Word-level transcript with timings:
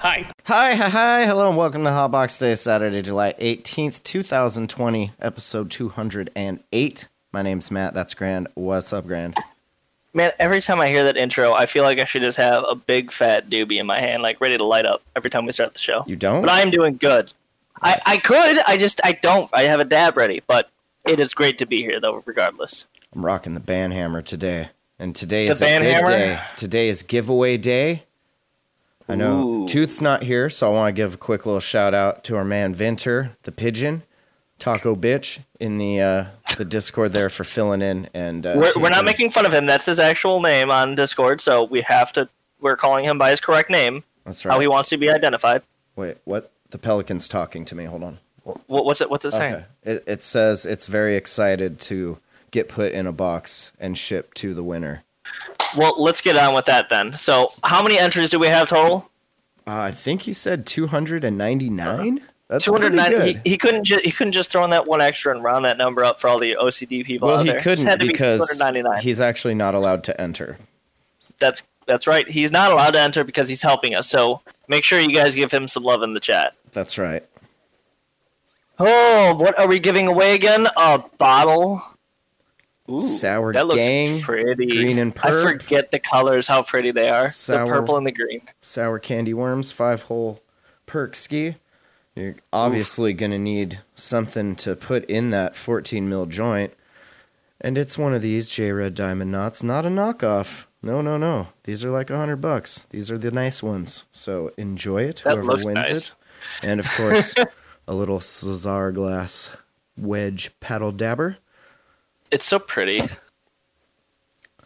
Hi. 0.00 0.26
Hi, 0.46 0.74
hi, 0.74 0.88
hi, 0.88 1.26
hello, 1.26 1.48
and 1.48 1.56
welcome 1.56 1.84
to 1.84 1.90
Hotbox 1.90 2.38
Day, 2.40 2.54
Saturday, 2.54 3.02
July 3.02 3.34
18th, 3.38 4.02
2020, 4.02 5.12
episode 5.20 5.70
208. 5.70 7.08
My 7.32 7.42
name's 7.42 7.70
Matt, 7.70 7.92
that's 7.94 8.14
Grand. 8.14 8.48
What's 8.54 8.92
up, 8.92 9.06
Grand? 9.06 9.36
Man, 10.14 10.32
every 10.38 10.62
time 10.62 10.80
I 10.80 10.88
hear 10.88 11.04
that 11.04 11.16
intro, 11.16 11.52
I 11.52 11.66
feel 11.66 11.84
like 11.84 11.98
I 11.98 12.04
should 12.04 12.22
just 12.22 12.38
have 12.38 12.64
a 12.68 12.74
big 12.74 13.12
fat 13.12 13.48
doobie 13.50 13.78
in 13.78 13.86
my 13.86 14.00
hand, 14.00 14.22
like 14.22 14.40
ready 14.40 14.56
to 14.56 14.64
light 14.64 14.86
up 14.86 15.02
every 15.14 15.30
time 15.30 15.44
we 15.46 15.52
start 15.52 15.74
the 15.74 15.80
show. 15.80 16.02
You 16.06 16.16
don't? 16.16 16.40
But 16.40 16.50
I 16.50 16.60
am 16.62 16.70
doing 16.70 16.96
good. 16.96 17.32
I, 17.82 18.00
I 18.06 18.16
could, 18.18 18.58
I 18.66 18.76
just 18.76 19.00
I 19.04 19.12
don't. 19.12 19.48
I 19.52 19.62
have 19.64 19.80
a 19.80 19.84
dab 19.84 20.16
ready, 20.16 20.42
but 20.46 20.68
it 21.06 21.20
is 21.20 21.32
great 21.34 21.58
to 21.58 21.66
be 21.66 21.82
here 21.82 22.00
though, 22.00 22.22
regardless. 22.26 22.86
I'm 23.14 23.24
rocking 23.24 23.54
the 23.54 23.60
band 23.60 23.92
hammer 23.92 24.22
today. 24.22 24.70
And 24.98 25.14
today 25.14 25.46
The 25.46 25.52
is 25.52 25.62
a 25.62 25.64
band 25.64 25.84
good 25.84 25.92
hammer? 25.92 26.08
day. 26.08 26.40
Today 26.56 26.88
is 26.88 27.02
giveaway 27.02 27.56
day. 27.56 28.04
I 29.10 29.14
know 29.16 29.48
Ooh. 29.48 29.68
Tooth's 29.68 30.00
not 30.00 30.22
here, 30.22 30.48
so 30.48 30.70
I 30.70 30.74
want 30.74 30.94
to 30.94 31.00
give 31.00 31.14
a 31.14 31.16
quick 31.16 31.46
little 31.46 31.60
shout 31.60 31.94
out 31.94 32.24
to 32.24 32.36
our 32.36 32.44
man 32.44 32.74
Venter, 32.74 33.32
the 33.42 33.52
pigeon, 33.52 34.02
Taco 34.58 34.94
Bitch, 34.94 35.40
in 35.58 35.78
the 35.78 36.00
uh, 36.00 36.24
the 36.56 36.64
Discord 36.64 37.12
there 37.12 37.28
for 37.28 37.44
filling 37.44 37.82
in. 37.82 38.08
And 38.14 38.46
uh, 38.46 38.54
We're, 38.56 38.82
we're 38.82 38.90
not 38.90 39.04
making 39.04 39.30
fun 39.30 39.46
of 39.46 39.52
him. 39.52 39.66
That's 39.66 39.86
his 39.86 39.98
actual 39.98 40.40
name 40.40 40.70
on 40.70 40.94
Discord, 40.94 41.40
so 41.40 41.64
we 41.64 41.80
have 41.82 42.12
to. 42.12 42.28
We're 42.60 42.76
calling 42.76 43.04
him 43.04 43.18
by 43.18 43.30
his 43.30 43.40
correct 43.40 43.70
name, 43.70 44.04
That's 44.24 44.44
right. 44.44 44.52
how 44.52 44.60
he 44.60 44.68
wants 44.68 44.90
to 44.90 44.98
be 44.98 45.10
identified. 45.10 45.62
Wait, 45.96 46.18
what? 46.24 46.52
The 46.70 46.78
pelican's 46.78 47.26
talking 47.26 47.64
to 47.64 47.74
me. 47.74 47.86
Hold 47.86 48.02
on. 48.04 48.18
What, 48.44 48.84
what's 48.84 49.00
it? 49.00 49.10
What's 49.10 49.24
it 49.24 49.32
saying? 49.32 49.54
Okay. 49.54 49.64
It, 49.82 50.04
it 50.06 50.22
says 50.24 50.64
it's 50.66 50.86
very 50.86 51.16
excited 51.16 51.80
to 51.80 52.18
get 52.50 52.68
put 52.68 52.92
in 52.92 53.06
a 53.06 53.12
box 53.12 53.72
and 53.80 53.96
shipped 53.96 54.36
to 54.38 54.54
the 54.54 54.62
winner. 54.62 55.04
Well, 55.76 55.94
let's 55.98 56.20
get 56.20 56.36
on 56.36 56.54
with 56.54 56.66
that 56.66 56.88
then. 56.88 57.12
So, 57.12 57.52
how 57.62 57.82
many 57.82 57.98
entries 57.98 58.30
do 58.30 58.38
we 58.38 58.48
have 58.48 58.68
total? 58.68 59.10
Uh, 59.66 59.78
I 59.78 59.90
think 59.90 60.22
he 60.22 60.32
said 60.32 60.66
299. 60.66 62.20
That's 62.50 62.64
Two 62.64 62.72
hundred 62.72 62.94
ninety. 62.94 63.34
He, 63.44 63.50
he 63.50 63.56
couldn't. 63.56 63.84
Ju- 63.84 64.00
he 64.02 64.10
couldn't 64.10 64.32
just 64.32 64.50
throw 64.50 64.64
in 64.64 64.70
that 64.70 64.88
one 64.88 65.00
extra 65.00 65.32
and 65.32 65.44
round 65.44 65.64
that 65.66 65.78
number 65.78 66.04
up 66.04 66.20
for 66.20 66.26
all 66.26 66.36
the 66.36 66.56
OCD 66.60 67.04
people 67.04 67.28
well, 67.28 67.38
out 67.38 67.42
he 67.42 67.50
there. 67.50 67.58
It 67.58 67.62
couldn't 67.62 68.00
be 68.00 68.08
because 68.08 68.40
299. 68.40 69.02
he's 69.02 69.20
actually 69.20 69.54
not 69.54 69.76
allowed 69.76 70.02
to 70.04 70.20
enter. 70.20 70.58
That's 71.38 71.62
that's 71.86 72.08
right. 72.08 72.28
He's 72.28 72.50
not 72.50 72.72
allowed 72.72 72.90
to 72.92 73.00
enter 73.00 73.22
because 73.22 73.48
he's 73.48 73.62
helping 73.62 73.94
us. 73.94 74.08
So 74.08 74.40
make 74.66 74.82
sure 74.82 74.98
you 74.98 75.14
guys 75.14 75.36
give 75.36 75.52
him 75.52 75.68
some 75.68 75.84
love 75.84 76.02
in 76.02 76.12
the 76.12 76.18
chat. 76.18 76.54
That's 76.72 76.98
right. 76.98 77.24
Oh, 78.80 79.36
what 79.36 79.56
are 79.56 79.68
we 79.68 79.78
giving 79.78 80.08
away 80.08 80.34
again? 80.34 80.66
A 80.76 81.04
bottle. 81.18 81.80
Ooh, 82.90 83.00
Sour 83.00 83.52
that 83.52 83.66
looks 83.66 83.80
Gang, 83.84 84.20
pretty. 84.20 84.66
Green 84.66 84.98
and 84.98 85.14
Purple. 85.14 85.38
I 85.48 85.58
forget 85.58 85.90
the 85.90 85.98
colors, 85.98 86.48
how 86.48 86.62
pretty 86.62 86.90
they 86.90 87.08
are. 87.08 87.28
Sour- 87.28 87.66
The 87.66 87.72
purple 87.72 87.96
and 87.96 88.06
the 88.06 88.12
green. 88.12 88.42
Sour 88.60 88.98
candy 88.98 89.32
worms, 89.34 89.70
five 89.72 90.02
hole 90.02 90.40
perk 90.86 91.14
ski. 91.14 91.56
You're 92.16 92.36
obviously 92.52 93.12
going 93.12 93.30
to 93.32 93.38
need 93.38 93.80
something 93.94 94.56
to 94.56 94.74
put 94.74 95.04
in 95.04 95.30
that 95.30 95.54
14 95.54 96.08
mil 96.08 96.26
joint. 96.26 96.74
And 97.60 97.78
it's 97.78 97.96
one 97.98 98.14
of 98.14 98.22
these 98.22 98.50
J 98.50 98.72
Red 98.72 98.94
Diamond 98.94 99.30
Knots, 99.30 99.62
not 99.62 99.86
a 99.86 99.90
knockoff. 99.90 100.64
No, 100.82 101.02
no, 101.02 101.16
no. 101.18 101.48
These 101.64 101.84
are 101.84 101.90
like 101.90 102.08
a 102.10 102.16
hundred 102.16 102.36
bucks. 102.40 102.86
These 102.90 103.10
are 103.10 103.18
the 103.18 103.30
nice 103.30 103.62
ones. 103.62 104.06
So 104.10 104.50
enjoy 104.56 105.02
it, 105.02 105.22
That 105.24 105.36
whoever 105.36 105.56
wins 105.64 105.74
nice. 105.74 106.08
it. 106.08 106.14
And 106.62 106.80
of 106.80 106.86
course, 106.92 107.34
a 107.86 107.94
little 107.94 108.18
Cesar 108.18 108.90
glass 108.92 109.50
wedge 109.98 110.58
paddle 110.60 110.90
dabber. 110.92 111.36
It's 112.30 112.46
so 112.46 112.58
pretty. 112.58 113.02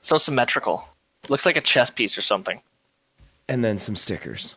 so 0.00 0.18
symmetrical. 0.18 0.84
Looks 1.28 1.46
like 1.46 1.56
a 1.56 1.60
chess 1.60 1.90
piece 1.90 2.18
or 2.18 2.22
something. 2.22 2.60
And 3.48 3.64
then 3.64 3.78
some 3.78 3.96
stickers. 3.96 4.56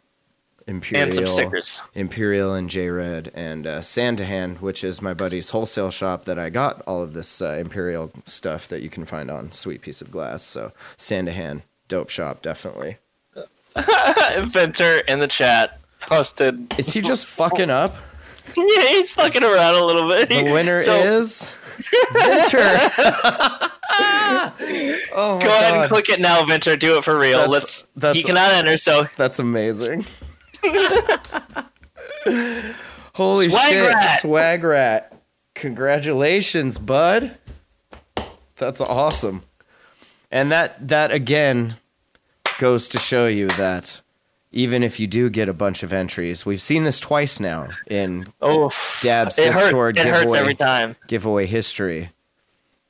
Emperial, 0.68 1.04
And 1.06 1.14
some 1.14 1.28
stickers. 1.28 1.80
Emperial 1.96 2.54
and 2.54 2.70
J 2.70 2.90
Red 2.90 3.32
and 3.34 3.66
uh, 3.66 3.80
Sandahan, 3.80 4.60
which 4.60 4.84
is 4.84 5.02
my 5.02 5.14
buddy's 5.14 5.52
wholesale 5.52 5.92
shop 5.92 6.26
that 6.26 6.38
I 6.38 6.50
got 6.50 6.82
all 6.82 7.02
of 7.02 7.14
this 7.14 7.42
uh, 7.42 7.54
Emperial 7.54 8.12
stuff 8.26 8.68
that 8.68 8.82
you 8.82 8.90
can 8.90 9.06
find 9.06 9.32
on 9.32 9.54
Sweet 9.54 9.82
Piece 9.82 10.02
of 10.02 10.12
Glass. 10.12 10.44
So 10.44 10.74
Sandahan, 10.98 11.62
dope 11.88 12.10
shop, 12.10 12.42
definitely. 12.42 12.98
Inventor 14.36 15.00
in 15.00 15.20
the 15.20 15.28
chat 15.28 15.80
posted. 16.02 16.78
Is 16.78 16.92
he 16.92 17.00
just 17.02 17.28
fucking 17.28 17.70
up? 17.70 17.96
yeah, 18.58 18.84
he's 18.90 19.12
fucking 19.12 19.44
around 19.44 19.76
a 19.76 19.86
little 19.86 20.10
bit. 20.10 20.28
The 20.28 20.44
winner 20.52 20.82
So- 20.82 21.02
is 21.02 21.50
Vinter. 21.78 22.90
oh 25.14 25.38
my 25.38 25.44
Go 25.44 25.48
ahead 25.50 25.74
and 25.76 25.88
click 25.90 26.10
it 26.10 26.20
now, 26.20 26.42
Vinter. 26.44 26.78
Do 26.78 26.98
it 26.98 27.04
for 27.04 27.18
real. 27.18 27.38
That's- 27.40 27.52
Let's. 27.52 27.88
that's- 27.96 28.16
he 28.16 28.24
cannot 28.24 28.52
enter, 28.54 28.78
so 28.78 29.08
That's 29.16 29.40
amazing. 29.40 30.06
Holy 33.14 33.50
Swag 33.50 33.70
shit, 33.72 33.88
rat. 33.94 34.22
swag 34.22 34.64
rat! 34.64 35.14
Congratulations, 35.56 36.78
bud. 36.78 37.38
That's 38.58 38.82
awesome. 38.82 39.44
And 40.30 40.52
that 40.52 40.88
that 40.88 41.12
again 41.12 41.78
goes 42.60 42.90
to 42.90 43.00
show 43.00 43.28
you 43.28 43.48
that 43.48 44.02
even 44.52 44.82
if 44.84 45.00
you 45.00 45.08
do 45.08 45.30
get 45.30 45.50
a 45.50 45.54
bunch 45.54 45.84
of 45.84 45.92
entries, 45.94 46.46
we've 46.46 46.62
seen 46.62 46.84
this 46.84 47.00
twice 47.00 47.40
now 47.40 47.68
in 47.88 48.32
oh, 48.42 48.70
Dab's 49.02 49.38
it 49.38 49.54
hurts. 49.54 49.66
Discord 49.66 49.98
It 49.98 50.06
hurts 50.08 50.22
giveaway 50.22 50.40
every 50.40 50.56
time. 50.56 50.96
giveaway 51.08 51.46
history. 51.46 52.10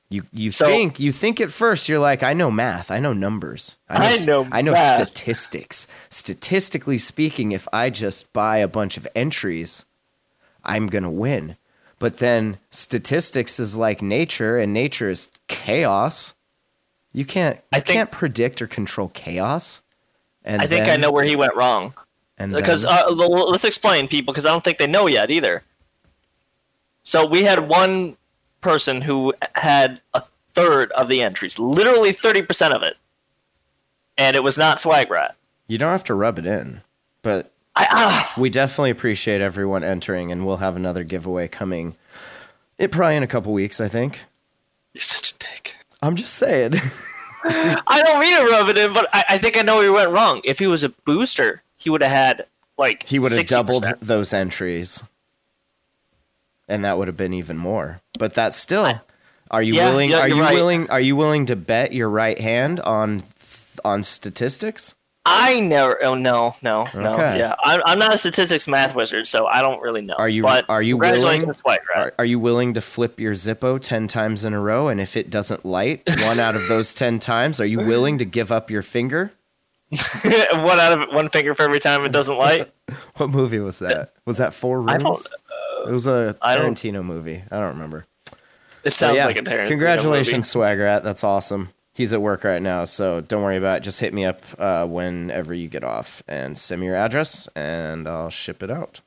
You 0.09 0.23
you 0.31 0.51
So- 0.51 0.67
think 0.67 0.99
you 1.01 1.11
think 1.11 1.41
at 1.41 1.51
first 1.51 1.89
you're 1.89 1.99
like 1.99 2.23
I 2.23 2.31
know 2.33 2.49
math, 2.49 2.89
I 2.91 2.99
know 2.99 3.11
numbers, 3.11 3.75
I 3.89 4.23
know 4.23 4.47
I 4.51 4.61
know 4.61 4.71
math. 4.71 5.01
statistics. 5.03 5.87
Statistically 6.09 6.97
speaking, 6.97 7.51
if 7.51 7.67
I 7.73 7.89
just 7.89 8.31
buy 8.31 8.57
a 8.57 8.67
bunch 8.69 8.95
of 8.95 9.07
entries, 9.15 9.83
I'm 10.63 10.87
gonna 10.87 11.11
win. 11.11 11.57
But 11.99 12.17
then 12.17 12.59
statistics 12.69 13.59
is 13.59 13.75
like 13.75 14.01
nature, 14.01 14.57
and 14.59 14.71
nature 14.71 15.09
is 15.09 15.29
chaos. 15.49 16.35
You 17.11 17.25
can't 17.25 17.59
I 17.73 17.77
you 17.77 17.81
think- 17.81 17.95
can't 17.97 18.11
predict 18.11 18.61
or 18.61 18.67
control 18.67 19.09
chaos. 19.09 19.81
And 20.47 20.61
I 20.61 20.65
think 20.67 20.87
I 20.87 20.95
know 20.95 21.11
where 21.11 21.25
he 21.25 21.35
went 21.35 21.53
wrong. 21.55 21.93
And 22.37 22.53
Because 22.53 22.83
then- 22.83 22.91
uh, 22.91 23.09
let's 23.11 23.65
explain, 23.65 24.07
people, 24.07 24.33
because 24.33 24.45
I 24.45 24.49
don't 24.49 24.63
think 24.63 24.77
they 24.77 24.87
know 24.87 25.05
yet 25.07 25.29
either. 25.29 25.61
So 27.03 27.25
we 27.25 27.43
had 27.43 27.67
one 27.67 28.15
person 28.61 29.01
who 29.01 29.33
had 29.55 30.01
a 30.13 30.23
third 30.53 30.91
of 30.93 31.07
the 31.09 31.21
entries, 31.21 31.59
literally 31.59 32.11
thirty 32.11 32.41
percent 32.41 32.73
of 32.73 32.81
it, 32.83 32.97
and 34.17 34.35
it 34.35 34.43
was 34.43 34.57
not 34.57 34.79
Swag 34.79 35.09
Rat. 35.11 35.35
you 35.67 35.77
don't 35.77 35.91
have 35.91 36.03
to 36.05 36.15
rub 36.15 36.37
it 36.39 36.45
in, 36.45 36.81
but 37.21 37.51
I, 37.75 37.87
ah, 37.91 38.33
we 38.37 38.49
definitely 38.49 38.89
appreciate 38.89 39.39
everyone 39.41 39.83
entering, 39.83 40.31
and 40.31 40.45
we'll 40.45 40.57
have 40.57 40.75
another 40.75 41.03
giveaway 41.03 41.47
coming. 41.47 41.95
It 42.77 42.91
probably 42.91 43.15
in 43.15 43.23
a 43.23 43.27
couple 43.27 43.53
weeks, 43.53 43.79
I 43.81 43.87
think. 43.87 44.21
you're 44.93 45.01
such 45.01 45.31
a 45.31 45.37
dick. 45.37 45.75
I'm 46.01 46.15
just 46.15 46.33
saying. 46.35 46.73
I 47.87 48.03
don't 48.03 48.19
mean 48.19 48.37
to 48.39 48.45
rub 48.47 48.69
it 48.69 48.77
in, 48.77 48.93
but 48.93 49.07
I, 49.13 49.23
I 49.29 49.37
think 49.37 49.57
I 49.57 49.61
know 49.61 49.75
where 49.77 49.85
he 49.85 49.89
went 49.89 50.11
wrong. 50.11 50.41
If 50.43 50.59
he 50.59 50.67
was 50.67 50.83
a 50.83 50.89
booster, 50.89 51.63
he 51.77 51.89
would 51.89 52.01
have 52.01 52.11
had 52.11 52.45
like 52.77 53.03
he 53.03 53.19
would 53.19 53.31
have 53.31 53.45
60%. 53.45 53.47
doubled 53.49 53.85
those 54.01 54.33
entries, 54.33 55.03
and 56.67 56.83
that 56.85 56.97
would 56.97 57.07
have 57.07 57.17
been 57.17 57.33
even 57.33 57.57
more. 57.57 58.01
But 58.19 58.33
that's 58.33 58.57
still. 58.57 59.01
Are 59.49 59.61
you 59.63 59.75
Yeah, 59.75 59.89
willing? 59.89 60.09
yeah, 60.09 60.19
are 60.19 60.27
you 60.27 60.41
right. 60.41 60.53
willing? 60.53 60.89
Are 60.89 60.99
you 60.99 61.15
willing 61.15 61.45
to 61.47 61.55
bet 61.55 61.93
your 61.93 62.09
right 62.09 62.37
hand 62.39 62.79
on 62.81 63.23
on 63.85 64.03
statistics? 64.03 64.93
I 65.29 65.59
never. 65.59 66.03
Oh 66.03 66.15
no, 66.15 66.55
no, 66.61 66.87
no. 66.95 67.11
Okay. 67.13 67.39
Yeah, 67.39 67.53
I'm, 67.63 67.81
I'm 67.85 67.99
not 67.99 68.13
a 68.13 68.17
statistics 68.17 68.67
math 68.67 68.95
wizard, 68.95 69.27
so 69.27 69.45
I 69.45 69.61
don't 69.61 69.81
really 69.81 70.01
know. 70.01 70.15
Are 70.17 70.29
you- 70.29 70.41
But 70.43 70.65
are 70.69 70.81
you 70.81 70.95
willing? 70.97 71.43
White 71.63 71.81
Rat. 71.93 71.97
Are, 71.97 72.13
are 72.19 72.25
you 72.25 72.39
willing 72.39 72.73
to 72.75 72.81
flip 72.81 73.19
your 73.19 73.33
Zippo 73.33 73.79
ten 73.81 74.07
times 74.07 74.45
in 74.45 74.53
a 74.53 74.59
row, 74.59 74.87
and 74.87 75.01
if 75.01 75.17
it 75.17 75.29
doesn't 75.29 75.65
light 75.65 76.03
one 76.23 76.39
out 76.39 76.55
of 76.55 76.67
those 76.67 76.93
ten 76.93 77.19
times, 77.19 77.59
are 77.59 77.65
you 77.65 77.79
willing 77.79 78.17
to 78.19 78.25
give 78.25 78.51
up 78.51 78.71
your 78.71 78.81
finger? 78.83 79.31
one 80.23 80.79
out 80.79 80.99
of 81.01 81.09
one 81.13 81.29
finger 81.29 81.53
for 81.55 81.63
every 81.63 81.79
time 81.79 82.05
it 82.05 82.11
doesn't 82.11 82.37
light. 82.37 82.71
What 83.17 83.29
movie 83.31 83.59
was 83.59 83.79
that? 83.79 84.13
Was 84.25 84.37
that 84.37 84.53
Four 84.53 84.87
I 84.89 84.95
Rooms? 84.95 85.03
don't- 85.83 85.89
it 85.89 85.91
was 85.91 86.07
a 86.07 86.35
I 86.41 86.55
Tarantino 86.57 87.03
movie. 87.03 87.43
I 87.51 87.55
don't 87.59 87.73
remember. 87.73 88.05
It 88.83 88.93
sounds 88.93 89.17
yeah, 89.17 89.25
like 89.25 89.37
a 89.37 89.41
Tarantino 89.41 89.67
Congratulations, 89.67 90.53
Swagrat. 90.53 91.03
That's 91.03 91.23
awesome. 91.23 91.69
He's 91.97 92.13
at 92.13 92.21
work 92.21 92.43
right 92.43 92.61
now, 92.61 92.85
so 92.85 93.21
don't 93.21 93.41
worry 93.41 93.57
about 93.57 93.77
it. 93.77 93.83
Just 93.83 93.99
hit 93.99 94.13
me 94.13 94.23
up 94.23 94.39
uh, 94.59 94.85
whenever 94.85 95.51
you 95.51 95.67
get 95.67 95.83
off 95.83 96.21
and 96.27 96.55
send 96.55 96.79
me 96.81 96.85
your 96.85 96.95
address, 96.95 97.49
and 97.55 98.07
I'll 98.07 98.29
ship 98.29 98.61
it 98.61 98.69
out. 98.69 99.01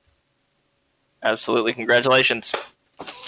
Absolutely, 1.23 1.73
congratulations. 1.73 2.53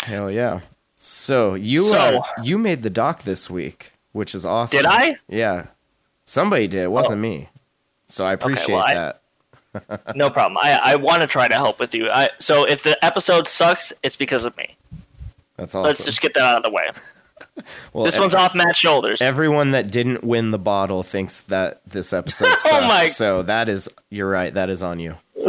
Hell 0.02 0.28
yeah. 0.32 0.62
So 0.96 1.54
you 1.54 1.82
So- 1.82 1.96
uh, 1.96 2.22
you 2.42 2.58
made 2.58 2.82
the 2.82 2.90
doc 2.90 3.22
this 3.22 3.48
week, 3.48 3.92
which 4.10 4.34
is 4.34 4.44
awesome. 4.44 4.78
Did 4.78 4.86
I? 4.86 5.16
Yeah, 5.28 5.66
somebody 6.24 6.66
did. 6.66 6.82
It 6.82 6.90
wasn't 6.90 7.18
Oh. 7.18 7.22
me. 7.22 7.48
So 8.08 8.24
I 8.26 8.32
appreciate 8.32 8.74
well, 8.74 8.84
I- 8.84 8.94
that. 8.94 9.18
No 10.16 10.28
problem. 10.28 10.58
I, 10.60 10.78
I 10.82 10.96
want 10.96 11.22
to 11.22 11.28
try 11.28 11.46
to 11.46 11.54
help 11.54 11.78
with 11.78 11.94
you. 11.94 12.10
I, 12.10 12.30
so 12.40 12.64
if 12.64 12.82
the 12.82 13.02
episode 13.02 13.46
sucks, 13.46 13.92
it's 14.02 14.16
because 14.16 14.44
of 14.44 14.56
me. 14.56 14.74
That's 15.56 15.74
awesome. 15.76 15.84
Let's 15.84 16.04
just 16.04 16.20
get 16.20 16.34
that 16.34 16.42
out 16.42 16.56
of 16.58 16.62
the 16.64 16.70
way. 16.70 16.90
well, 17.92 18.04
this 18.04 18.16
ev- 18.16 18.20
one's 18.22 18.34
off 18.34 18.54
Matt's 18.54 18.78
shoulders. 18.78 19.20
Everyone 19.20 19.72
that 19.72 19.90
didn't 19.90 20.24
win 20.24 20.50
the 20.50 20.58
bottle 20.58 21.02
thinks 21.02 21.42
that 21.42 21.80
this 21.86 22.12
episode 22.12 22.46
sucks. 22.58 22.66
Oh 22.72 22.86
my- 22.88 23.08
So 23.08 23.42
that 23.42 23.68
is, 23.68 23.88
you're 24.10 24.30
right. 24.30 24.52
That 24.52 24.70
is 24.70 24.82
on 24.82 24.98
you. 25.00 25.16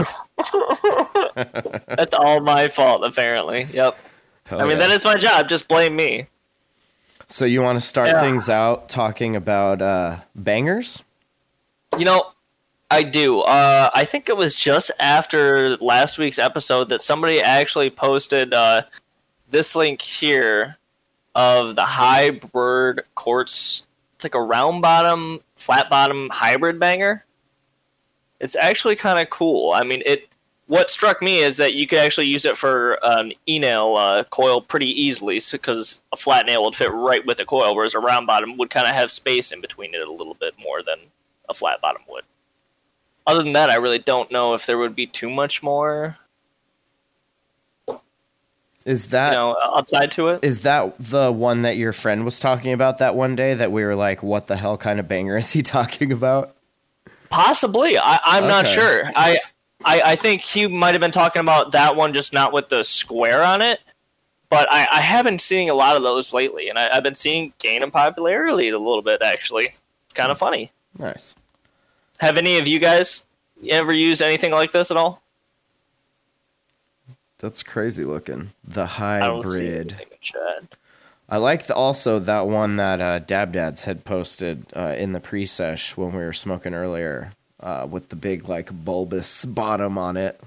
That's 1.35 2.13
all 2.13 2.39
my 2.41 2.67
fault, 2.67 3.03
apparently. 3.03 3.67
Yep. 3.73 3.97
I 4.51 4.57
mean, 4.63 4.71
yeah. 4.71 4.75
that 4.77 4.91
is 4.91 5.03
my 5.05 5.15
job. 5.15 5.47
Just 5.49 5.67
blame 5.67 5.95
me. 5.95 6.27
So 7.27 7.45
you 7.45 7.61
want 7.61 7.77
to 7.77 7.85
start 7.85 8.09
Yeah. 8.09 8.21
things 8.21 8.49
out 8.49 8.89
talking 8.89 9.35
about 9.35 9.81
uh, 9.81 10.17
bangers? 10.35 11.01
You 11.97 12.05
know, 12.05 12.31
I 12.91 13.03
do. 13.03 13.39
Uh, 13.41 13.89
I 13.93 14.05
think 14.05 14.29
it 14.29 14.37
was 14.37 14.53
just 14.53 14.91
after 14.99 15.77
last 15.77 16.17
week's 16.17 16.37
episode 16.39 16.89
that 16.89 17.01
somebody 17.01 17.41
actually 17.41 17.89
posted 17.89 18.53
uh, 18.53 18.83
this 19.49 19.75
link 19.75 20.01
here 20.01 20.77
of 21.35 21.75
the 21.75 21.85
hybrid 21.85 23.03
quartz. 23.15 23.85
It's 24.15 24.23
like 24.23 24.35
a 24.35 24.41
round 24.41 24.81
bottom, 24.81 25.39
flat 25.55 25.89
bottom 25.89 26.29
hybrid 26.29 26.79
banger. 26.79 27.25
It's 28.39 28.55
actually 28.55 28.95
kind 28.95 29.19
of 29.19 29.29
cool. 29.29 29.73
I 29.73 29.83
mean, 29.83 30.03
it. 30.05 30.27
What 30.67 30.89
struck 30.89 31.21
me 31.21 31.39
is 31.39 31.57
that 31.57 31.73
you 31.73 31.85
could 31.85 31.99
actually 31.99 32.27
use 32.27 32.45
it 32.45 32.55
for 32.55 32.97
an 33.03 33.33
e-nail 33.49 33.95
uh, 33.97 34.23
coil 34.23 34.61
pretty 34.61 34.89
easily, 34.99 35.41
because 35.51 36.01
a 36.13 36.17
flat 36.17 36.45
nail 36.45 36.63
would 36.63 36.73
fit 36.73 36.89
right 36.91 37.23
with 37.25 37.37
the 37.37 37.45
coil, 37.45 37.75
whereas 37.75 37.93
a 37.93 37.99
round 37.99 38.27
bottom 38.27 38.55
would 38.55 38.69
kind 38.69 38.87
of 38.87 38.93
have 38.93 39.11
space 39.11 39.51
in 39.51 39.59
between 39.59 39.93
it 39.93 40.07
a 40.07 40.11
little 40.11 40.35
bit 40.35 40.53
more 40.57 40.81
than 40.81 40.99
a 41.49 41.53
flat 41.53 41.81
bottom 41.81 42.01
would. 42.07 42.23
Other 43.27 43.43
than 43.43 43.51
that, 43.51 43.69
I 43.69 43.75
really 43.75 43.99
don't 43.99 44.31
know 44.31 44.53
if 44.53 44.65
there 44.65 44.77
would 44.77 44.95
be 44.95 45.05
too 45.05 45.29
much 45.29 45.61
more, 45.61 46.17
Is 48.85 49.05
you 49.05 49.09
that 49.11 49.33
know, 49.33 49.51
uh, 49.53 49.71
upside 49.75 50.11
to 50.11 50.29
it. 50.29 50.43
is 50.43 50.61
that 50.61 50.95
the 50.99 51.31
one 51.31 51.61
that 51.61 51.77
your 51.77 51.93
friend 51.93 52.25
was 52.25 52.39
talking 52.39 52.73
about 52.73 52.97
that 52.97 53.15
one 53.15 53.35
day 53.35 53.53
that 53.53 53.71
we 53.71 53.83
were 53.83 53.95
like, 53.95 54.21
what 54.21 54.47
the 54.47 54.57
hell 54.57 54.77
kind 54.77 54.99
of 54.99 55.07
banger 55.07 55.37
is 55.37 55.51
he 55.51 55.61
talking 55.63 56.11
about? 56.11 56.55
Possibly, 57.29 57.97
I, 57.97 58.19
I'm 58.23 58.47
not 58.47 58.67
sure. 58.67 59.09
I, 59.15 59.39
I, 59.83 60.01
I 60.01 60.15
think 60.15 60.41
he 60.41 60.67
might 60.67 60.93
have 60.93 61.01
been 61.01 61.11
talking 61.11 61.39
about 61.39 61.71
that 61.71 61.95
one, 61.95 62.13
just 62.13 62.31
not 62.31 62.53
with 62.53 62.69
the 62.69 62.83
square 62.83 63.43
on 63.43 63.61
it. 63.61 63.79
But 64.49 64.71
I, 64.71 64.87
I 64.91 65.01
have 65.01 65.25
been 65.25 65.39
seeing 65.39 65.71
a 65.71 65.73
lot 65.73 65.97
of 65.97 66.03
those 66.03 66.31
lately, 66.31 66.69
and 66.69 66.77
I, 66.77 66.95
I've 66.95 67.01
been 67.01 67.15
seeing 67.15 67.53
gain 67.57 67.81
in 67.81 67.89
popularity 67.89 68.69
a 68.69 68.77
little 68.77 69.01
bit. 69.01 69.23
Actually, 69.23 69.69
kind 70.13 70.31
of 70.31 70.37
funny. 70.37 70.71
Nice. 70.99 71.35
Have 72.19 72.37
any 72.37 72.59
of 72.59 72.67
you 72.67 72.77
guys 72.77 73.25
ever 73.67 73.91
used 73.91 74.21
anything 74.21 74.51
like 74.51 74.71
this 74.71 74.91
at 74.91 74.97
all? 74.97 75.22
That's 77.43 77.61
crazy 77.61 78.05
looking. 78.05 78.51
The 78.65 78.83
I 78.83 79.19
hybrid. 79.19 79.91
anything. 79.99 80.69
I 81.27 81.35
like 81.37 81.67
the, 81.67 81.75
also 81.75 82.17
that 82.19 82.47
one 82.47 82.77
that 82.77 83.01
uh, 83.01 83.19
Dab 83.19 83.51
Dads 83.51 83.83
had 83.83 84.05
posted 84.05 84.65
uh, 84.73 84.95
in 84.97 85.11
the 85.11 85.19
pre-sesh 85.19 85.97
when 85.97 86.13
we 86.13 86.19
were 86.23 86.31
smoking 86.31 86.73
earlier 86.73 87.33
uh, 87.59 87.85
with 87.89 88.07
the 88.07 88.15
big 88.15 88.47
like 88.47 88.71
bulbous 88.71 89.43
bottom 89.43 89.97
on 89.97 90.15
it. 90.15 90.39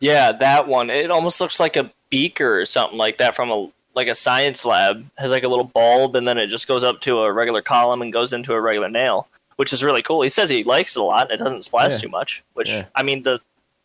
Yeah, 0.00 0.32
that 0.32 0.66
one. 0.66 0.90
It 0.90 1.12
almost 1.12 1.40
looks 1.40 1.60
like 1.60 1.76
a 1.76 1.92
beaker 2.10 2.60
or 2.60 2.64
something 2.66 2.98
like 2.98 3.18
that 3.18 3.36
from 3.36 3.50
a 3.52 3.68
like 3.94 4.08
a 4.08 4.16
science 4.16 4.64
lab. 4.64 5.04
has 5.16 5.30
like 5.30 5.44
a 5.44 5.48
little 5.48 5.64
bulb 5.64 6.16
and 6.16 6.26
then 6.26 6.38
it 6.38 6.48
just 6.48 6.66
goes 6.66 6.82
up 6.82 7.00
to 7.02 7.20
a 7.20 7.32
regular 7.32 7.62
column 7.62 8.02
and 8.02 8.12
goes 8.12 8.32
into 8.32 8.52
a 8.52 8.60
regular 8.60 8.88
nail, 8.88 9.28
which 9.56 9.72
is 9.72 9.84
really 9.84 10.02
cool. 10.02 10.22
He 10.22 10.28
says 10.28 10.50
he 10.50 10.64
likes 10.64 10.96
it 10.96 11.00
a 11.00 11.04
lot 11.04 11.30
and 11.30 11.40
it 11.40 11.44
doesn't 11.44 11.62
splash 11.66 11.92
Yeah. 11.92 11.98
too 11.98 12.08
much, 12.08 12.42
which 12.54 12.68
Yeah. 12.68 12.86
I 12.96 13.04
mean 13.04 13.22
the 13.22 13.38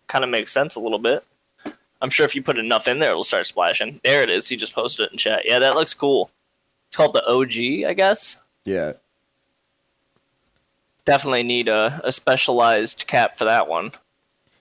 kind 0.07 0.23
of 0.23 0.31
makes 0.31 0.51
sense 0.51 0.73
a 0.73 0.79
little 0.79 0.97
bit. 0.99 1.23
I'm 2.03 2.09
sure 2.09 2.25
if 2.25 2.35
you 2.35 2.43
put 2.43 2.59
enough 2.59 2.87
in 2.87 2.99
there 2.99 3.11
it'll 3.11 3.23
start 3.23 3.47
splashing. 3.47 4.01
There 4.03 4.21
it 4.21 4.29
is. 4.29 4.47
He 4.47 4.57
just 4.57 4.75
posted 4.75 5.05
it 5.07 5.13
in 5.13 5.17
chat. 5.17 5.43
Yeah, 5.45 5.59
that 5.59 5.75
looks 5.75 5.93
cool. 5.93 6.29
It's 6.89 6.97
called 6.97 7.13
the 7.13 7.25
OG, 7.25 7.89
I 7.89 7.93
guess. 7.93 8.37
Yeah. 8.65 8.93
Definitely 11.05 11.43
need 11.43 11.69
a, 11.69 12.01
a 12.03 12.11
specialized 12.11 13.07
cap 13.07 13.37
for 13.37 13.45
that 13.45 13.67
one. 13.67 13.91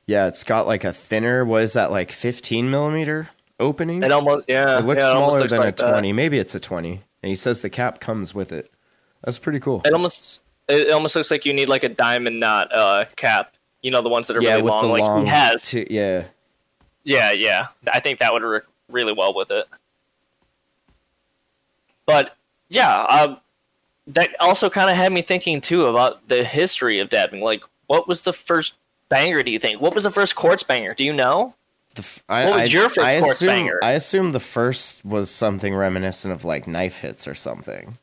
Yeah, 0.07 0.29
it's 0.29 0.45
got 0.45 0.67
like 0.67 0.85
a 0.85 0.93
thinner, 0.93 1.45
what 1.45 1.63
is 1.63 1.73
that, 1.73 1.91
like 1.91 2.13
15 2.13 2.71
millimeter 2.71 3.31
opening? 3.59 4.03
It 4.03 4.13
almost 4.13 4.45
yeah. 4.49 4.79
It 4.79 4.85
looks 4.85 5.03
yeah, 5.03 5.11
smaller 5.11 5.41
looks 5.41 5.53
than 5.53 5.61
like 5.61 5.81
a 5.81 5.83
that. 5.83 5.91
20. 5.91 6.13
Maybe 6.13 6.39
it's 6.39 6.55
a 6.55 6.61
20. 6.61 6.93
And 7.23 7.29
he 7.29 7.35
says 7.35 7.61
the 7.61 7.71
cap 7.71 7.99
comes 7.99 8.35
with 8.35 8.53
it. 8.53 8.73
That's 9.25 9.39
pretty 9.39 9.59
cool. 9.61 9.83
It 9.85 9.93
almost 9.93 10.41
it 10.69 10.91
almost 10.93 11.17
looks 11.17 11.31
like 11.31 11.45
you 11.45 11.53
need 11.53 11.69
like 11.69 11.85
a 11.85 11.89
diamond 11.89 12.41
knot 12.41 12.73
uh, 12.73 13.05
cap. 13.17 13.55
You 13.83 13.91
know 13.91 14.01
the 14.01 14.09
ones 14.09 14.29
that 14.29 14.37
are 14.37 14.43
yeah, 14.43 14.51
really 14.51 14.63
with 14.63 14.71
long. 14.71 14.83
the 14.83 14.89
like 14.89 15.03
long. 15.03 15.25
he 15.25 15.31
has. 15.31 15.69
t- 15.69 15.87
yeah. 15.91 16.25
Yeah, 17.05 17.33
yeah. 17.33 17.69
I 17.93 18.01
think 18.01 18.19
that 18.21 18.33
would 18.33 18.43
work 18.43 18.69
really 18.89 19.13
well 19.13 19.35
with 19.35 19.51
it. 19.51 19.67
But 22.07 22.37
yeah, 22.69 23.03
um, 23.05 23.39
that 24.09 24.31
also 24.41 24.69
kind 24.71 24.91
of 24.91 24.97
had 24.97 25.13
me 25.13 25.23
thinking 25.23 25.61
too 25.61 25.87
about 25.87 26.29
the 26.29 26.45
history 26.45 26.99
of 27.01 27.09
dabbing. 27.11 27.41
Like, 27.43 27.63
what 27.87 28.09
was 28.09 28.23
the 28.23 28.33
first 28.33 28.75
banger? 29.09 29.43
Do 29.43 29.51
you 29.51 29.59
think? 29.59 29.81
What 29.81 29.95
was 29.95 30.05
the 30.05 30.11
first 30.11 30.35
quartz 30.37 30.63
banger? 30.63 30.95
Do 30.95 31.05
you 31.05 31.13
know? 31.13 31.55
The 31.95 32.01
f- 32.01 32.25
I, 32.29 32.45
What 32.45 32.55
was 32.61 32.69
I- 32.71 32.73
your 32.73 32.89
first 32.89 33.01
I 33.01 33.19
quartz 33.21 33.37
assume, 33.37 33.47
banger? 33.49 33.81
I 33.83 33.91
assume 33.93 34.33
the 34.33 34.41
first 34.41 35.05
was 35.05 35.31
something 35.31 35.75
reminiscent 35.75 36.33
of 36.33 36.45
like 36.45 36.67
knife 36.67 36.99
hits 36.99 37.29
or 37.29 37.35
something. 37.35 37.99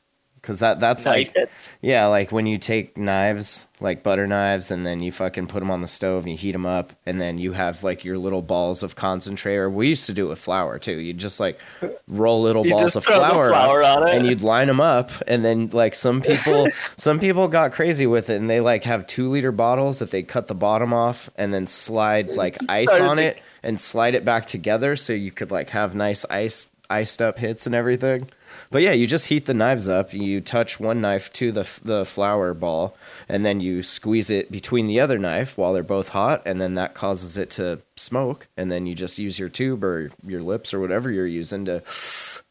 Because 0.50 0.62
that, 0.62 0.80
that's 0.80 1.06
Knife 1.06 1.16
like 1.28 1.34
hits. 1.36 1.70
Yeah, 1.80 2.08
like 2.08 2.32
when 2.32 2.48
you 2.48 2.58
take 2.58 2.98
knives, 2.98 3.68
like 3.80 4.02
butter 4.02 4.26
knives, 4.26 4.72
and 4.72 4.84
then 4.84 5.00
you 5.00 5.12
fucking 5.12 5.46
put 5.46 5.60
them 5.60 5.70
on 5.70 5.84
the 5.84 5.88
stove 5.88 6.24
and 6.24 6.32
you 6.32 6.38
heat 6.40 6.54
them 6.54 6.66
up, 6.66 6.92
and 7.06 7.22
then 7.22 7.38
you 7.38 7.52
have 7.54 7.84
like 7.84 8.04
your 8.04 8.18
little 8.18 8.42
balls 8.42 8.82
of 8.82 8.96
concentrate. 8.96 9.58
Or 9.58 9.70
we 9.70 9.90
used 9.90 10.08
to 10.08 10.14
do 10.14 10.26
it 10.26 10.30
with 10.30 10.40
flour 10.40 10.80
too. 10.80 10.94
You 11.00 11.14
just 11.14 11.40
like 11.40 11.60
roll 12.08 12.42
little 12.42 12.66
You 12.66 12.72
balls 12.72 12.96
of 12.96 13.06
flour, 13.06 13.50
flour 13.50 13.84
up, 13.84 14.00
on 14.00 14.08
it. 14.08 14.16
and 14.16 14.26
you'd 14.26 14.42
line 14.42 14.66
them 14.66 14.82
up, 14.82 15.12
and 15.28 15.46
then 15.46 15.70
like 15.72 15.94
some 15.94 16.20
people, 16.24 16.68
some 16.98 17.20
people 17.20 17.48
got 17.48 17.72
crazy 17.72 18.08
with 18.08 18.32
it, 18.32 18.38
and 18.42 18.50
they 18.50 18.60
like 18.60 18.86
have 18.86 19.06
two 19.06 19.30
liter 19.30 19.52
bottles 19.52 20.00
that 20.00 20.10
they 20.10 20.24
cut 20.24 20.48
the 20.48 20.56
bottom 20.56 20.96
off 20.96 21.30
and 21.36 21.54
then 21.54 21.68
slide 21.68 22.30
like 22.30 22.58
ice 22.70 22.90
on 22.90 23.18
to- 23.18 23.24
it 23.24 23.44
and 23.62 23.80
slide 23.80 24.16
it 24.16 24.26
back 24.26 24.48
together 24.48 24.96
so 24.96 25.14
you 25.14 25.30
could 25.30 25.52
like 25.52 25.70
have 25.70 25.94
nice 25.94 26.26
ice 26.28 26.70
iced 26.90 27.22
up 27.22 27.38
hits 27.38 27.68
and 27.68 27.76
everything. 27.76 28.28
But 28.72 28.84
yeah, 28.84 28.92
you 28.92 29.08
just 29.08 29.28
heat 29.28 29.46
the 29.48 29.54
knives 29.54 29.88
up. 29.88 30.14
You 30.14 30.42
touch 30.42 30.80
one 30.80 31.02
knife 31.02 31.34
to 31.34 31.52
the 31.52 31.68
the 31.84 32.06
flour 32.06 32.54
ball, 32.54 32.96
and 33.28 33.44
then 33.44 33.60
you 33.60 33.82
squeeze 33.82 34.30
it 34.30 34.52
between 34.52 34.88
the 34.88 35.00
other 35.00 35.18
knife 35.18 35.58
while 35.58 35.74
they're 35.74 35.82
both 35.84 36.10
hot, 36.10 36.44
and 36.46 36.62
then 36.62 36.76
that 36.76 36.94
causes 36.94 37.38
it 37.38 37.50
to 37.52 37.82
smoke. 37.96 38.48
And 38.56 38.72
then 38.72 38.86
you 38.86 38.94
just 38.94 39.18
use 39.18 39.40
your 39.40 39.50
tube 39.50 39.84
or 39.84 40.12
your 40.26 40.44
lips 40.44 40.74
or 40.74 40.80
whatever 40.80 41.10
you're 41.10 41.26
using 41.26 41.66
to. 41.66 41.82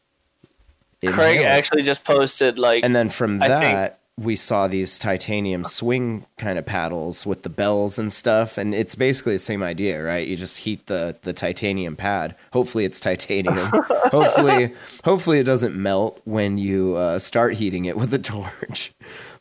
Craig 1.01 1.37
inhale 1.37 1.47
actually 1.47 1.83
just 1.83 2.03
posted 2.03 2.59
like 2.59 2.83
And 2.83 2.93
then 2.93 3.09
from 3.09 3.41
I 3.41 3.47
that, 3.47 3.98
we 4.19 4.35
saw 4.35 4.67
these 4.67 4.99
titanium 4.99 5.63
swing 5.63 6.25
kind 6.37 6.59
of 6.59 6.65
paddles 6.65 7.25
with 7.25 7.43
the 7.43 7.49
bells 7.49 7.97
and 7.97 8.11
stuff. 8.11 8.57
And 8.57 8.75
it's 8.75 8.95
basically 8.95 9.33
the 9.33 9.39
same 9.39 9.63
idea, 9.63 10.03
right? 10.03 10.27
You 10.27 10.35
just 10.35 10.59
heat 10.59 10.85
the, 10.87 11.15
the 11.21 11.31
titanium 11.31 11.95
pad. 11.95 12.35
Hopefully, 12.51 12.85
it's 12.85 12.99
titanium. 12.99 13.55
hopefully, 14.11 14.73
hopefully 15.05 15.39
it 15.39 15.45
doesn't 15.45 15.75
melt 15.75 16.21
when 16.25 16.57
you 16.57 16.95
uh, 16.95 17.19
start 17.19 17.53
heating 17.53 17.85
it 17.85 17.95
with 17.95 18.13
a 18.13 18.19
torch. 18.19 18.91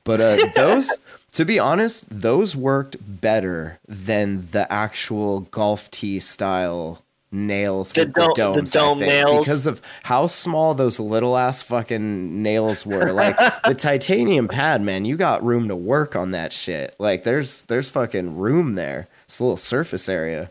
But 0.04 0.20
uh, 0.20 0.46
those, 0.54 0.90
to 1.32 1.44
be 1.44 1.58
honest, 1.58 2.08
those 2.08 2.54
worked 2.54 2.96
better 3.00 3.80
than 3.86 4.48
the 4.52 4.70
actual 4.72 5.40
golf 5.40 5.90
tee 5.90 6.20
style 6.20 7.02
nails 7.30 7.92
The 7.92 8.02
with 8.06 8.14
dome- 8.14 8.26
the 8.26 8.32
the 8.32 8.34
domes. 8.34 8.76
I 8.76 8.80
dome 8.80 8.98
think, 8.98 9.10
nails. 9.12 9.46
because 9.46 9.66
of 9.66 9.82
how 10.04 10.26
small 10.26 10.74
those 10.74 10.98
little 10.98 11.36
ass 11.36 11.62
fucking 11.62 12.42
nails 12.42 12.86
were. 12.86 13.12
Like 13.18 13.36
the 13.64 13.74
titanium 13.74 14.48
pad, 14.48 14.80
man, 14.82 15.04
you 15.04 15.16
got 15.16 15.44
room 15.44 15.68
to 15.68 15.76
work 15.76 16.14
on 16.16 16.30
that 16.32 16.52
shit. 16.52 16.94
Like 16.98 17.24
there's 17.24 17.62
there's 17.62 17.90
fucking 17.90 18.36
room 18.36 18.74
there. 18.74 19.08
It's 19.24 19.40
a 19.40 19.44
little 19.44 19.56
surface 19.56 20.08
area. 20.08 20.50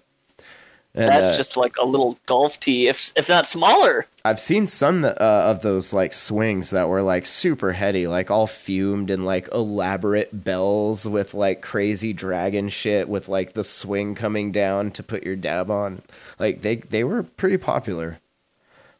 And, 0.93 1.09
that's 1.09 1.35
uh, 1.35 1.37
just 1.37 1.57
like 1.57 1.75
a 1.77 1.85
little 1.85 2.17
golf 2.25 2.59
tee, 2.59 2.87
if 2.87 3.11
if 3.15 3.29
not 3.29 3.45
smaller. 3.45 4.07
I've 4.25 4.39
seen 4.39 4.67
some 4.67 5.05
uh, 5.05 5.09
of 5.19 5.61
those 5.61 5.93
like 5.93 6.11
swings 6.11 6.71
that 6.71 6.89
were 6.89 7.03
like 7.03 7.27
super 7.27 7.73
heady, 7.73 8.07
like 8.07 8.31
all 8.31 8.47
fumed 8.47 9.11
and 9.11 9.23
like 9.23 9.47
elaborate 9.53 10.43
bells 10.43 11.07
with 11.07 11.35
like 11.35 11.61
crazy 11.61 12.13
dragon 12.13 12.69
shit 12.69 13.07
with 13.07 13.29
like 13.29 13.53
the 13.53 13.63
swing 13.63 14.15
coming 14.15 14.51
down 14.51 14.89
to 14.91 15.03
put 15.03 15.23
your 15.23 15.35
dab 15.35 15.69
on. 15.69 16.01
Like 16.39 16.63
they 16.63 16.77
they 16.77 17.03
were 17.03 17.21
pretty 17.23 17.57
popular. 17.57 18.17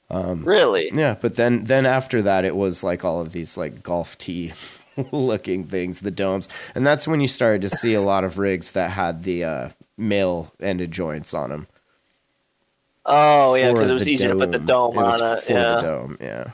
Really? 0.10 0.91
Yeah, 0.94 1.15
but 1.20 1.36
then 1.36 1.65
then 1.65 1.86
after 1.86 2.22
that, 2.22 2.46
it 2.46 2.56
was 2.56 2.84
like 2.84 3.03
all 3.03 3.22
of 3.22 3.32
these 3.32 3.58
like 3.58 3.84
golf 3.84 4.17
tee 4.17 4.53
looking 5.12 5.63
things, 5.63 6.01
the 6.01 6.12
domes, 6.12 6.48
and 6.75 6.86
that's 6.86 7.08
when 7.08 7.22
you 7.22 7.27
started 7.27 7.62
to 7.63 7.75
see 7.75 7.94
a 7.94 8.01
lot 8.01 8.24
of 8.24 8.38
rigs 8.38 8.72
that 8.72 8.91
had 8.91 9.24
the 9.24 9.44
uh, 9.44 9.70
male 9.98 10.53
ended 10.60 10.91
joints 10.91 11.34
on 11.34 11.50
them. 11.50 11.67
Oh 13.07 13.55
yeah, 13.55 13.71
because 13.71 13.89
it 13.89 13.93
was 13.93 14.07
easy 14.07 14.27
to 14.27 14.35
put 14.35 14.51
the 14.51 14.59
dome 14.59 14.97
It 14.97 15.01
on 15.01 15.37
it. 15.37 15.43
for 15.43 15.53
Yeah. 15.53 15.75
the 15.75 15.79
dome, 15.79 16.17
yeah. 16.19 16.51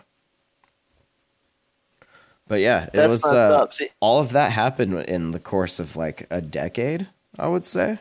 But 2.48 2.60
yeah, 2.62 2.86
it 2.86 2.94
That's 2.94 3.24
was 3.24 3.26
uh, 3.26 3.66
all 4.00 4.20
of 4.20 4.34
that 4.34 4.52
happened 4.52 4.94
in 5.06 5.32
the 5.32 5.40
course 5.40 5.80
of 5.80 5.96
like 5.96 6.28
a 6.30 6.42
decade, 6.42 7.08
I 7.40 7.48
would 7.48 7.66
say. 7.66 8.00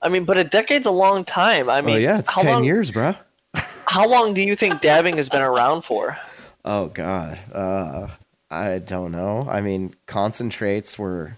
I 0.00 0.08
mean, 0.08 0.24
but 0.24 0.38
a 0.38 0.44
decade's 0.44 0.86
a 0.86 0.90
long 0.90 1.24
time. 1.24 1.68
I 1.68 1.82
mean, 1.82 1.96
oh 1.96 1.98
yeah, 1.98 2.18
it's 2.20 2.32
how 2.32 2.40
ten 2.42 2.54
long, 2.54 2.64
years, 2.64 2.90
bro. 2.90 3.14
How 3.86 4.06
long 4.06 4.32
do 4.34 4.40
you 4.40 4.54
think 4.54 4.80
dabbing 4.80 5.16
has 5.16 5.28
been 5.28 5.42
around 5.42 5.82
for? 5.82 6.16
Oh 6.64 6.86
god, 6.86 7.38
uh, 7.52 8.06
I 8.48 8.78
don't 8.78 9.10
know. 9.10 9.46
I 9.50 9.60
mean, 9.60 9.94
concentrates 10.06 10.96
were 10.96 11.36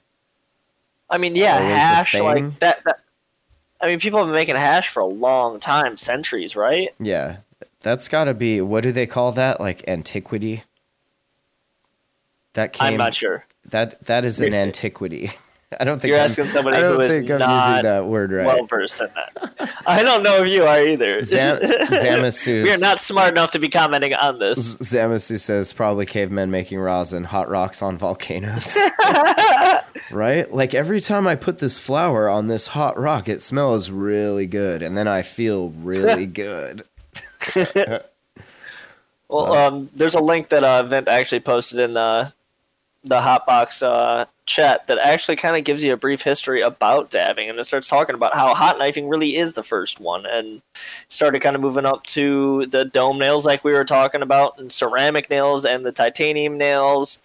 I 1.09 1.19
mean, 1.19 1.35
yeah, 1.35 1.59
hash 1.59 2.15
like 2.15 2.59
that, 2.61 2.85
that. 2.85 3.01
I 3.83 3.89
mean, 3.89 3.99
people 3.99 4.21
have 4.21 4.29
been 4.29 4.35
making 4.35 4.55
hash 4.55 4.89
for 4.89 5.01
a 5.01 5.07
long 5.07 5.59
time, 5.61 5.97
centuries, 5.97 6.55
right? 6.57 6.95
yeah. 7.01 7.39
That's 7.81 8.07
got 8.07 8.25
to 8.25 8.35
be 8.35 8.61
what 8.61 8.85
do 8.85 8.93
they 8.93 9.09
call 9.09 9.33
that? 9.33 9.61
Like 9.61 9.83
antiquity. 9.89 10.63
That 12.53 12.73
came. 12.73 12.93
I'm 12.93 12.97
not 12.97 13.13
sure. 13.13 13.45
That 13.65 14.05
that 14.07 14.25
is 14.25 14.41
an 14.41 14.55
antiquity. 14.55 15.33
I 15.81 15.85
don't 15.85 16.01
think 16.01 16.11
You're 16.11 16.19
I'm- 16.19 16.27
asking 16.27 16.49
somebody 16.49 16.77
I 16.77 16.81
don't 16.81 16.95
who 16.97 17.01
is 17.03 17.15
I'm 17.31 17.39
not 17.39 17.71
using 17.71 17.83
that 17.85 18.07
word 18.07 18.33
right. 18.33 18.47
Well 18.47 18.67
versed 18.67 19.01
in 19.01 19.09
that. 19.15 19.71
I 19.87 20.03
don't 20.03 20.23
know 20.23 20.37
if 20.43 20.49
you 20.49 20.65
are 20.65 20.83
either. 20.87 21.23
Zam- 21.25 21.59
Zamasu. 21.59 22.63
we 22.65 22.73
are 22.73 22.79
not 22.79 22.99
smart 22.99 23.33
enough 23.33 23.53
to 23.53 23.59
be 23.59 23.69
commenting 23.69 24.15
on 24.15 24.39
this. 24.39 24.77
Zamasu 24.77 25.39
says 25.41 25.73
probably 25.73 26.07
cavemen 26.07 26.51
making 26.51 26.79
rosin, 26.79 27.25
hot 27.25 27.49
rocks 27.49 27.83
on 27.83 27.99
volcanoes. 27.99 28.77
right? 30.11 30.53
Like 30.53 30.75
every 30.75 31.01
time 31.01 31.27
I 31.27 31.35
put 31.35 31.59
this 31.59 31.79
flour 31.79 32.29
on 32.29 32.47
this 32.49 32.69
hot 32.69 32.99
rock, 32.99 33.29
it 33.29 33.43
smells 33.43 33.91
really 33.91 34.47
good, 34.47 34.83
and 34.83 34.97
then 34.97 35.09
I 35.09 35.23
feel 35.23 35.71
really 35.71 36.27
good. 36.27 36.83
Well, 39.29 39.55
um, 39.55 39.91
there's 39.95 40.15
a 40.15 40.21
link 40.21 40.51
that 40.51 40.63
uh, 40.63 40.83
Vint 40.83 41.09
actually 41.09 41.41
posted 41.41 41.81
in 41.81 41.97
uh, 41.97 42.31
the 43.03 43.21
Hotbox 43.21 43.83
uh, 43.83 44.27
chat 44.47 44.87
that 44.89 44.99
actually 44.99 45.37
kind 45.37 45.57
of 45.57 45.65
gives 45.65 45.83
you 45.83 45.93
a 45.93 45.97
brief 45.97 46.23
history 46.23 46.61
about 46.61 47.11
dabbing, 47.11 47.49
and 47.49 47.59
it 47.59 47.65
starts 47.65 47.89
talking 47.89 48.15
about 48.15 48.35
how 48.35 48.55
hot 48.55 48.79
knifing 48.79 49.09
really 49.09 49.37
is 49.37 49.53
the 49.53 49.63
first 49.63 50.01
one, 50.01 50.27
and 50.27 50.63
started 51.09 51.41
kind 51.41 51.57
of 51.57 51.63
moving 51.63 51.87
up 51.87 52.03
to 52.05 52.67
the 52.67 52.85
dome 52.85 53.19
nails, 53.19 53.47
like 53.47 53.65
we 53.65 53.73
were 53.73 53.85
talking 53.85 54.23
about, 54.23 54.59
and 54.59 54.73
ceramic 54.73 55.31
nails, 55.31 55.65
and 55.65 55.87
the 55.87 55.93
titanium 55.93 56.59
nails. 56.59 57.23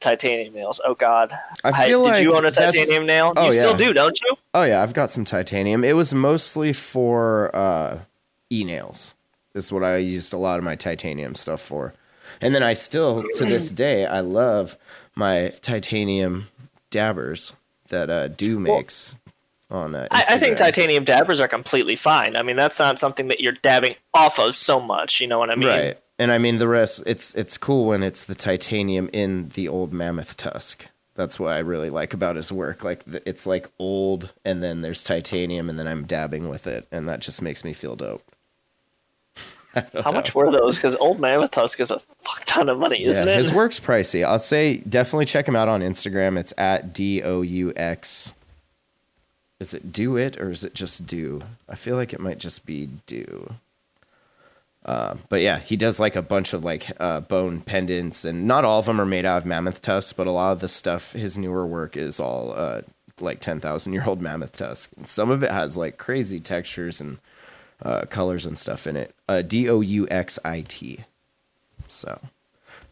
Titanium 0.00 0.54
nails. 0.54 0.80
Oh 0.84 0.94
God! 0.94 1.36
I 1.64 1.88
feel 1.88 2.04
did 2.04 2.10
like 2.10 2.22
you 2.22 2.36
own 2.36 2.44
a 2.44 2.52
titanium 2.52 3.04
nail? 3.04 3.32
Oh, 3.36 3.46
you 3.46 3.52
still 3.52 3.72
yeah. 3.72 3.78
do, 3.78 3.92
don't 3.92 4.20
you? 4.20 4.36
Oh 4.54 4.62
yeah, 4.62 4.80
I've 4.80 4.94
got 4.94 5.10
some 5.10 5.24
titanium. 5.24 5.82
It 5.82 5.96
was 5.96 6.14
mostly 6.14 6.72
for 6.72 7.50
uh, 7.52 7.98
e 8.48 8.62
nails. 8.62 9.14
This 9.54 9.64
is 9.64 9.72
what 9.72 9.82
I 9.82 9.96
used 9.96 10.32
a 10.32 10.36
lot 10.36 10.58
of 10.58 10.64
my 10.64 10.76
titanium 10.76 11.34
stuff 11.34 11.60
for. 11.60 11.94
And 12.40 12.54
then 12.54 12.62
I 12.62 12.74
still, 12.74 13.24
to 13.36 13.44
this 13.44 13.70
day, 13.70 14.06
I 14.06 14.20
love 14.20 14.76
my 15.14 15.52
titanium 15.60 16.48
dabbers 16.90 17.52
that 17.88 18.10
uh, 18.10 18.28
Do 18.28 18.58
makes 18.58 19.16
on. 19.70 19.94
Uh, 19.94 20.06
I, 20.10 20.24
I 20.30 20.38
think 20.38 20.56
titanium 20.56 21.04
dabbers 21.04 21.40
are 21.40 21.48
completely 21.48 21.96
fine. 21.96 22.36
I 22.36 22.42
mean, 22.42 22.56
that's 22.56 22.78
not 22.78 22.98
something 22.98 23.28
that 23.28 23.40
you're 23.40 23.52
dabbing 23.52 23.94
off 24.14 24.38
of 24.38 24.56
so 24.56 24.80
much. 24.80 25.20
You 25.20 25.26
know 25.26 25.38
what 25.38 25.50
I 25.50 25.56
mean? 25.56 25.68
right. 25.68 25.98
And 26.20 26.32
I 26.32 26.38
mean 26.38 26.58
the 26.58 26.66
rest. 26.68 27.04
It's 27.06 27.32
it's 27.34 27.56
cool 27.56 27.86
when 27.86 28.02
it's 28.02 28.24
the 28.24 28.34
titanium 28.34 29.08
in 29.12 29.50
the 29.50 29.68
old 29.68 29.92
mammoth 29.92 30.36
tusk. 30.36 30.86
That's 31.14 31.38
what 31.38 31.52
I 31.52 31.58
really 31.58 31.90
like 31.90 32.12
about 32.12 32.36
his 32.36 32.50
work. 32.50 32.82
Like 32.82 33.04
it's 33.06 33.46
like 33.46 33.70
old, 33.78 34.32
and 34.44 34.62
then 34.62 34.80
there's 34.82 35.04
titanium, 35.04 35.68
and 35.68 35.78
then 35.78 35.86
I'm 35.86 36.06
dabbing 36.06 36.48
with 36.48 36.66
it, 36.66 36.88
and 36.90 37.08
that 37.08 37.20
just 37.20 37.40
makes 37.40 37.64
me 37.64 37.72
feel 37.72 37.94
dope. 37.94 38.22
How 40.02 40.12
much 40.12 40.34
were 40.34 40.50
those? 40.50 40.76
Because 40.76 40.96
old 40.96 41.20
mammoth 41.20 41.50
tusk 41.50 41.80
is 41.80 41.90
a 41.90 41.98
fuck 41.98 42.44
ton 42.44 42.68
of 42.68 42.78
money, 42.78 43.04
isn't 43.04 43.26
yeah, 43.26 43.34
it? 43.34 43.38
His 43.38 43.52
work's 43.52 43.80
pricey. 43.80 44.24
I'll 44.24 44.38
say 44.38 44.78
definitely 44.78 45.26
check 45.26 45.46
him 45.46 45.56
out 45.56 45.68
on 45.68 45.80
Instagram. 45.80 46.38
It's 46.38 46.52
at 46.56 46.92
D 46.92 47.22
O 47.22 47.42
U 47.42 47.72
X. 47.76 48.32
Is 49.60 49.74
it 49.74 49.92
do 49.92 50.16
it 50.16 50.40
or 50.40 50.50
is 50.50 50.62
it 50.62 50.74
just 50.74 51.06
do? 51.06 51.40
I 51.68 51.74
feel 51.74 51.96
like 51.96 52.12
it 52.12 52.20
might 52.20 52.38
just 52.38 52.64
be 52.64 52.88
do. 53.06 53.54
Uh, 54.84 55.16
but 55.28 55.42
yeah, 55.42 55.58
he 55.58 55.76
does 55.76 56.00
like 56.00 56.16
a 56.16 56.22
bunch 56.22 56.52
of 56.54 56.64
like 56.64 56.90
uh, 56.98 57.20
bone 57.20 57.60
pendants, 57.60 58.24
and 58.24 58.46
not 58.46 58.64
all 58.64 58.78
of 58.78 58.86
them 58.86 59.00
are 59.00 59.06
made 59.06 59.26
out 59.26 59.38
of 59.38 59.44
mammoth 59.44 59.82
tusks, 59.82 60.14
but 60.14 60.26
a 60.26 60.30
lot 60.30 60.52
of 60.52 60.60
the 60.60 60.68
stuff, 60.68 61.12
his 61.12 61.36
newer 61.36 61.66
work 61.66 61.94
is 61.96 62.18
all 62.18 62.54
uh, 62.56 62.80
like 63.20 63.40
ten 63.40 63.60
thousand 63.60 63.92
year 63.92 64.04
old 64.06 64.22
mammoth 64.22 64.56
tusk. 64.56 64.90
And 64.96 65.06
some 65.06 65.30
of 65.30 65.42
it 65.42 65.50
has 65.50 65.76
like 65.76 65.98
crazy 65.98 66.40
textures 66.40 67.00
and 67.00 67.18
uh, 67.82 68.02
colors 68.06 68.46
and 68.46 68.58
stuff 68.58 68.86
in 68.86 68.96
it. 68.96 69.14
Uh, 69.28 69.42
D 69.42 69.68
O 69.68 69.80
U 69.80 70.06
X 70.10 70.38
I 70.44 70.62
T. 70.66 71.04
So. 71.86 72.20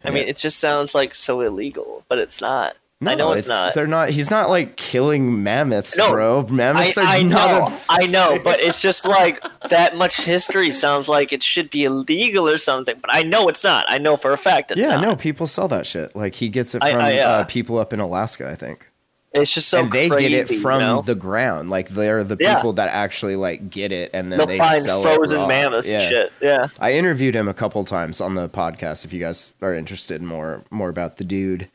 I 0.05 0.11
mean, 0.11 0.29
it 0.29 0.37
just 0.37 0.61
sounds 0.61 0.95
like 0.95 1.15
so 1.15 1.41
illegal, 1.41 2.05
but 2.09 2.19
it's 2.19 2.41
not. 2.41 2.77
I 3.05 3.15
know 3.15 3.33
it's, 3.33 3.47
not. 3.47 3.75
They're 3.75 3.87
not. 3.87 4.09
He's 4.09 4.31
not 4.31 4.49
like 4.49 4.77
killing 4.77 5.43
mammoths, 5.43 5.99
No, 5.99 6.11
bro. 6.11 6.47
I, 6.49 6.51
Mammoths 6.51 6.97
are 6.97 7.05
I 7.05 7.23
not. 7.23 7.71
know, 7.71 7.79
I 7.91 8.07
know, 8.07 8.39
but 8.43 8.61
it's 8.61 8.81
just 8.81 9.05
like 9.05 9.45
that 9.69 9.97
much 9.97 10.17
history 10.17 10.71
sounds 10.71 11.07
like 11.07 11.31
it 11.31 11.43
should 11.43 11.69
be 11.71 11.85
illegal 11.85 12.49
or 12.49 12.57
something. 12.57 12.97
But 12.99 13.13
I 13.13 13.23
know 13.23 13.49
it's 13.49 13.63
not. 13.63 13.85
I 13.89 13.99
know 13.99 14.17
for 14.17 14.33
a 14.33 14.39
fact 14.39 14.71
it's 14.71 14.81
yeah, 14.81 14.93
not. 14.93 15.03
no, 15.03 15.15
people 15.17 15.47
sell 15.47 15.69
that 15.69 15.85
shit. 15.87 16.17
Like 16.17 16.37
he 16.37 16.49
gets 16.49 16.75
it 16.75 16.83
I- 16.83 16.93
from 16.93 17.01
I, 17.03 17.19
uh, 17.19 17.29
uh, 17.29 17.45
people 17.45 17.79
up 17.79 17.93
in 17.93 18.01
Alaska, 18.01 18.49
I 18.49 18.55
think, 18.55 18.89
It's 19.37 19.53
just 19.53 19.69
so 19.69 19.81
and 19.81 19.93
they 19.93 20.09
crazy, 20.09 20.29
get 20.31 20.51
it 20.51 20.59
from 20.61 20.81
you 20.81 20.87
know? 20.87 21.01
the 21.03 21.15
ground. 21.15 21.71
Like 21.71 21.89
they're 21.91 22.25
the 22.25 22.37
Yeah. 22.41 22.57
people 22.57 22.73
that 22.75 22.89
actually 22.91 23.37
like 23.37 23.71
get 23.71 23.93
it, 23.93 24.11
and 24.15 24.31
then 24.33 24.39
They'll 24.39 24.47
they 24.47 24.59
find 24.59 24.83
sell 24.83 25.03
frozen 25.03 25.39
it 25.39 25.43
raw. 25.43 25.49
mammoths 25.49 25.91
yeah. 25.91 26.01
and 26.01 26.09
shit. 26.11 26.33
Yeah. 26.41 26.69
I 26.81 26.93
interviewed 26.93 27.35
him 27.35 27.49
a 27.49 27.55
couple 27.55 27.85
times 27.85 28.21
on 28.21 28.35
the 28.35 28.49
podcast. 28.49 29.05
If 29.05 29.13
you 29.13 29.21
guys 29.21 29.55
are 29.63 29.75
interested 29.75 30.21
in 30.21 30.27
more 30.27 30.63
more 30.71 30.89
about 30.89 31.17
the 31.19 31.25
dude, 31.25 31.69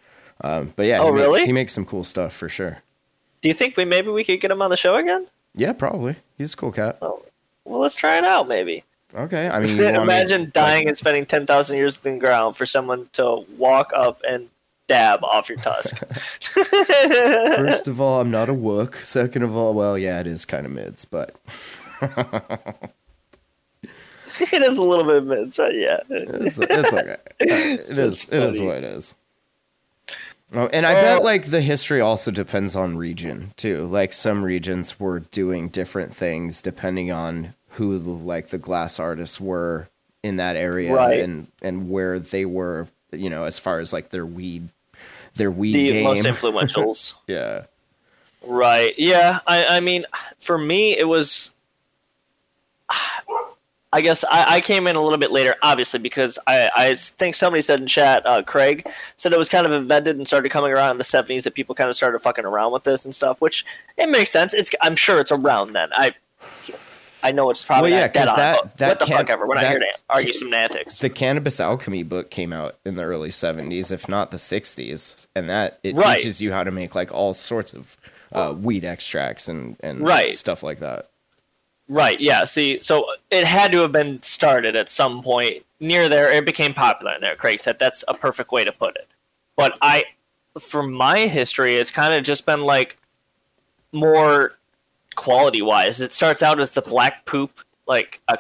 um, 0.44 0.74
but 0.76 0.86
yeah, 0.88 1.00
Oh, 1.00 1.06
he 1.08 1.12
makes, 1.12 1.22
really? 1.22 1.46
he 1.46 1.52
makes 1.52 1.74
some 1.74 1.86
cool 1.86 2.04
stuff 2.04 2.34
for 2.34 2.50
sure. 2.50 2.80
Do 3.42 3.48
you 3.48 3.54
think 3.54 3.78
we 3.78 3.86
maybe 3.86 4.10
we 4.10 4.24
could 4.24 4.40
get 4.42 4.52
him 4.52 4.62
on 4.62 4.70
the 4.70 4.78
show 4.78 4.96
again? 4.96 5.28
Yeah, 5.56 5.74
probably. 5.74 6.16
He's 6.38 6.54
a 6.54 6.58
cool 6.58 6.72
cat. 6.72 6.98
Well, 7.02 7.22
let's 7.66 7.96
try 7.96 8.18
it 8.18 8.24
out, 8.24 8.48
maybe. 8.48 8.84
Okay, 9.14 9.50
I 9.50 9.60
mean, 9.60 9.76
you 9.76 9.84
want 9.84 9.96
me- 9.98 10.02
Imagine 10.04 10.42
like- 10.46 10.54
dying 10.54 10.88
and 10.88 10.98
spending 10.98 11.26
ten 11.26 11.46
thousand 11.46 11.78
years 11.78 12.00
in 12.04 12.14
the 12.14 12.20
ground 12.20 12.56
for 12.56 12.66
someone 12.66 13.10
to 13.14 13.44
walk 13.58 13.92
up 13.96 14.22
and 14.28 14.50
dab 14.92 15.24
off 15.24 15.50
your 15.50 15.58
tusk. 15.60 15.98
First 16.54 17.88
of 17.88 18.02
all, 18.02 18.22
I'm 18.22 18.32
not 18.32 18.50
a 18.50 18.54
wook. 18.54 18.96
Second 18.96 19.44
of 19.44 19.56
all, 19.56 19.74
well, 19.74 19.98
yeah, 19.98 20.20
it 20.20 20.28
is 20.28 20.46
kind 20.46 20.66
of 20.66 20.72
mids, 20.72 21.06
but 21.06 21.36
it 23.84 24.62
is 24.62 24.78
a 24.78 24.84
little 24.84 25.06
bit 25.06 25.24
mid, 25.24 25.56
so 25.56 25.70
yeah. 25.70 26.00
it's, 26.10 26.60
it's 26.60 26.94
okay. 26.94 27.18
It 27.40 27.98
is. 27.98 28.28
It 28.30 28.44
is 28.44 28.60
what 28.60 28.78
it 28.78 28.84
is. 28.84 29.16
Oh, 30.54 30.68
and 30.74 30.86
I 30.86 30.94
bet 30.94 31.24
like 31.24 31.46
the 31.46 31.62
history 31.62 32.02
also 32.02 32.30
depends 32.30 32.76
on 32.76 32.98
region 32.98 33.54
too. 33.56 33.86
Like 33.86 34.12
some 34.12 34.44
regions 34.44 35.00
were 35.00 35.22
doing 35.22 35.70
different 35.70 36.14
things 36.14 36.62
depending 36.62 37.10
on 37.10 37.54
who 37.70 37.98
like 37.98 38.50
the 38.50 38.58
glass 38.58 39.00
artists 39.00 39.40
were 39.40 39.88
in 40.24 40.36
that 40.36 40.58
area 40.58 40.94
Right. 40.94 41.22
and 41.22 41.48
and 41.62 41.90
where 41.90 42.20
they 42.20 42.46
were. 42.46 42.88
You 43.14 43.30
know, 43.30 43.44
as 43.44 43.60
far 43.60 43.80
as 43.80 43.92
like 43.92 44.10
their 44.10 44.26
weed, 44.26 44.70
their 45.36 45.52
weed 45.52 45.74
The 45.74 45.88
game. 45.88 46.04
most 46.04 46.24
influentials. 46.26 47.14
yeah. 47.28 47.66
Right. 48.46 48.94
Yeah. 48.98 49.40
I, 49.46 49.66
I 49.78 49.80
mean, 49.82 50.06
for 50.40 50.58
me, 50.58 50.98
it 50.98 51.04
was. 51.08 51.54
I 53.94 54.00
guess 54.02 54.24
I, 54.24 54.56
I 54.56 54.62
came 54.62 54.88
in 54.88 54.96
a 54.96 55.02
little 55.02 55.18
bit 55.18 55.32
later, 55.32 55.56
obviously, 55.62 56.00
because 56.00 56.40
I, 56.48 56.70
I 56.76 56.96
think 56.96 57.36
somebody 57.36 57.62
said 57.62 57.82
in 57.82 57.88
chat, 57.88 58.26
uh, 58.26 58.42
Craig 58.42 58.88
said 59.18 59.34
it 59.34 59.38
was 59.38 59.50
kind 59.50 59.66
of 59.66 59.74
invented 59.74 60.16
and 60.16 60.26
started 60.26 60.50
coming 60.50 60.72
around 60.72 60.92
in 60.92 60.98
the 60.98 61.04
70s 61.04 61.44
that 61.44 61.56
people 61.56 61.76
kind 61.76 61.90
of 61.90 61.96
started 61.96 62.20
fucking 62.20 62.46
around 62.46 62.72
with 62.72 62.84
this 62.84 63.04
and 63.04 63.14
stuff, 63.14 63.42
which 63.42 63.66
it 63.98 64.10
makes 64.10 64.32
sense. 64.32 64.54
It's 64.54 64.70
I'm 64.82 64.96
sure 64.96 65.20
it's 65.20 65.32
around 65.32 65.74
then. 65.74 65.90
I 65.94 66.14
I 67.24 67.32
know 67.32 67.50
it's 67.50 67.64
probably 67.64 67.92
Well, 67.92 68.00
yeah, 68.00 68.06
not 68.08 68.14
dead 68.14 68.20
'cause 68.26 68.30
on, 68.34 68.38
that- 68.40 68.78
that 68.78 68.88
what 68.90 69.00
the 69.00 69.06
can't- 69.06 69.18
fuck 69.20 69.30
ever. 69.30 69.48
We're 69.48 69.56
not 69.56 69.62
that- 69.62 69.70
here 69.72 69.80
to 69.80 69.98
argue 70.10 70.34
semantics. 70.34 71.00
The 71.00 71.10
Cannabis 71.10 71.60
Alchemy 71.60 72.04
book 72.04 72.30
came 72.32 72.52
out 72.54 72.78
in 72.86 72.96
the 72.96 73.04
early 73.04 73.30
70s, 73.32 73.92
if 73.92 74.08
not 74.10 74.32
the 74.32 74.38
60s, 74.40 75.28
and 75.36 75.50
that 75.50 75.80
it 75.84 75.96
Right. 75.96 76.18
teaches 76.18 76.42
you 76.42 76.52
how 76.54 76.64
to 76.64 76.72
make 76.72 76.96
like 76.96 77.12
all 77.12 77.34
sorts 77.34 77.74
of 77.74 77.98
uh, 78.34 78.54
weed 78.58 78.86
extracts 78.86 79.50
and 79.50 79.76
and 79.82 80.00
Right. 80.02 80.34
stuff 80.34 80.64
like 80.64 80.80
that. 80.80 81.08
Right. 81.90 82.18
Yeah. 82.22 82.46
See, 82.46 82.80
so 82.80 83.06
it 83.30 83.46
had 83.46 83.74
to 83.74 83.80
have 83.80 83.92
been 83.92 84.22
started 84.22 84.78
at 84.78 84.88
some 84.88 85.22
point 85.22 85.66
near 85.82 86.08
there. 86.08 86.32
It 86.32 86.46
became 86.46 86.74
popular 86.74 87.14
in 87.16 87.20
there. 87.20 87.36
Craig 87.36 87.60
said 87.60 87.78
that's 87.78 88.06
a 88.08 88.14
perfect 88.14 88.54
way 88.54 88.64
to 88.64 88.72
put 88.72 88.96
it. 88.96 89.10
But 89.58 89.78
I, 89.82 90.06
for 90.62 90.82
my 90.82 91.26
history, 91.28 91.76
it's 91.76 91.92
kind 91.92 92.14
of 92.14 92.24
just 92.24 92.46
been 92.46 92.62
like 92.62 92.96
more 93.92 94.54
quality 95.22 95.62
wise. 95.62 96.02
It 96.02 96.12
starts 96.12 96.42
out 96.42 96.60
as 96.60 96.72
the 96.72 96.82
black 96.82 97.26
poop, 97.26 97.52
like 97.88 98.20
uh 98.28 98.38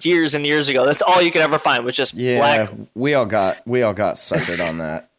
years 0.00 0.34
and 0.34 0.46
years 0.46 0.68
ago. 0.68 0.86
That's 0.86 1.02
all 1.02 1.20
you 1.20 1.32
could 1.32 1.42
ever 1.42 1.58
find 1.58 1.84
was 1.84 1.96
just 1.96 2.14
Yeah, 2.14 2.38
black, 2.38 2.70
we 2.94 3.14
all 3.14 3.26
got 3.26 3.66
we 3.66 3.82
all 3.82 3.92
got 3.92 4.14
suckered 4.14 4.66
on 4.66 4.78
that. 4.78 5.10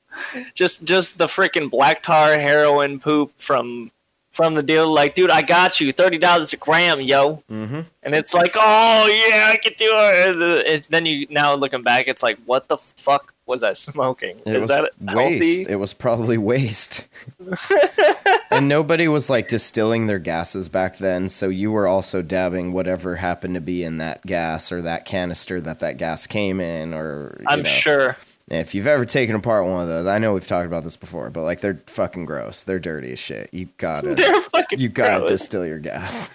just 0.54 0.84
just 0.84 1.16
the 1.16 1.26
freaking 1.26 1.70
black 1.70 2.02
tar 2.02 2.34
heroin 2.34 3.00
poop 3.00 3.32
from 3.38 3.90
from 4.32 4.54
the 4.54 4.62
dealer, 4.62 4.86
like, 4.86 5.16
dude, 5.16 5.30
I 5.30 5.42
got 5.42 5.80
you 5.80 5.92
thirty 5.92 6.18
dollars 6.18 6.52
a 6.52 6.56
gram, 6.56 7.00
yo. 7.00 7.42
Mm-hmm. 7.50 7.80
And 8.02 8.14
it's 8.14 8.34
like, 8.34 8.54
oh 8.54 9.06
yeah, 9.06 9.48
I 9.50 9.56
can 9.56 9.72
do 9.76 9.88
it. 9.90 10.66
And, 10.66 10.84
then 10.84 11.06
you 11.06 11.26
now 11.30 11.54
looking 11.54 11.82
back, 11.82 12.06
it's 12.06 12.22
like, 12.22 12.38
what 12.44 12.68
the 12.68 12.76
fuck 12.76 13.34
was 13.50 13.62
I 13.62 13.74
smoking? 13.74 14.38
It 14.46 14.54
Is 14.56 14.60
was 14.62 14.68
that 14.68 14.90
healthy? 15.06 15.38
waste. 15.58 15.70
It 15.70 15.76
was 15.76 15.92
probably 15.92 16.38
waste. 16.52 17.06
and 18.50 18.68
nobody 18.68 19.06
was 19.08 19.28
like 19.28 19.48
distilling 19.48 20.06
their 20.06 20.18
gases 20.18 20.68
back 20.70 20.96
then, 20.96 21.28
so 21.28 21.48
you 21.50 21.70
were 21.70 21.86
also 21.86 22.22
dabbing 22.22 22.72
whatever 22.72 23.16
happened 23.16 23.54
to 23.56 23.60
be 23.60 23.84
in 23.84 23.98
that 23.98 24.24
gas 24.24 24.72
or 24.72 24.80
that 24.82 25.04
canister 25.04 25.60
that 25.60 25.80
that 25.80 25.98
gas 25.98 26.26
came 26.26 26.60
in, 26.60 26.94
or 26.94 27.36
you 27.40 27.46
I'm 27.48 27.62
know. 27.62 27.68
sure. 27.68 28.16
If 28.48 28.74
you've 28.74 28.88
ever 28.88 29.04
taken 29.04 29.36
apart 29.36 29.66
one 29.66 29.82
of 29.82 29.86
those, 29.88 30.06
I 30.08 30.18
know 30.18 30.32
we've 30.34 30.46
talked 30.46 30.66
about 30.66 30.82
this 30.82 30.96
before, 30.96 31.30
but 31.30 31.42
like 31.42 31.60
they're 31.60 31.80
fucking 31.86 32.24
gross. 32.26 32.64
They're 32.64 32.80
dirty 32.80 33.12
as 33.12 33.18
shit. 33.20 33.48
You 33.52 33.68
gotta, 33.76 34.14
They're 34.16 34.40
fucking 34.40 34.80
you 34.80 34.88
gotta 34.88 35.18
gross. 35.18 35.28
distill 35.28 35.64
your 35.66 35.78
gas. 35.78 36.34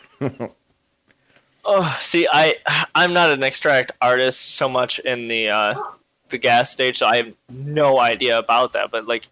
Oh, 1.67 1.97
see, 1.99 2.27
I 2.31 2.55
I'm 2.93 3.11
not 3.13 3.31
an 3.31 3.41
extract 3.43 3.91
artist 4.01 4.55
so 4.55 4.69
much 4.69 4.99
in 4.99 5.27
the 5.27 5.49
uh, 5.49 5.75
the 6.35 6.39
gas 6.39 6.71
stage, 6.71 6.97
so 6.97 7.05
I 7.07 7.17
have 7.17 7.33
no 7.49 7.99
idea 7.99 8.37
about 8.37 8.73
that. 8.73 8.91
But 8.91 9.07
like, 9.07 9.27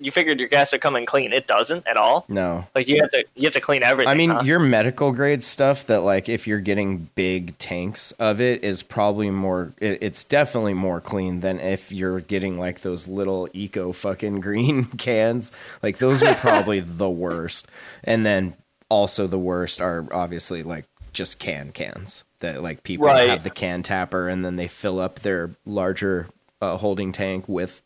you 0.00 0.12
figured 0.12 0.38
your 0.38 0.48
gas 0.48 0.70
would 0.70 0.80
come 0.80 0.94
in 0.94 1.06
clean. 1.06 1.32
It 1.32 1.48
doesn't 1.48 1.84
at 1.88 1.96
all. 1.96 2.24
No, 2.28 2.64
Like 2.74 2.86
you 2.86 3.00
have 3.00 3.10
to 3.10 3.24
you 3.34 3.44
have 3.44 3.52
to 3.54 3.60
clean 3.60 3.82
everything. 3.82 4.08
I 4.10 4.14
mean, 4.14 4.30
huh? 4.30 4.42
your 4.44 4.60
medical 4.60 5.10
grade 5.10 5.42
stuff 5.42 5.86
that 5.88 6.02
like 6.02 6.28
if 6.28 6.46
you're 6.46 6.60
getting 6.60 7.08
big 7.16 7.58
tanks 7.58 8.12
of 8.12 8.40
it 8.40 8.62
is 8.62 8.84
probably 8.84 9.28
more 9.30 9.72
it, 9.78 9.98
it's 10.00 10.22
definitely 10.22 10.74
more 10.74 11.00
clean 11.00 11.40
than 11.40 11.58
if 11.58 11.90
you're 11.90 12.20
getting 12.20 12.60
like 12.60 12.82
those 12.82 13.08
little 13.08 13.48
eco 13.52 13.90
fucking 13.92 14.38
green 14.48 14.84
cans. 14.84 15.50
Like 15.82 15.98
those 15.98 16.22
are 16.22 16.34
probably 16.36 16.78
the 17.00 17.10
worst. 17.10 17.66
And 18.04 18.24
then 18.24 18.54
also 18.88 19.26
the 19.26 19.36
worst 19.38 19.80
are 19.80 20.06
obviously 20.12 20.62
like 20.62 20.84
just 21.12 21.40
can 21.40 21.72
cans 21.72 22.22
that 22.38 22.62
like 22.62 22.84
people 22.84 23.06
Right. 23.06 23.28
have 23.28 23.42
the 23.42 23.50
can 23.50 23.82
tapper 23.82 24.28
and 24.28 24.44
then 24.44 24.54
they 24.54 24.68
fill 24.68 25.00
up 25.00 25.18
their 25.20 25.50
larger 25.66 26.28
uh, 26.60 26.76
holding 26.76 27.12
tank 27.12 27.48
with 27.48 27.82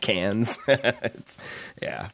cans. 0.00 0.58
it's, 0.68 1.38
yeah. 1.82 2.08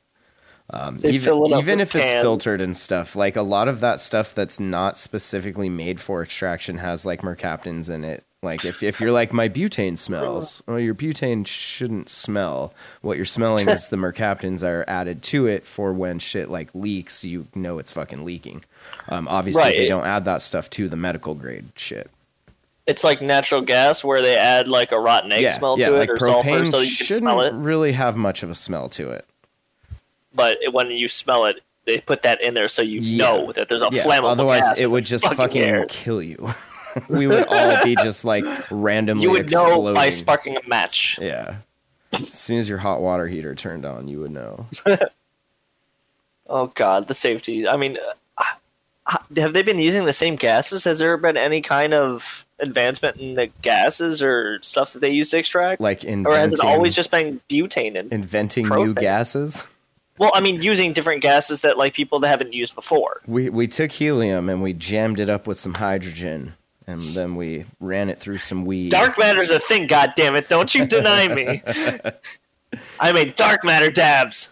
Um, 0.70 0.98
even 1.04 1.34
it 1.52 1.58
even 1.58 1.80
if 1.80 1.94
it's 1.94 2.12
filtered 2.12 2.60
and 2.62 2.74
stuff, 2.76 3.14
like 3.14 3.36
a 3.36 3.42
lot 3.42 3.68
of 3.68 3.80
that 3.80 4.00
stuff 4.00 4.34
that's 4.34 4.58
not 4.58 4.96
specifically 4.96 5.68
made 5.68 6.00
for 6.00 6.22
extraction 6.22 6.78
has 6.78 7.04
like 7.04 7.20
mercaptans 7.20 7.90
in 7.90 8.04
it. 8.04 8.24
Like 8.42 8.64
if, 8.64 8.82
if 8.82 9.00
you're 9.00 9.12
like 9.12 9.32
my 9.32 9.48
butane 9.48 9.98
smells, 9.98 10.62
well, 10.66 10.80
your 10.80 10.94
butane 10.94 11.46
shouldn't 11.46 12.08
smell. 12.08 12.72
What 13.02 13.16
you're 13.16 13.26
smelling 13.26 13.68
is 13.68 13.88
the 13.90 13.96
mercaptans 13.96 14.66
are 14.66 14.84
added 14.88 15.22
to 15.24 15.46
it 15.46 15.66
for 15.66 15.92
when 15.92 16.18
shit 16.18 16.48
like 16.48 16.70
leaks, 16.74 17.22
you 17.22 17.46
know 17.54 17.78
it's 17.78 17.92
fucking 17.92 18.24
leaking. 18.24 18.64
Um, 19.08 19.28
obviously, 19.28 19.62
Right. 19.62 19.76
they 19.76 19.88
don't 19.88 20.06
add 20.06 20.24
that 20.24 20.42
stuff 20.42 20.70
to 20.70 20.88
the 20.88 20.96
medical 20.96 21.34
grade 21.34 21.66
shit. 21.76 22.10
It's 22.86 23.04
like 23.04 23.22
natural 23.22 23.60
gas 23.60 24.02
where 24.02 24.20
they 24.22 24.36
add 24.36 24.66
like 24.68 24.92
a 24.92 24.98
rotten 24.98 25.30
egg 25.32 25.42
yeah, 25.42 25.50
smell 25.52 25.78
yeah, 25.78 25.88
to 25.90 25.96
like 25.98 26.08
it 26.08 26.12
or 26.12 26.18
sulfur 26.18 26.64
so 26.64 26.80
you 26.80 26.96
can 26.96 27.06
smell 27.20 27.40
it. 27.42 27.52
really 27.54 27.92
have 27.92 28.16
much 28.16 28.42
of 28.42 28.50
a 28.50 28.54
smell 28.54 28.88
to 28.90 29.10
it. 29.10 29.24
But 30.34 30.58
when 30.72 30.90
you 30.90 31.08
smell 31.08 31.44
it, 31.44 31.60
they 31.84 32.00
put 32.00 32.22
that 32.22 32.40
in 32.42 32.54
there 32.54 32.68
so 32.68 32.82
you 32.82 33.00
Yeah. 33.00 33.24
know 33.24 33.52
that 33.52 33.68
there's 33.68 33.82
a 33.82 33.88
Yeah, 33.92 34.04
flammable 34.04 34.30
otherwise 34.30 34.62
gas 34.62 34.78
it 34.78 34.86
would 34.90 35.04
just 35.04 35.24
fucking 35.24 35.36
fucking 35.36 35.84
kill 35.88 36.22
you. 36.22 36.52
we 37.08 37.26
would 37.26 37.44
all 37.48 37.82
be 37.84 37.94
just 37.96 38.24
like 38.24 38.44
randomly 38.70 39.24
You 39.24 39.30
would 39.32 39.42
exploding. 39.42 39.84
know 39.84 39.94
by 39.94 40.10
sparking 40.10 40.56
a 40.56 40.68
match. 40.68 41.18
Yeah. 41.20 41.56
As 42.12 42.28
soon 42.38 42.58
as 42.58 42.68
your 42.68 42.78
hot 42.78 43.00
water 43.00 43.26
heater 43.26 43.54
turned 43.54 43.84
on, 43.86 44.08
you 44.08 44.20
would 44.20 44.30
know. 44.32 44.66
Oh 46.48 46.66
god, 46.74 47.08
the 47.08 47.14
safety. 47.14 47.66
I 47.66 47.76
mean, 47.76 47.96
uh, 48.36 49.16
have 49.36 49.52
they 49.54 49.62
been 49.62 49.78
using 49.78 50.04
the 50.04 50.12
same 50.12 50.36
gases? 50.36 50.84
Has 50.84 50.98
there 50.98 51.16
been 51.16 51.36
any 51.36 51.62
kind 51.62 51.94
of 51.94 52.44
advancement 52.62 53.18
in 53.18 53.34
the 53.34 53.48
gases 53.60 54.22
or 54.22 54.58
stuff 54.62 54.92
that 54.94 55.00
they 55.00 55.10
use 55.10 55.30
to 55.30 55.38
extract? 55.38 55.80
Like 55.80 56.04
in 56.04 56.26
or 56.26 56.36
has 56.36 56.52
it 56.52 56.60
always 56.60 56.94
just 56.94 57.10
been 57.10 57.40
butane 57.50 57.98
and 57.98 58.12
inventing 58.12 58.68
new 58.68 58.94
gases. 58.94 59.62
well, 60.18 60.30
I 60.34 60.40
mean, 60.40 60.62
using 60.62 60.92
different 60.92 61.22
gases 61.22 61.60
that 61.60 61.76
like 61.76 61.94
people 61.94 62.20
that 62.20 62.28
haven't 62.28 62.54
used 62.54 62.74
before. 62.74 63.20
We 63.26 63.50
we 63.50 63.66
took 63.68 63.92
helium 63.92 64.48
and 64.48 64.62
we 64.62 64.72
jammed 64.72 65.20
it 65.20 65.28
up 65.28 65.46
with 65.46 65.58
some 65.58 65.74
hydrogen, 65.74 66.54
and 66.86 67.00
then 67.00 67.36
we 67.36 67.66
ran 67.80 68.08
it 68.08 68.18
through 68.18 68.38
some 68.38 68.64
weed. 68.64 68.90
Dark 68.90 69.18
matter's 69.18 69.50
a 69.50 69.60
thing. 69.60 69.86
God 69.86 70.12
damn 70.16 70.36
it! 70.36 70.48
Don't 70.48 70.74
you 70.74 70.86
deny 70.86 71.28
me. 71.28 71.62
I 73.00 73.12
made 73.12 73.34
dark 73.34 73.64
matter 73.64 73.90
dabs. 73.90 74.51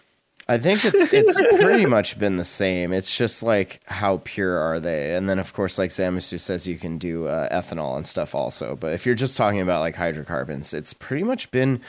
I 0.51 0.57
think 0.57 0.83
it's 0.83 1.13
it's 1.13 1.41
pretty 1.61 1.85
much 1.85 2.19
been 2.19 2.35
the 2.35 2.43
same. 2.43 2.91
It's 2.91 3.15
just 3.15 3.41
like 3.41 3.79
how 3.85 4.19
pure 4.25 4.57
are 4.57 4.81
they, 4.81 5.15
and 5.15 5.29
then 5.29 5.39
of 5.39 5.53
course, 5.53 5.77
like 5.77 5.91
Zamasu 5.91 6.37
says, 6.37 6.67
you 6.67 6.75
can 6.75 6.97
do 6.97 7.27
uh, 7.27 7.47
ethanol 7.49 7.95
and 7.95 8.05
stuff 8.05 8.35
also. 8.35 8.75
But 8.75 8.91
if 8.91 9.05
you're 9.05 9.15
just 9.15 9.37
talking 9.37 9.61
about 9.61 9.79
like 9.79 9.95
hydrocarbons, 9.95 10.73
it's 10.73 10.93
pretty 10.93 11.23
much 11.23 11.51
been 11.51 11.79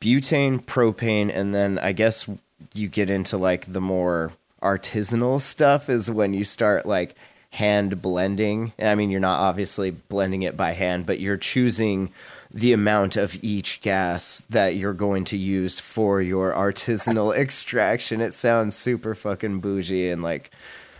butane, 0.00 0.62
propane, 0.62 1.30
and 1.34 1.54
then 1.54 1.78
I 1.78 1.92
guess 1.92 2.26
you 2.72 2.88
get 2.88 3.10
into 3.10 3.36
like 3.36 3.70
the 3.70 3.82
more 3.82 4.32
artisanal 4.62 5.38
stuff 5.38 5.90
is 5.90 6.10
when 6.10 6.32
you 6.32 6.44
start 6.44 6.86
like 6.86 7.14
hand 7.50 8.00
blending. 8.00 8.72
I 8.78 8.94
mean, 8.94 9.10
you're 9.10 9.20
not 9.20 9.40
obviously 9.40 9.90
blending 9.90 10.40
it 10.40 10.56
by 10.56 10.72
hand, 10.72 11.04
but 11.04 11.20
you're 11.20 11.36
choosing 11.36 12.12
the 12.52 12.72
amount 12.72 13.16
of 13.16 13.38
each 13.42 13.80
gas 13.80 14.42
that 14.50 14.74
you're 14.76 14.92
going 14.92 15.24
to 15.24 15.36
use 15.36 15.78
for 15.80 16.20
your 16.20 16.52
artisanal 16.52 17.34
extraction. 17.36 18.20
It 18.20 18.34
sounds 18.34 18.74
super 18.76 19.14
fucking 19.14 19.60
bougie 19.60 20.10
and 20.10 20.22
like 20.22 20.50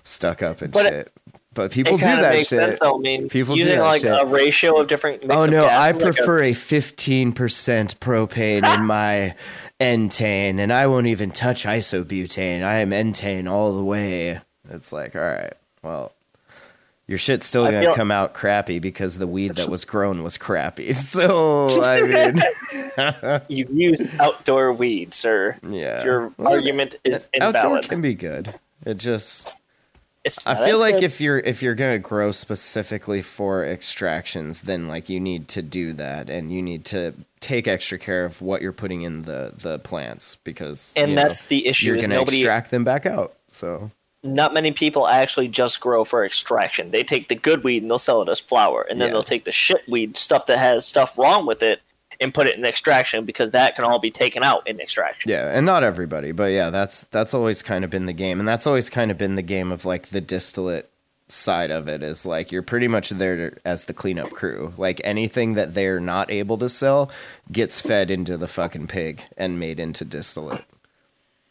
stuck 0.03 0.43
up 0.43 0.63
and 0.63 0.73
But 0.73 0.87
it- 0.87 0.91
shit. 0.91 1.13
but 1.53 1.71
people 1.73 1.95
it 1.95 1.99
do 1.99 2.05
that 2.05 2.33
makes 2.35 2.49
shit. 2.49 2.59
sense 2.59 2.79
though. 2.79 2.97
I 2.97 3.01
mean, 3.01 3.29
People 3.29 3.55
do 3.57 3.61
using 3.63 3.77
that 3.79 3.83
like 3.85 4.03
shit. 4.03 4.13
a 4.13 4.25
ratio 4.27 4.81
of 4.81 4.87
different. 4.87 5.23
Mix 5.27 5.35
Oh 5.35 5.47
no, 5.47 5.65
I 5.65 5.91
gases, 5.91 6.03
like 6.03 6.15
prefer 6.15 6.43
a 6.45 6.55
fifteen 6.55 7.33
percent 7.33 7.99
propane 8.01 8.65
in 8.79 8.85
my 8.87 9.35
entane, 9.81 10.59
and 10.61 10.73
I 10.73 10.87
won't 10.87 11.07
even 11.09 11.31
touch 11.31 11.65
isobutane. 11.65 12.63
I 12.63 12.77
am 12.77 12.91
entane 12.93 13.51
all 13.51 13.77
the 13.77 13.85
way. 13.85 14.41
It's 14.71 14.93
like, 14.93 15.17
all 15.17 15.23
right, 15.23 15.55
well, 15.83 16.13
your 17.11 17.19
shit's 17.19 17.45
still 17.45 17.65
gonna 17.65 17.81
feel- 17.83 17.95
come 17.95 18.13
out 18.13 18.35
crappy 18.35 18.79
because 18.79 19.19
the 19.19 19.27
weed 19.27 19.57
that 19.57 19.69
was 19.69 19.85
grown 19.85 20.23
was 20.23 20.39
crappy. 20.39 20.93
So 20.95 21.83
I 21.83 22.03
mean, 22.03 23.41
you 23.49 23.67
use 23.73 24.01
outdoor 24.21 24.73
weed, 24.73 25.13
sir. 25.13 25.57
yeah, 25.69 26.05
Your 26.05 26.33
Well, 26.39 26.53
argument 26.53 26.95
is 27.03 27.27
outdoor 27.41 27.63
invalid. 27.79 27.89
can 27.89 28.01
be 28.01 28.15
good. 28.15 28.55
It 28.87 28.95
just 28.99 29.53
I 30.47 30.55
feel 30.67 30.79
like 30.79 30.97
good. 30.97 31.03
if 31.05 31.21
you're 31.21 31.39
if 31.41 31.63
you're 31.63 31.75
gonna 31.75 31.99
grow 31.99 32.31
specifically 32.31 33.23
for 33.23 33.65
extractions, 33.65 34.61
then 34.61 34.87
like 34.87 35.09
you 35.09 35.19
need 35.19 35.49
to 35.49 35.63
do 35.63 35.93
that, 35.95 36.31
and 36.31 36.53
you 36.53 36.63
need 36.63 36.85
to 36.87 37.13
take 37.41 37.67
extra 37.67 37.99
care 37.99 38.25
of 38.25 38.41
what 38.41 38.63
you're 38.63 38.71
putting 38.73 39.03
in 39.03 39.23
the 39.23 39.53
the 39.57 39.79
plants 39.81 40.37
because 40.45 40.93
and 40.95 41.11
you 41.11 41.17
know, 41.17 41.23
that's 41.23 41.47
the 41.47 41.67
issue 41.67 41.87
you're 41.89 41.97
is 41.97 42.05
gonna 42.05 42.15
nobody 42.15 42.37
extract 42.37 42.71
them 42.71 42.85
back 42.85 43.05
out. 43.07 43.35
So 43.51 43.91
not 44.23 44.53
many 44.53 44.73
people 44.73 45.09
actually 45.09 45.49
just 45.49 45.81
grow 45.81 46.05
for 46.05 46.25
extraction. 46.27 46.91
They 46.91 47.03
take 47.03 47.29
the 47.29 47.35
good 47.35 47.65
weed 47.65 47.83
and 47.83 47.91
they'll 47.91 47.99
sell 47.99 48.21
it 48.23 48.29
as 48.29 48.39
flour, 48.39 48.83
and 48.83 49.01
then 49.01 49.09
Yeah. 49.09 49.13
they'll 49.15 49.23
take 49.23 49.45
the 49.45 49.53
shit 49.53 49.83
weed 49.89 50.17
stuff 50.17 50.47
that 50.47 50.59
has 50.59 50.87
stuff 50.87 51.17
wrong 51.17 51.47
with 51.47 51.63
it 51.63 51.81
and 52.21 52.35
put 52.35 52.47
it 52.47 52.59
in 52.59 52.67
extraction 52.67 53.25
because 53.25 53.53
that 53.53 53.75
can 53.75 53.85
all 53.85 53.99
be 53.99 54.11
taken 54.11 54.43
out 54.43 54.67
in 54.69 54.79
extraction. 54.79 55.31
yeah, 55.31 55.57
and 55.57 55.65
not 55.65 55.83
everybody, 55.83 56.33
but 56.33 56.53
yeah, 56.53 56.69
that's 56.69 57.03
that's 57.05 57.33
always 57.33 57.63
kind 57.63 57.83
of 57.85 57.91
been 57.91 58.05
the 58.07 58.13
game, 58.13 58.39
and 58.39 58.47
that's 58.49 58.67
always 58.67 58.91
kind 58.91 59.11
of 59.11 59.17
been 59.17 59.37
the 59.37 59.43
game 59.43 59.73
of 59.73 59.85
like 59.87 60.09
the 60.09 60.21
distillate 60.21 60.91
side 61.29 61.71
of 61.71 61.89
it 61.89 62.03
is 62.03 62.27
like 62.27 62.51
you're 62.51 62.61
pretty 62.61 62.89
much 62.89 63.11
there 63.11 63.51
to, 63.51 63.57
as 63.65 63.85
the 63.85 63.95
cleanup 63.95 64.31
crew. 64.33 64.75
Like 64.77 65.01
anything 65.05 65.55
that 65.55 65.75
they're 65.75 66.01
not 66.01 66.29
able 66.31 66.59
to 66.59 66.69
sell 66.69 67.11
gets 67.53 67.81
fed 67.81 68.11
into 68.11 68.37
the 68.37 68.49
fucking 68.49 68.89
pig 68.89 69.23
and 69.39 69.59
made 69.59 69.79
into 69.81 70.05
distillate. 70.05 70.65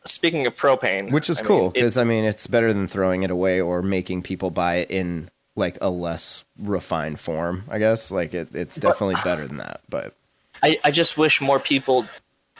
Speaking 0.05 0.47
of 0.47 0.55
propane, 0.55 1.11
which 1.11 1.29
is 1.29 1.41
I 1.41 1.43
cool 1.43 1.69
because 1.71 1.97
I 1.97 2.03
mean 2.03 2.23
it's 2.23 2.47
better 2.47 2.73
than 2.73 2.87
throwing 2.87 3.23
it 3.23 3.31
away 3.31 3.59
or 3.59 3.81
making 3.81 4.23
people 4.23 4.49
buy 4.49 4.75
it 4.75 4.91
in 4.91 5.29
like 5.55 5.77
a 5.81 5.89
less 5.89 6.45
refined 6.57 7.19
form. 7.19 7.65
I 7.69 7.79
guess 7.79 8.09
like 8.09 8.33
it, 8.33 8.49
it's 8.53 8.77
definitely 8.77 9.17
better 9.23 9.45
than 9.45 9.57
that. 9.57 9.81
But 9.89 10.15
I, 10.63 10.79
I 10.83 10.91
just 10.91 11.17
wish 11.17 11.41
more 11.41 11.59
people 11.59 12.05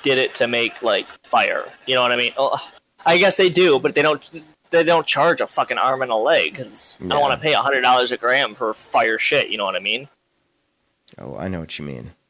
did 0.04 0.18
it 0.18 0.34
to 0.36 0.48
make 0.48 0.82
like 0.82 1.06
fire. 1.24 1.64
You 1.88 1.96
know 1.96 2.02
what 2.02 2.12
I 2.12 2.18
mean? 2.18 2.34
Oh, 2.38 2.60
I 3.06 3.18
guess 3.18 3.38
they 3.38 3.50
do, 3.50 3.80
but 3.80 3.96
they 3.96 4.02
don't. 4.02 4.22
They 4.72 4.84
don't 4.84 5.08
charge 5.08 5.42
a 5.42 5.48
fucking 5.48 5.80
arm 5.80 6.04
and 6.04 6.12
a 6.12 6.16
leg 6.16 6.52
because 6.52 6.96
I 7.02 7.08
don't 7.08 7.22
want 7.22 7.34
to 7.34 7.40
pay 7.40 7.54
hundred 7.54 7.82
dollars 7.82 8.12
a 8.12 8.18
gram 8.18 8.54
for 8.54 8.76
fire 8.76 9.18
shit. 9.18 9.50
You 9.50 9.58
know 9.58 9.66
what 9.66 9.76
I 9.76 9.80
mean? 9.80 10.08
oh, 11.18 11.36
I 11.38 11.48
know 11.48 11.60
what 11.62 11.80
you 11.80 11.86
mean. 11.86 12.12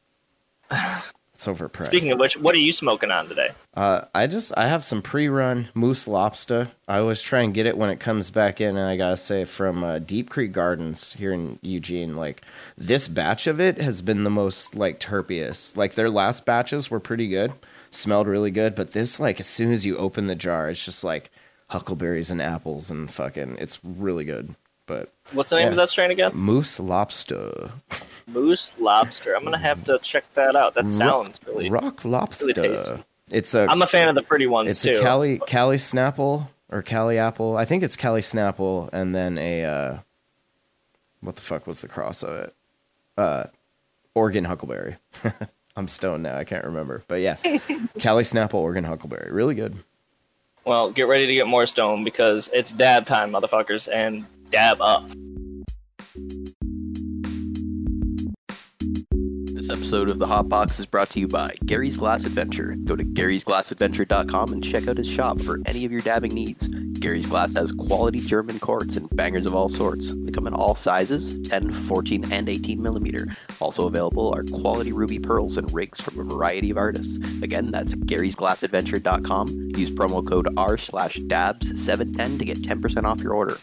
It's 1.40 1.46
overpriced. 1.46 1.84
Speaking 1.84 2.12
of 2.12 2.18
which, 2.18 2.36
what 2.36 2.54
are 2.54 2.58
you 2.58 2.70
smoking 2.70 3.10
on 3.10 3.26
today? 3.26 3.48
uh, 3.72 4.02
I 4.14 4.26
just 4.26 4.52
I 4.58 4.68
have 4.68 4.84
some 4.84 5.00
pre-run 5.00 5.70
moose 5.72 6.06
lobster. 6.06 6.68
I 6.86 6.98
always 6.98 7.22
try 7.22 7.40
and 7.40 7.54
get 7.54 7.64
it 7.64 7.78
when 7.78 7.88
it 7.88 7.98
comes 7.98 8.28
back 8.28 8.60
in, 8.60 8.76
and 8.76 8.86
I 8.86 8.98
gotta 8.98 9.16
say 9.16 9.46
from 9.46 9.82
uh, 9.82 10.00
Deep 10.00 10.28
Creek 10.28 10.52
Gardens 10.52 11.14
here 11.14 11.32
in 11.32 11.58
Eugene, 11.62 12.14
like 12.14 12.42
this 12.76 13.08
batch 13.08 13.46
of 13.46 13.58
it 13.58 13.80
has 13.80 14.02
been 14.02 14.22
the 14.22 14.28
most 14.28 14.74
like 14.74 15.00
terpiest. 15.00 15.78
Like 15.78 15.94
their 15.94 16.10
last 16.10 16.44
batches 16.44 16.90
were 16.90 17.00
pretty 17.00 17.26
good, 17.26 17.54
smelled 17.88 18.26
really 18.26 18.50
good, 18.50 18.74
but 18.74 18.90
this 18.90 19.18
like 19.18 19.40
as 19.40 19.46
soon 19.46 19.72
as 19.72 19.86
you 19.86 19.96
open 19.96 20.26
the 20.26 20.34
jar, 20.34 20.68
it's 20.68 20.84
just 20.84 21.02
like 21.02 21.30
huckleberries 21.68 22.30
and 22.30 22.42
apples 22.42 22.90
and 22.90 23.10
fucking. 23.10 23.56
It's 23.58 23.82
really 23.82 24.26
good. 24.26 24.56
But 24.90 25.08
What's 25.32 25.50
the 25.50 25.56
name 25.56 25.66
Yeah. 25.66 25.70
of 25.70 25.76
that 25.76 25.88
strain 25.88 26.10
again? 26.10 26.32
moose 26.34 26.80
lobster, 26.80 27.70
Moose 28.26 28.76
lobster. 28.80 29.34
I'm 29.36 29.44
gonna 29.44 29.56
have 29.58 29.84
to 29.84 30.00
check 30.00 30.24
that 30.34 30.56
out. 30.56 30.74
That 30.74 30.90
sounds 30.90 31.38
really. 31.46 31.70
rock 31.70 32.04
lobster. 32.04 32.52
tasty. 32.52 33.02
It's 33.30 33.54
a 33.54 33.68
I'm 33.70 33.82
a 33.82 33.86
fan 33.86 34.08
of 34.08 34.16
the 34.16 34.22
pretty 34.22 34.48
ones 34.48 34.72
it's 34.72 34.82
too. 34.82 34.98
a 34.98 35.00
Cali 35.02 35.38
Cali 35.46 35.76
Snapple 35.76 36.48
or 36.70 36.82
Cali 36.82 37.18
Apple. 37.18 37.56
I 37.56 37.64
think 37.66 37.84
it's 37.84 37.94
Cali 37.94 38.20
Snapple, 38.20 38.90
and 38.92 39.14
then 39.14 39.38
a 39.38 39.64
uh, 39.64 39.98
what 41.20 41.36
the 41.36 41.42
fuck 41.42 41.68
was 41.68 41.80
the 41.82 41.88
cross 41.88 42.24
of 42.24 42.36
it? 42.44 42.54
Uh, 43.16 43.44
Oregon 44.16 44.44
Huckleberry. 44.44 44.96
I'm 45.76 45.86
stoned 45.86 46.24
now. 46.24 46.36
I 46.36 46.42
can't 46.42 46.64
remember, 46.64 47.04
but 47.06 47.20
yeah, 47.20 47.36
Cali 48.00 48.24
Snapple, 48.24 48.54
Oregon 48.54 48.82
Huckleberry, 48.82 49.30
really 49.30 49.54
good. 49.54 49.76
Well, 50.64 50.90
get 50.90 51.06
ready 51.06 51.26
to 51.28 51.34
get 51.34 51.46
more 51.46 51.66
stone 51.66 52.02
because 52.02 52.50
it's 52.52 52.72
dab 52.72 53.06
time, 53.06 53.30
motherfuckers, 53.30 53.88
and 53.92 54.26
dab 54.50 54.80
up. 54.80 55.08
This 59.52 59.70
episode 59.70 60.10
of 60.10 60.18
the 60.18 60.26
Hot 60.26 60.48
Box 60.48 60.80
is 60.80 60.86
brought 60.86 61.10
to 61.10 61.20
you 61.20 61.28
by 61.28 61.54
Gary's 61.64 61.96
Glass 61.98 62.24
Adventure. 62.24 62.74
Go 62.84 62.96
to 62.96 63.04
garysglassadventure.com 63.04 64.52
and 64.52 64.64
check 64.64 64.88
out 64.88 64.96
his 64.96 65.08
shop 65.08 65.40
for 65.40 65.60
any 65.66 65.84
of 65.84 65.92
your 65.92 66.00
dabbing 66.00 66.32
needs. 66.32 66.66
Gary's 67.00 67.26
Glass 67.26 67.54
has 67.54 67.72
quality 67.72 68.18
German 68.18 68.58
quartz 68.58 68.96
and 68.96 69.08
bangers 69.16 69.46
of 69.46 69.54
all 69.54 69.68
sorts. 69.68 70.12
They 70.12 70.32
come 70.32 70.46
in 70.46 70.54
all 70.54 70.74
sizes 70.74 71.38
10, 71.48 71.72
14, 71.72 72.32
and 72.32 72.48
18 72.48 72.82
millimeter. 72.82 73.26
Also 73.60 73.86
available 73.86 74.32
are 74.34 74.44
quality 74.44 74.92
ruby 74.92 75.18
pearls 75.18 75.56
and 75.56 75.72
rigs 75.72 76.00
from 76.00 76.18
a 76.18 76.24
variety 76.24 76.70
of 76.70 76.76
artists. 76.76 77.18
Again, 77.42 77.70
that's 77.70 77.94
garysglassadventure.com. 77.94 79.46
Use 79.76 79.90
promo 79.90 80.26
code 80.26 80.48
R 80.56 80.76
slash 80.76 81.18
dabs710 81.18 82.38
to 82.38 82.44
get 82.44 82.62
10% 82.62 83.04
off 83.04 83.20
your 83.20 83.34
order. 83.34 83.58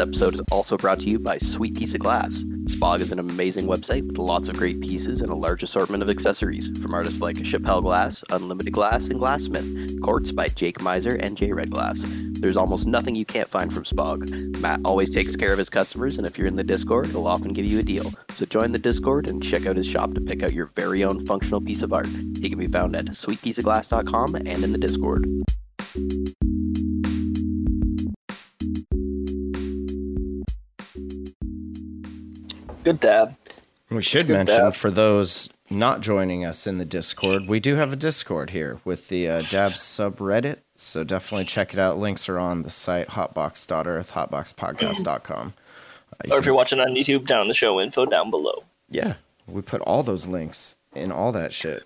This 0.00 0.08
episode 0.08 0.34
is 0.36 0.40
also 0.50 0.78
brought 0.78 1.00
to 1.00 1.10
you 1.10 1.18
by 1.18 1.36
Sweet 1.36 1.76
Piece 1.76 1.92
of 1.92 2.00
Glass. 2.00 2.42
Spog 2.42 3.00
is 3.00 3.12
an 3.12 3.18
amazing 3.18 3.66
website 3.66 4.06
with 4.06 4.16
lots 4.16 4.48
of 4.48 4.56
great 4.56 4.80
pieces 4.80 5.20
and 5.20 5.30
a 5.30 5.34
large 5.34 5.62
assortment 5.62 6.02
of 6.02 6.08
accessories 6.08 6.70
from 6.80 6.94
artists 6.94 7.20
like 7.20 7.36
Chappelle 7.36 7.82
Glass, 7.82 8.24
Unlimited 8.30 8.72
Glass, 8.72 9.08
and 9.08 9.18
Glassmith. 9.18 10.00
Quartz 10.00 10.32
by 10.32 10.48
Jake 10.48 10.80
Miser 10.80 11.16
and 11.16 11.36
J 11.36 11.52
Red 11.52 11.70
Glass. 11.70 12.02
There's 12.40 12.56
almost 12.56 12.86
nothing 12.86 13.14
you 13.14 13.26
can't 13.26 13.50
find 13.50 13.70
from 13.70 13.84
Spog. 13.84 14.58
Matt 14.58 14.80
always 14.86 15.10
takes 15.10 15.36
care 15.36 15.52
of 15.52 15.58
his 15.58 15.68
customers, 15.68 16.16
and 16.16 16.26
if 16.26 16.38
you're 16.38 16.46
in 16.46 16.56
the 16.56 16.64
Discord, 16.64 17.08
he'll 17.08 17.26
often 17.26 17.52
give 17.52 17.66
you 17.66 17.80
a 17.80 17.82
deal. 17.82 18.10
So 18.30 18.46
join 18.46 18.72
the 18.72 18.78
Discord 18.78 19.28
and 19.28 19.42
check 19.42 19.66
out 19.66 19.76
his 19.76 19.86
shop 19.86 20.14
to 20.14 20.22
pick 20.22 20.42
out 20.42 20.54
your 20.54 20.70
very 20.76 21.04
own 21.04 21.26
functional 21.26 21.60
piece 21.60 21.82
of 21.82 21.92
art. 21.92 22.08
He 22.40 22.48
can 22.48 22.58
be 22.58 22.68
found 22.68 22.96
at 22.96 23.04
sweetpieceofglass.com 23.04 24.34
and 24.34 24.64
in 24.64 24.72
the 24.72 24.78
Discord. 24.78 25.26
Good 32.90 32.98
dab. 32.98 33.36
We 33.88 34.02
should 34.02 34.26
Good 34.26 34.32
mention 34.32 34.64
dab. 34.64 34.74
for 34.74 34.90
those 34.90 35.48
not 35.70 36.00
joining 36.00 36.44
us 36.44 36.66
in 36.66 36.78
the 36.78 36.84
Discord, 36.84 37.46
we 37.46 37.60
do 37.60 37.76
have 37.76 37.92
a 37.92 37.96
Discord 37.96 38.50
here 38.50 38.80
with 38.84 39.06
the 39.06 39.28
uh, 39.28 39.42
Dab 39.42 39.74
subreddit. 39.74 40.56
So 40.74 41.04
definitely 41.04 41.44
check 41.44 41.72
it 41.72 41.78
out. 41.78 41.98
Links 41.98 42.28
are 42.28 42.36
on 42.36 42.62
the 42.62 42.70
site 42.70 43.10
hotbox.earth, 43.10 44.10
hotboxpodcast.com. 44.10 45.54
Or 46.32 46.38
if 46.38 46.44
you're 46.44 46.52
watching 46.52 46.80
on 46.80 46.88
YouTube, 46.96 47.26
down 47.26 47.42
in 47.42 47.46
the 47.46 47.54
show 47.54 47.80
info 47.80 48.06
down 48.06 48.28
below. 48.28 48.64
Yeah, 48.88 49.14
we 49.46 49.62
put 49.62 49.82
all 49.82 50.02
those 50.02 50.26
links 50.26 50.74
in 50.92 51.12
all 51.12 51.30
that 51.30 51.52
shit. 51.52 51.84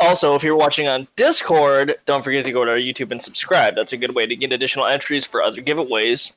Also, 0.00 0.34
if 0.34 0.42
you're 0.42 0.56
watching 0.56 0.88
on 0.88 1.06
Discord, 1.14 1.98
don't 2.04 2.24
forget 2.24 2.44
to 2.46 2.52
go 2.52 2.64
to 2.64 2.72
our 2.72 2.78
YouTube 2.78 3.12
and 3.12 3.22
subscribe. 3.22 3.76
That's 3.76 3.92
a 3.92 3.96
good 3.96 4.16
way 4.16 4.26
to 4.26 4.34
get 4.34 4.50
additional 4.50 4.86
entries 4.86 5.24
for 5.24 5.40
other 5.40 5.62
giveaways. 5.62 6.32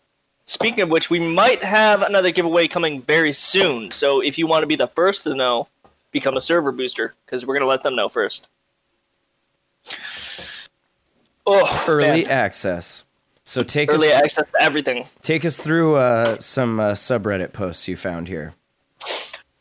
Speaking 0.49 0.81
of 0.81 0.89
which, 0.89 1.11
we 1.11 1.19
might 1.19 1.61
have 1.61 2.01
another 2.01 2.31
giveaway 2.31 2.67
coming 2.67 3.03
very 3.03 3.33
soon. 3.33 3.91
So 3.91 4.19
if 4.19 4.39
you 4.39 4.47
want 4.47 4.63
to 4.63 4.67
be 4.67 4.75
the 4.75 4.87
first 4.87 5.21
to 5.25 5.35
know, 5.35 5.67
become 6.09 6.35
a 6.35 6.41
server 6.41 6.71
booster 6.71 7.13
because 7.23 7.45
we're 7.45 7.53
going 7.53 7.61
to 7.61 7.67
let 7.67 7.83
them 7.83 7.95
know 7.95 8.09
first. 8.09 8.47
Oh, 11.45 11.85
Early 11.87 12.23
man. 12.23 12.31
access. 12.31 13.05
So 13.43 13.61
take 13.61 13.91
early 13.91 14.11
us 14.11 14.23
access 14.23 14.49
to 14.49 14.59
everything. 14.59 15.05
take 15.21 15.45
us 15.45 15.55
through 15.55 15.97
uh, 15.97 16.39
some 16.39 16.79
uh, 16.79 16.93
subreddit 16.93 17.53
posts 17.53 17.87
you 17.87 17.95
found 17.95 18.27
here. 18.27 18.55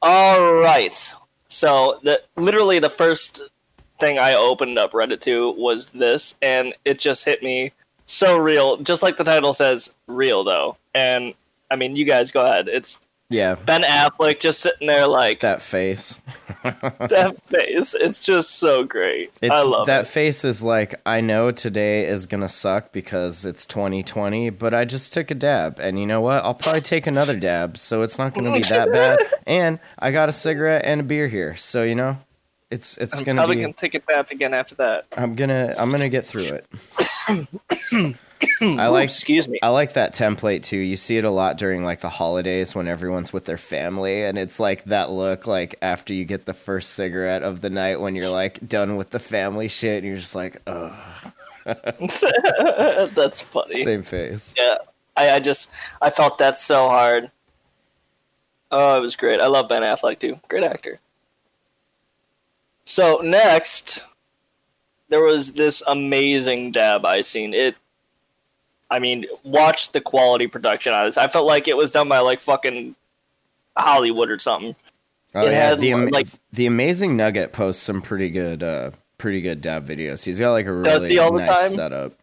All 0.00 0.54
right. 0.54 1.12
So 1.48 2.00
the 2.02 2.22
literally 2.36 2.78
the 2.78 2.88
first 2.88 3.42
thing 3.98 4.18
I 4.18 4.34
opened 4.36 4.78
up 4.78 4.92
Reddit 4.92 5.20
to 5.22 5.50
was 5.52 5.90
this, 5.90 6.34
and 6.40 6.72
it 6.86 6.98
just 6.98 7.26
hit 7.26 7.42
me 7.42 7.72
so 8.08 8.36
real, 8.36 8.78
just 8.78 9.02
like 9.02 9.16
the 9.16 9.24
title 9.24 9.54
says, 9.54 9.94
real 10.06 10.42
though. 10.42 10.76
And 10.94 11.34
I 11.70 11.76
mean, 11.76 11.94
you 11.94 12.04
guys 12.04 12.30
go 12.30 12.44
ahead. 12.46 12.66
It's 12.68 12.98
Yeah, 13.28 13.54
Ben 13.54 13.82
Affleck 13.82 14.40
just 14.40 14.60
sitting 14.60 14.88
there 14.88 15.06
like 15.06 15.40
that 15.40 15.60
face. 15.62 16.18
that 16.62 17.36
face. 17.46 17.94
It's 17.94 18.20
just 18.20 18.58
so 18.58 18.82
great. 18.84 19.30
It's 19.42 19.54
I 19.54 19.62
love 19.62 19.86
that 19.86 20.06
it. 20.06 20.08
face 20.08 20.44
is 20.44 20.62
like 20.62 20.94
I 21.04 21.20
know 21.20 21.52
today 21.52 22.06
is 22.06 22.24
gonna 22.26 22.48
suck 22.48 22.90
because 22.92 23.44
it's 23.44 23.66
2020, 23.66 24.50
but 24.50 24.72
I 24.72 24.86
just 24.86 25.12
took 25.12 25.30
a 25.30 25.34
dab, 25.34 25.78
and 25.78 26.00
you 26.00 26.06
know 26.06 26.22
what? 26.22 26.42
I'll 26.44 26.54
probably 26.54 26.80
take 26.80 27.06
another 27.06 27.36
dab, 27.38 27.76
so 27.76 28.02
it's 28.02 28.18
not 28.18 28.34
gonna 28.34 28.52
be 28.52 28.62
that 28.68 28.90
bad. 28.90 29.18
And 29.46 29.78
I 29.98 30.10
got 30.10 30.30
a 30.30 30.32
cigarette 30.32 30.86
and 30.86 31.02
a 31.02 31.04
beer 31.04 31.28
here, 31.28 31.54
so 31.56 31.82
you 31.84 31.94
know, 31.94 32.16
it's 32.70 32.96
it's 32.98 33.18
I'm 33.18 33.24
gonna 33.24 33.40
probably 33.40 33.56
be. 33.56 33.62
gonna 33.62 33.72
take 33.72 33.94
it 33.94 34.06
back 34.06 34.30
again 34.30 34.52
after 34.54 34.74
that. 34.76 35.06
I'm 35.16 35.34
gonna 35.34 35.74
I'm 35.78 35.90
gonna 35.90 36.08
get 36.08 36.26
through 36.26 36.60
it. 36.60 36.66
I 38.60 38.88
like 38.88 39.04
Excuse 39.04 39.48
me. 39.48 39.58
I 39.62 39.68
like 39.68 39.94
that 39.94 40.14
template 40.14 40.62
too. 40.62 40.76
You 40.76 40.96
see 40.96 41.16
it 41.16 41.24
a 41.24 41.30
lot 41.30 41.58
during 41.58 41.84
like 41.84 42.00
the 42.00 42.08
holidays 42.08 42.74
when 42.74 42.86
everyone's 42.86 43.32
with 43.32 43.46
their 43.46 43.58
family 43.58 44.24
and 44.24 44.36
it's 44.38 44.60
like 44.60 44.84
that 44.84 45.10
look 45.10 45.46
like 45.46 45.76
after 45.82 46.12
you 46.14 46.24
get 46.24 46.44
the 46.46 46.54
first 46.54 46.90
cigarette 46.90 47.42
of 47.42 47.60
the 47.60 47.70
night 47.70 48.00
when 48.00 48.14
you're 48.14 48.30
like 48.30 48.66
done 48.66 48.96
with 48.96 49.10
the 49.10 49.18
family 49.18 49.68
shit 49.68 49.98
and 49.98 50.06
you're 50.06 50.16
just 50.18 50.34
like, 50.34 50.60
oh, 50.66 50.94
That's 51.64 53.40
funny. 53.40 53.82
same 53.82 54.02
face. 54.02 54.54
Yeah, 54.56 54.78
I, 55.16 55.30
I 55.32 55.40
just 55.40 55.70
I 56.00 56.10
felt 56.10 56.38
that 56.38 56.58
so 56.58 56.88
hard. 56.88 57.30
Oh, 58.70 58.96
it 58.98 59.00
was 59.00 59.16
great. 59.16 59.40
I 59.40 59.46
love 59.46 59.68
Ben 59.68 59.82
Affleck 59.82 60.18
too. 60.18 60.38
Great 60.48 60.64
actor. 60.64 61.00
So 62.88 63.20
next, 63.22 64.00
there 65.10 65.20
was 65.20 65.52
this 65.52 65.82
amazing 65.86 66.72
dab 66.72 67.04
I 67.04 67.20
seen. 67.20 67.52
It, 67.52 67.76
I 68.90 68.98
mean, 68.98 69.26
watch 69.44 69.92
the 69.92 70.00
quality 70.00 70.46
production 70.46 70.94
on 70.94 71.04
this. 71.04 71.18
I 71.18 71.28
felt 71.28 71.46
like 71.46 71.68
it 71.68 71.76
was 71.76 71.90
done 71.90 72.08
by 72.08 72.20
like 72.20 72.40
fucking 72.40 72.96
Hollywood 73.76 74.30
or 74.30 74.38
something. 74.38 74.74
Oh 75.34 75.42
It 75.42 75.50
yeah, 75.52 75.68
had, 75.68 75.80
the, 75.80 75.94
like- 75.96 76.28
the 76.52 76.64
amazing 76.64 77.14
Nugget 77.14 77.52
posts 77.52 77.82
some 77.82 78.00
pretty 78.00 78.30
good 78.30 78.62
uh 78.62 78.92
pretty 79.18 79.42
good 79.42 79.60
dab 79.60 79.86
videos. 79.86 80.24
He's 80.24 80.40
got 80.40 80.52
like 80.52 80.64
a 80.64 80.72
really 80.72 81.14
nice 81.14 81.74
setup. 81.74 82.14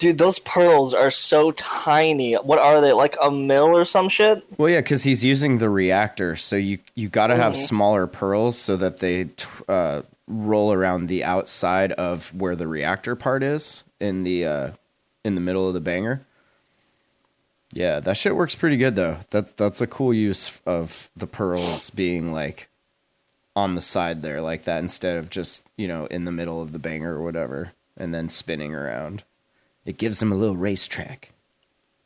Dude, 0.00 0.16
those 0.18 0.38
pearls 0.40 0.94
are 0.94 1.10
so 1.10 1.52
tiny. 1.52 2.32
What 2.34 2.58
are 2.58 2.80
they? 2.80 2.92
Like 2.92 3.16
a 3.22 3.30
mill 3.30 3.76
or 3.76 3.84
some 3.84 4.08
shit? 4.08 4.42
Well, 4.58 4.70
yeah, 4.70 4.80
because 4.80 5.04
he's 5.04 5.22
using 5.24 5.58
the 5.58 5.68
reactor, 5.70 6.34
so 6.36 6.56
you 6.56 6.78
you 6.94 7.08
got 7.08 7.28
to 7.28 7.36
have 7.36 7.52
Mhm. 7.52 7.66
smaller 7.66 8.06
pearls 8.06 8.58
so 8.58 8.76
that 8.78 8.98
they 9.00 9.24
t- 9.24 9.46
uh, 9.68 10.02
roll 10.26 10.72
around 10.72 11.08
the 11.08 11.22
outside 11.22 11.92
of 11.92 12.34
where 12.34 12.56
the 12.56 12.66
reactor 12.66 13.14
part 13.14 13.42
is 13.42 13.84
in 14.00 14.24
the 14.24 14.46
uh, 14.46 14.70
in 15.22 15.34
the 15.34 15.40
middle 15.42 15.68
of 15.68 15.74
the 15.74 15.80
banger. 15.80 16.22
Yeah, 17.72 18.00
that 18.00 18.16
shit 18.16 18.34
works 18.34 18.54
pretty 18.54 18.78
good 18.78 18.96
though. 18.96 19.18
That 19.30 19.56
that's 19.58 19.82
a 19.82 19.86
cool 19.86 20.14
use 20.14 20.60
of 20.64 21.10
the 21.14 21.26
pearls 21.26 21.90
being 21.90 22.32
like 22.32 22.68
on 23.54 23.74
the 23.74 23.80
side 23.82 24.22
there 24.22 24.40
like 24.40 24.64
that 24.64 24.78
instead 24.78 25.18
of 25.18 25.28
just 25.28 25.66
you 25.76 25.86
know 25.86 26.06
in 26.06 26.24
the 26.24 26.32
middle 26.32 26.62
of 26.62 26.72
the 26.72 26.78
banger 26.78 27.16
or 27.16 27.22
whatever 27.22 27.72
and 27.98 28.14
then 28.14 28.30
spinning 28.30 28.74
around. 28.74 29.24
It 29.84 29.98
gives 29.98 30.20
them 30.20 30.32
a 30.32 30.36
little 30.36 30.56
racetrack. 30.56 31.32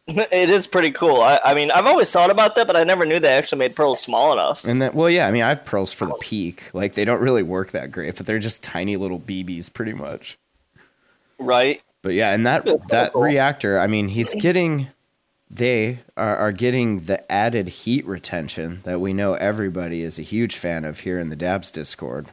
It 0.07 0.51
is 0.51 0.67
pretty 0.67 0.91
cool. 0.91 1.23
I, 1.23 1.41
I 1.43 1.55
mean, 1.55 1.71
I've 1.71 1.87
always 1.87 2.11
thought 2.11 2.31
about 2.31 2.57
that, 2.57 2.67
but 2.67 2.77
I 2.77 2.85
never 2.85 3.07
knew 3.07 3.19
they 3.19 3.33
actually 3.33 3.61
made 3.61 3.75
pearls 3.75 4.01
small 4.01 4.35
enough. 4.35 4.63
And 4.63 4.83
that, 4.83 4.95
well, 4.95 5.09
yeah, 5.09 5.27
I 5.27 5.31
mean, 5.31 5.43
I 5.43 5.49
have 5.49 5.65
pearls 5.65 5.95
for 5.95 6.05
the 6.05 6.17
peak. 6.21 6.75
Like, 6.75 6.93
they 6.93 7.07
don't 7.07 7.23
really 7.23 7.43
work 7.43 7.71
that 7.71 7.91
great, 7.91 8.15
but 8.17 8.27
they're 8.27 8.39
just 8.39 8.63
tiny 8.63 8.99
little 8.99 9.19
BBs, 9.19 9.73
pretty 9.73 9.95
much. 9.95 10.39
Right? 11.39 11.81
But 12.03 12.13
yeah, 12.13 12.33
and 12.35 12.47
that 12.47 12.67
That's 12.67 12.85
that 12.89 13.13
cool. 13.15 13.23
reactor, 13.23 13.79
I 13.81 13.87
mean, 13.87 14.09
he's 14.09 14.35
getting, 14.35 14.89
they 15.51 16.01
are, 16.19 16.37
are 16.37 16.53
getting 16.53 17.07
the 17.07 17.33
added 17.33 17.69
heat 17.69 18.05
retention 18.05 18.83
that 18.85 19.01
we 19.01 19.15
know 19.15 19.33
everybody 19.33 20.03
is 20.03 20.19
a 20.19 20.23
huge 20.23 20.57
fan 20.57 20.85
of 20.85 21.01
here 21.01 21.19
in 21.19 21.31
the 21.31 21.37
Dabs 21.37 21.73
Discord. 21.73 22.29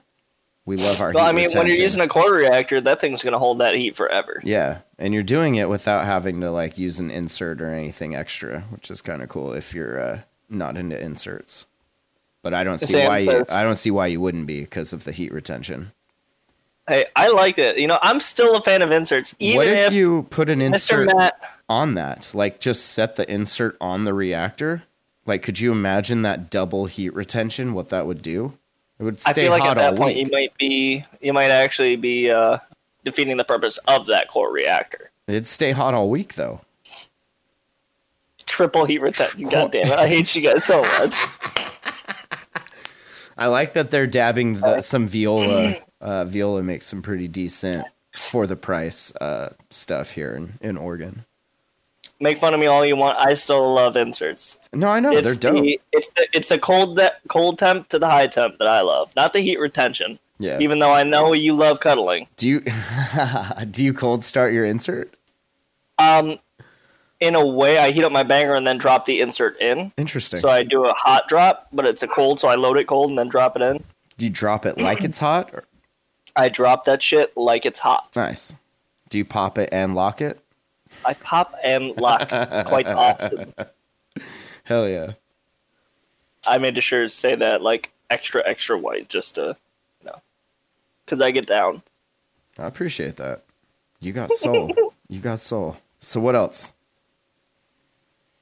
We 0.72 0.78
love 0.78 1.02
our. 1.02 1.12
Well, 1.12 1.26
I 1.26 1.34
mean, 1.34 1.50
when 1.52 1.68
you're 1.68 1.76
using 1.76 2.00
a 2.00 2.08
core 2.08 2.32
reactor, 2.32 2.80
that 2.80 3.02
thing's 3.02 3.22
going 3.22 3.34
to 3.34 3.38
hold 3.38 3.58
that 3.58 3.76
heat 3.76 3.94
forever. 3.94 4.40
yeah, 4.42 4.80
and 4.98 5.14
you're 5.14 5.22
doing 5.22 5.56
it 5.56 5.68
without 5.68 6.06
having 6.06 6.40
to 6.40 6.50
like 6.50 6.78
use 6.78 6.98
an 7.02 7.12
insert 7.12 7.62
or 7.62 7.74
anything 7.74 8.16
extra, 8.16 8.62
which 8.70 8.90
is 8.90 9.02
kind 9.02 9.22
of 9.22 9.28
cool 9.28 9.52
if 9.52 9.74
you're 9.74 10.00
uh, 10.00 10.20
not 10.48 10.78
into 10.78 10.98
inserts. 10.98 11.66
But 12.42 12.54
I 12.54 12.64
don't 12.64 12.78
see 12.78 12.86
Sam 12.86 13.10
why 13.10 13.18
you, 13.18 13.44
I 13.52 13.64
don't 13.64 13.76
see 13.76 13.92
why 13.92 14.08
you 14.08 14.22
wouldn't 14.22 14.48
be 14.48 14.62
because 14.62 14.94
of 14.94 15.04
the 15.04 15.12
heat 15.12 15.34
retention. 15.34 15.92
Hey, 16.88 17.08
I 17.18 17.28
liked 17.28 17.60
it. 17.60 17.78
You 17.78 17.88
know, 17.88 18.00
I'm 18.02 18.22
still 18.22 18.56
a 18.56 18.62
fan 18.62 18.82
of 18.82 18.94
inserts. 18.94 19.36
Even 19.40 19.58
what 19.58 19.68
if, 19.68 19.88
if 19.88 19.94
you 19.94 20.26
put 20.30 20.50
an 20.50 20.62
insert 20.62 21.14
Matt, 21.14 21.38
on 21.68 21.96
that? 21.96 22.32
Like 22.34 22.62
just 22.62 22.86
set 22.86 23.18
the 23.18 23.30
insert 23.30 23.76
on 23.82 24.04
the 24.04 24.14
reactor? 24.14 24.84
Like 25.26 25.44
could 25.44 25.60
you 25.60 25.74
imagine 25.74 26.22
that 26.22 26.50
double 26.50 26.86
heat 26.86 27.14
retention 27.14 27.74
what 27.74 27.90
that 27.90 28.08
would 28.08 28.22
do? 28.22 28.54
It 29.02 29.06
would 29.06 29.22
I 29.26 29.34
feel 29.34 29.50
like 29.50 29.64
hot 29.64 29.80
at 29.80 29.82
that 29.82 29.98
point 29.98 30.16
week. 30.16 30.28
you 30.28 30.32
might 30.32 30.56
be, 30.60 31.04
you 31.22 31.34
might 31.34 31.50
actually 31.50 31.96
be 31.96 32.30
uh, 32.30 32.60
defeating 33.04 33.36
the 33.36 33.44
purpose 33.44 33.80
of 33.88 34.06
that 34.06 34.28
core 34.28 34.54
reactor. 34.54 35.10
It'd 35.28 35.48
stay 35.48 35.72
hot 35.72 35.96
all 35.96 36.08
week 36.08 36.36
though. 36.36 36.62
Triple 38.46 38.86
heat 38.86 39.02
retention. 39.02 39.42
God 39.50 39.72
damn 39.72 39.88
it! 39.88 39.98
I 39.98 40.08
hate 40.08 40.36
you 40.36 40.44
guys 40.44 40.66
so 40.66 40.84
much. 40.84 41.16
I 43.40 43.48
like 43.48 43.74
that 43.74 43.90
they're 43.90 44.06
dabbing 44.06 44.60
the, 44.60 44.82
some 44.82 45.08
viola. 45.08 45.74
Uh, 46.02 46.26
viola 46.26 46.64
makes 46.64 46.88
some 46.88 47.04
pretty 47.04 47.28
decent 47.28 47.86
for 48.18 48.48
the 48.48 48.56
price 48.56 49.16
uh, 49.18 49.54
stuff 49.70 50.10
here 50.10 50.34
in, 50.34 50.54
in 50.60 50.76
Oregon. 50.76 51.26
Make 52.22 52.38
fun 52.38 52.54
of 52.54 52.60
me 52.60 52.68
all 52.68 52.86
you 52.86 52.96
want. 52.96 53.18
I 53.18 53.34
still 53.34 53.74
love 53.74 53.98
inserts. 53.98 54.60
No, 54.74 54.88
I 54.90 55.00
know 55.00 55.12
it's 55.12 55.28
they're 55.28 55.36
dope. 55.36 55.64
The, 55.64 55.82
it's 55.92 56.08
the 56.10 56.28
it's 56.34 56.48
the 56.50 56.60
cold 56.60 56.96
de- 56.96 57.12
cold 57.28 57.58
temp 57.58 57.90
to 57.90 57.98
the 58.00 58.08
high 58.08 58.28
temp 58.28 58.60
that 58.60 58.68
I 58.68 58.82
love, 58.82 59.12
not 59.16 59.34
the 59.34 59.40
heat 59.40 59.60
retention. 59.60 60.20
yeah. 60.38 60.60
Even 60.60 60.80
though 60.80 60.94
I 60.94 61.04
know 61.04 61.34
you 61.34 61.54
love 61.54 61.80
cuddling. 61.80 62.28
do 62.38 62.48
you 62.48 62.62
do 63.72 63.84
you 63.84 63.92
cold 63.94 64.24
start 64.24 64.54
your 64.54 64.66
insert? 64.66 65.14
Um, 65.98 66.38
in 67.20 67.36
a 67.36 67.46
way, 67.46 67.78
I 67.80 67.92
heat 67.92 68.04
up 68.04 68.12
my 68.12 68.24
banger 68.24 68.56
and 68.56 68.66
then 68.66 68.78
drop 68.78 69.06
the 69.06 69.20
insert 69.22 69.60
in. 69.60 69.92
Interesting. 69.98 70.40
So 70.40 70.50
I 70.50 70.64
do 70.64 70.86
a 70.86 70.94
hot 70.94 71.28
drop, 71.28 71.68
but 71.74 71.86
it's 71.86 72.02
a 72.04 72.08
cold, 72.08 72.40
so 72.40 72.48
I 72.48 72.56
load 72.56 72.78
it 72.78 72.88
cold 72.88 73.10
and 73.10 73.18
then 73.20 73.28
drop 73.30 73.56
it 73.56 73.62
in. 73.62 73.84
do 74.18 74.26
you 74.26 74.32
drop 74.32 74.66
it 74.66 74.78
like 74.80 75.04
it's 75.04 75.18
hot? 75.20 75.50
Or, 75.54 75.64
I 76.36 76.50
drop 76.50 76.86
that 76.86 77.04
shit 77.04 77.36
like 77.36 77.66
it's 77.66 77.80
hot. 77.80 78.16
nice. 78.16 78.54
Do 79.10 79.18
you 79.18 79.26
pop 79.26 79.58
it 79.58 79.70
and 79.72 79.94
lock 79.96 80.22
it? 80.22 80.40
I 81.06 81.14
pop 81.14 81.56
and 81.64 81.96
lock 81.98 82.30
quite 82.66 82.88
often. 82.88 83.54
Hell 84.64 84.88
yeah. 84.88 85.14
I 86.46 86.58
made 86.58 86.82
sure 86.82 87.04
to 87.04 87.10
say 87.10 87.36
that 87.36 87.62
like 87.62 87.92
extra 88.10 88.42
extra 88.46 88.78
white 88.78 89.10
just 89.10 89.36
to 89.36 89.56
you 90.00 90.06
know 90.06 90.22
because 91.06 91.22
I 91.22 91.32
get 91.32 91.46
down. 91.46 91.82
I 92.58 92.68
appreciate 92.68 93.16
that. 93.18 93.44
You 94.00 94.14
got 94.14 94.32
soul. 94.32 94.94
you 95.10 95.20
got 95.20 95.40
soul. 95.40 95.78
So 96.00 96.20
what 96.20 96.36
else? 96.36 96.74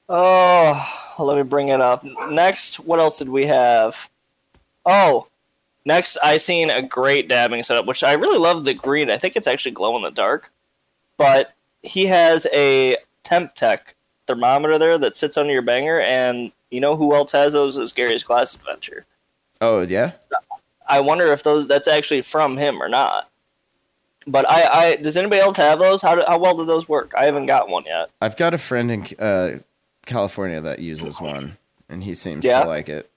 Oh, 0.08 0.88
let 1.20 1.38
me 1.38 1.44
bring 1.44 1.68
it 1.68 1.82
up. 1.82 2.04
Next, 2.30 2.80
what 2.80 3.00
else 3.00 3.20
did 3.20 3.30
we 3.30 3.46
have? 3.46 4.10
Oh, 4.86 5.28
next 5.86 6.18
I 6.24 6.38
seen 6.38 6.70
a 6.70 6.82
great 6.82 7.28
dabbing 7.28 7.62
setup, 7.64 7.86
which 7.86 8.04
I 8.04 8.14
really 8.14 8.40
love 8.40 8.64
the 8.64 8.74
green. 8.74 9.12
I 9.12 9.18
think 9.18 9.36
it's 9.36 9.48
actually 9.48 9.72
glow 9.72 9.96
in 9.98 10.04
the 10.04 10.10
dark, 10.10 10.52
but 11.18 11.54
he 11.84 12.06
has 12.06 12.46
a 12.54 12.98
temp 13.24 13.56
tech 13.56 13.96
thermometer 14.28 14.78
there 14.78 14.98
that 14.98 15.16
sits 15.16 15.38
under 15.38 15.52
your 15.54 15.62
banger, 15.62 16.00
and 16.02 16.52
you 16.72 16.80
know 16.80 16.96
who 16.96 17.16
else 17.16 17.32
has 17.32 17.54
those 17.54 17.78
is 17.78 17.92
Gary's 17.92 18.24
Glass 18.24 18.56
Adventure. 18.56 19.06
Oh 19.62 19.82
yeah. 19.82 20.12
I 20.88 21.00
wonder 21.02 21.32
if 21.32 21.44
those 21.44 21.68
that's 21.68 21.88
actually 21.88 22.22
from 22.22 22.58
him 22.58 22.82
or 22.82 22.90
not. 22.90 23.30
But 24.28 24.50
I, 24.50 24.64
I 24.66 24.96
does 24.98 25.18
anybody 25.18 25.42
else 25.42 25.58
have 25.58 25.80
those? 25.80 26.02
How 26.02 26.16
do, 26.16 26.24
how 26.28 26.38
well 26.40 26.56
do 26.58 26.66
those 26.66 26.88
work? 26.90 27.14
I 27.18 27.26
haven't 27.26 27.46
got 27.46 27.70
one 27.70 27.86
yet. 27.86 28.10
I've 28.22 28.38
got 28.38 28.54
a 28.54 28.58
friend 28.58 28.92
in 28.92 29.06
uh, 29.20 29.60
California 30.06 30.62
that 30.62 30.80
uses 30.80 31.20
one, 31.22 31.58
and 31.90 32.04
he 32.04 32.14
seems 32.14 32.46
Yeah? 32.46 32.64
to 32.64 32.68
like 32.68 32.90
it. 32.90 33.10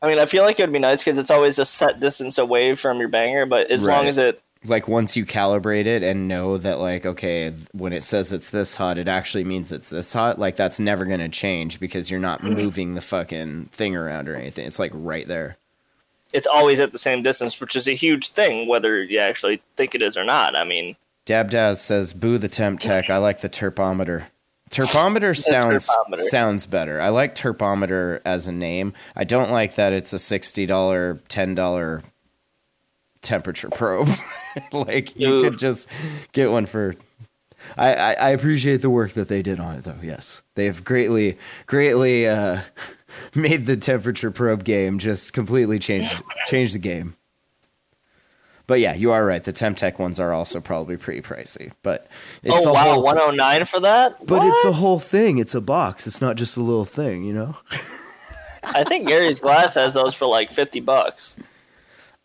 I 0.00 0.06
mean, 0.08 0.18
I 0.18 0.26
feel 0.26 0.44
like 0.44 0.60
it 0.60 0.62
would 0.62 0.72
be 0.72 0.78
nice 0.78 1.02
because 1.04 1.18
it's 1.18 1.30
always 1.30 1.58
a 1.58 1.64
set 1.64 1.98
distance 1.98 2.38
away 2.38 2.74
from 2.76 2.98
your 2.98 3.08
banger. 3.08 3.46
But 3.46 3.70
as 3.70 3.82
long 3.84 4.06
as 4.06 4.16
it, 4.18 4.40
Like 4.64 4.88
once 4.88 5.16
you 5.16 5.24
calibrate 5.24 5.86
it 5.86 6.02
and 6.02 6.26
know 6.26 6.58
that, 6.58 6.80
like, 6.80 7.06
okay, 7.06 7.52
when 7.72 7.92
it 7.92 8.02
says 8.02 8.32
it's 8.32 8.50
this 8.50 8.76
hot, 8.76 8.98
it 8.98 9.06
actually 9.06 9.44
means 9.44 9.70
it's 9.70 9.88
this 9.88 10.12
hot. 10.12 10.38
Like 10.38 10.56
that's 10.56 10.80
never 10.80 11.04
gonna 11.04 11.28
change 11.28 11.78
because 11.78 12.10
you're 12.10 12.18
not 12.20 12.42
mm-hmm. 12.42 12.54
moving 12.54 12.94
the 12.94 13.00
fucking 13.00 13.66
thing 13.66 13.94
around 13.94 14.28
or 14.28 14.34
anything. 14.34 14.66
It's 14.66 14.78
like 14.80 14.92
right 14.94 15.28
there. 15.28 15.56
it's 16.32 16.46
always 16.46 16.80
at 16.80 16.92
the 16.92 16.98
same 16.98 17.22
distance, 17.22 17.60
which 17.60 17.76
is 17.76 17.88
a 17.88 17.94
huge 17.94 18.30
thing, 18.30 18.68
whether 18.68 19.02
you 19.02 19.18
actually 19.18 19.62
think 19.76 19.94
it 19.94 20.02
is 20.02 20.16
or 20.16 20.24
not. 20.24 20.54
I 20.56 20.64
mean, 20.64 20.96
Dab 21.24 21.50
Daz 21.50 21.80
says, 21.80 22.12
"Boo 22.12 22.38
the 22.38 22.48
temp 22.48 22.80
tech. 22.80 23.10
I 23.10 23.18
like 23.18 23.40
the 23.40 23.48
terpometer. 23.48 24.26
Terpometer 24.70 25.36
sounds 25.36 25.88
terpometer. 25.88 26.22
sounds 26.24 26.66
better. 26.66 27.00
I 27.00 27.08
like 27.08 27.34
terpometer 27.34 28.20
as 28.24 28.46
a 28.46 28.52
name. 28.52 28.92
I 29.16 29.24
don't 29.24 29.50
like 29.50 29.76
that 29.76 29.92
it's 29.92 30.12
a 30.12 30.18
sixty 30.18 30.66
dollar, 30.66 31.20
ten 31.28 31.54
dollar 31.54 32.02
temperature 33.22 33.70
probe. 33.70 34.08
like 34.72 35.18
you 35.18 35.34
Oof. 35.34 35.50
could 35.50 35.58
just 35.58 35.88
get 36.32 36.50
one 36.50 36.66
for." 36.66 36.94
I, 37.76 37.92
I, 37.94 38.12
I 38.12 38.30
appreciate 38.30 38.82
the 38.82 38.90
work 38.90 39.12
that 39.12 39.28
they 39.28 39.42
did 39.42 39.58
on 39.58 39.74
it, 39.74 39.84
though. 39.84 39.98
Yes, 40.00 40.42
they 40.54 40.66
have 40.66 40.84
greatly, 40.84 41.36
greatly 41.66 42.26
uh, 42.26 42.60
made 43.34 43.66
the 43.66 43.76
temperature 43.76 44.30
probe 44.30 44.64
game 44.64 44.98
just 44.98 45.32
completely 45.32 45.78
changed 45.78 46.14
changed 46.46 46.74
the 46.74 46.78
game. 46.78 47.16
But 48.68 48.80
yeah, 48.80 48.94
you 48.94 49.12
are 49.12 49.24
right. 49.24 49.42
The 49.42 49.52
Temtech 49.52 49.98
ones 49.98 50.20
are 50.20 50.30
also 50.30 50.60
probably 50.60 50.98
pretty 50.98 51.22
pricey. 51.22 51.72
But 51.82 52.06
it's 52.42 52.66
oh 52.66 52.70
a 52.70 52.72
wow, 52.74 52.92
whole, 52.92 53.02
one 53.02 53.16
hundred 53.16 53.36
nine 53.36 53.64
for 53.64 53.80
that. 53.80 54.24
but 54.26 54.46
it's 54.46 54.64
a 54.66 54.72
whole 54.72 54.98
thing. 54.98 55.38
It's 55.38 55.54
a 55.54 55.60
box. 55.62 56.06
It's 56.06 56.20
not 56.20 56.36
just 56.36 56.56
a 56.58 56.60
little 56.60 56.84
thing, 56.84 57.24
you 57.24 57.32
know. 57.32 57.56
I 58.62 58.84
think 58.84 59.08
Gary's 59.08 59.40
Glass 59.40 59.74
has 59.74 59.94
those 59.94 60.14
for 60.14 60.26
like 60.26 60.52
fifty 60.52 60.80
bucks. 60.80 61.38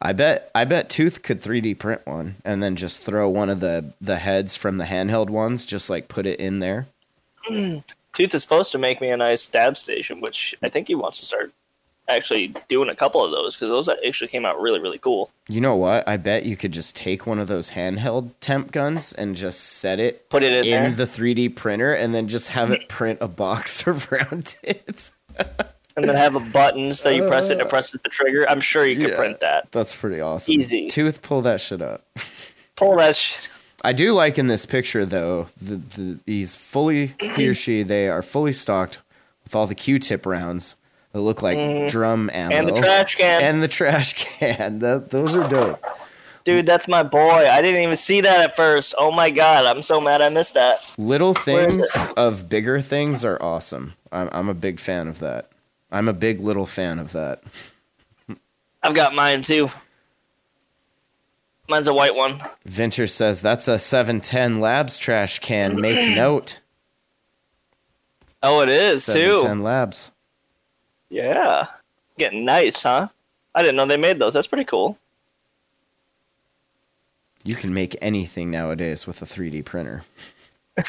I 0.04 0.12
bet 0.12 0.52
I 0.54 0.66
bet 0.66 0.90
Tooth 0.90 1.24
could 1.24 1.42
3D 1.42 1.80
print 1.80 2.02
one 2.04 2.36
and 2.44 2.62
then 2.62 2.76
just 2.76 3.02
throw 3.02 3.30
one 3.30 3.50
of 3.50 3.62
the 3.62 3.94
the 4.02 4.18
heads 4.18 4.54
from 4.54 4.78
the 4.78 4.84
handheld 4.84 5.30
ones, 5.30 5.66
just 5.66 5.90
like 5.90 6.10
put 6.10 6.26
it 6.26 6.42
in 6.42 6.60
there. 6.60 6.88
Tooth 7.48 8.34
is 8.36 8.42
supposed 8.42 8.74
to 8.74 8.78
make 8.78 9.00
me 9.00 9.10
a 9.10 9.18
nice 9.18 9.42
stab 9.42 9.78
station, 9.78 10.20
which 10.20 10.54
I 10.62 10.68
think 10.68 10.88
he 10.88 10.96
wants 10.96 11.20
to 11.20 11.26
start 11.26 11.54
actually 12.10 12.54
doing 12.68 12.90
a 12.90 12.96
couple 12.96 13.24
of 13.24 13.32
those 13.32 13.56
because 13.56 13.70
those 13.70 13.88
actually 14.06 14.28
came 14.28 14.46
out 14.46 14.60
really 14.60 14.82
really 14.82 14.98
cool. 14.98 15.32
You 15.48 15.62
know 15.62 15.78
what? 15.78 16.06
I 16.06 16.18
bet 16.18 16.46
you 16.46 16.58
could 16.58 16.74
just 16.74 16.98
take 16.98 17.26
one 17.26 17.40
of 17.40 17.48
those 17.48 17.72
handheld 17.72 18.32
temp 18.42 18.74
guns 18.74 19.14
and 19.14 19.38
just 19.38 19.62
set 19.62 20.02
it 20.02 20.30
Put 20.30 20.44
it 20.44 20.66
in, 20.66 20.84
in 20.84 20.96
the 20.98 21.06
3D 21.06 21.56
printer 21.56 21.94
and 21.94 22.14
then 22.14 22.28
just 22.28 22.50
have 22.50 22.72
it 22.72 22.88
print 22.90 23.20
a 23.22 23.30
box 23.30 23.88
around 23.88 24.58
it. 24.64 25.12
and 25.96 26.06
then 26.08 26.16
have 26.16 26.36
a 26.36 26.40
button 26.40 26.94
so 26.96 27.10
you 27.10 27.28
press 27.28 27.50
it 27.50 27.54
and 27.54 27.62
it 27.62 27.68
uh. 27.68 27.70
presses 27.70 28.00
the 28.04 28.10
trigger. 28.10 28.50
I'm 28.50 28.62
sure 28.62 28.86
you 28.86 28.96
could 28.96 29.12
Yeah. 29.12 29.18
print 29.18 29.40
that. 29.42 29.72
That's 29.72 29.96
pretty 29.96 30.22
awesome. 30.22 30.54
Easy. 30.60 30.88
Tooth, 30.88 31.22
pull 31.22 31.42
that 31.44 31.62
shit 31.62 31.82
up. 31.82 32.06
Pull 32.76 32.98
that 32.98 33.16
shit. 33.16 33.50
I 33.84 33.94
do 33.94 34.14
like 34.14 34.40
in 34.40 34.48
this 34.48 34.66
picture 34.66 35.06
though, 35.06 35.46
the, 35.62 35.76
the 35.76 36.20
he's 36.26 36.56
fully 36.56 37.14
he 37.20 37.48
or 37.48 37.54
she 37.54 37.84
they 37.84 38.08
are 38.08 38.24
fully 38.24 38.52
stocked 38.52 39.00
with 39.44 39.54
all 39.54 39.68
the 39.68 39.76
Q-tip 39.76 40.26
rounds 40.26 40.76
that 41.12 41.22
look 41.22 41.44
like 41.44 41.58
mm-hmm. 41.58 41.88
drum 41.88 42.32
ammo. 42.34 42.56
And 42.56 42.68
the 42.68 42.72
trash 42.74 43.16
can. 43.16 43.42
and 43.44 43.62
the 43.62 43.68
trash 43.68 44.14
can. 44.40 44.80
That 44.80 45.12
those 45.12 45.36
are 45.36 45.48
dope. 45.48 45.84
Dude, 46.44 46.66
that's 46.66 46.90
my 46.90 47.04
boy. 47.04 47.48
I 47.50 47.62
didn't 47.62 47.82
even 47.82 47.96
see 47.96 48.20
that 48.22 48.50
at 48.50 48.56
first. 48.56 48.96
Oh 48.98 49.12
my 49.12 49.30
god, 49.30 49.66
I'm 49.66 49.82
so 49.82 50.02
mad 50.02 50.22
I 50.22 50.30
missed 50.30 50.56
that. 50.56 50.80
Little 50.98 51.34
things 51.34 51.80
of 52.18 52.50
bigger 52.50 52.82
things 52.82 53.24
are 53.24 53.42
awesome. 53.42 53.94
I'm 54.12 54.30
I'm 54.32 54.50
a 54.50 54.54
big 54.54 54.80
fan 54.80 55.08
of 55.08 55.20
that. 55.20 55.50
I'm 55.94 56.10
a 56.10 56.14
big 56.14 56.40
little 56.40 56.66
fan 56.66 56.98
of 56.98 57.12
that. 57.14 57.44
I've 58.82 58.96
got 58.96 59.14
mine 59.14 59.44
too. 59.44 59.70
Mine's 61.70 61.88
a 61.88 61.94
white 61.94 62.16
one. 62.16 62.34
Vinter 62.68 63.10
says 63.10 63.42
that's 63.42 63.68
a 63.68 63.78
710 63.80 64.60
Labs 64.60 64.98
trash 64.98 65.40
can. 65.40 65.80
Make 65.80 66.18
note. 66.18 66.60
Oh, 68.42 68.62
it 68.62 68.70
is 68.70 69.06
too. 69.06 69.12
710 69.38 69.62
Labs. 69.64 70.12
Yeah. 71.10 71.68
Getting 72.18 72.44
nice, 72.44 72.82
huh? 72.82 73.08
I 73.54 73.62
didn't 73.62 73.76
know 73.76 73.86
they 73.86 73.96
made 73.96 74.18
those. 74.18 74.34
That's 74.34 74.48
pretty 74.48 74.66
cool. 74.66 74.98
You 77.44 77.56
can 77.56 77.74
make 77.74 77.96
anything 78.02 78.50
nowadays 78.50 79.06
with 79.06 79.22
a 79.22 79.26
3D 79.26 79.64
printer. 79.64 80.04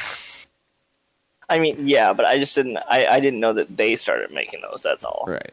I 1.49 1.59
mean, 1.59 1.87
yeah, 1.87 2.13
but 2.13 2.25
I 2.27 2.39
just 2.39 2.55
didn't 2.55 2.79
I, 2.89 3.07
I 3.07 3.21
didn't 3.21 3.41
know 3.41 3.53
that 3.53 3.77
they 3.77 3.97
started 3.97 4.31
making 4.31 4.63
those, 4.63 4.81
that's 4.83 5.05
all. 5.05 5.25
Right. 5.27 5.53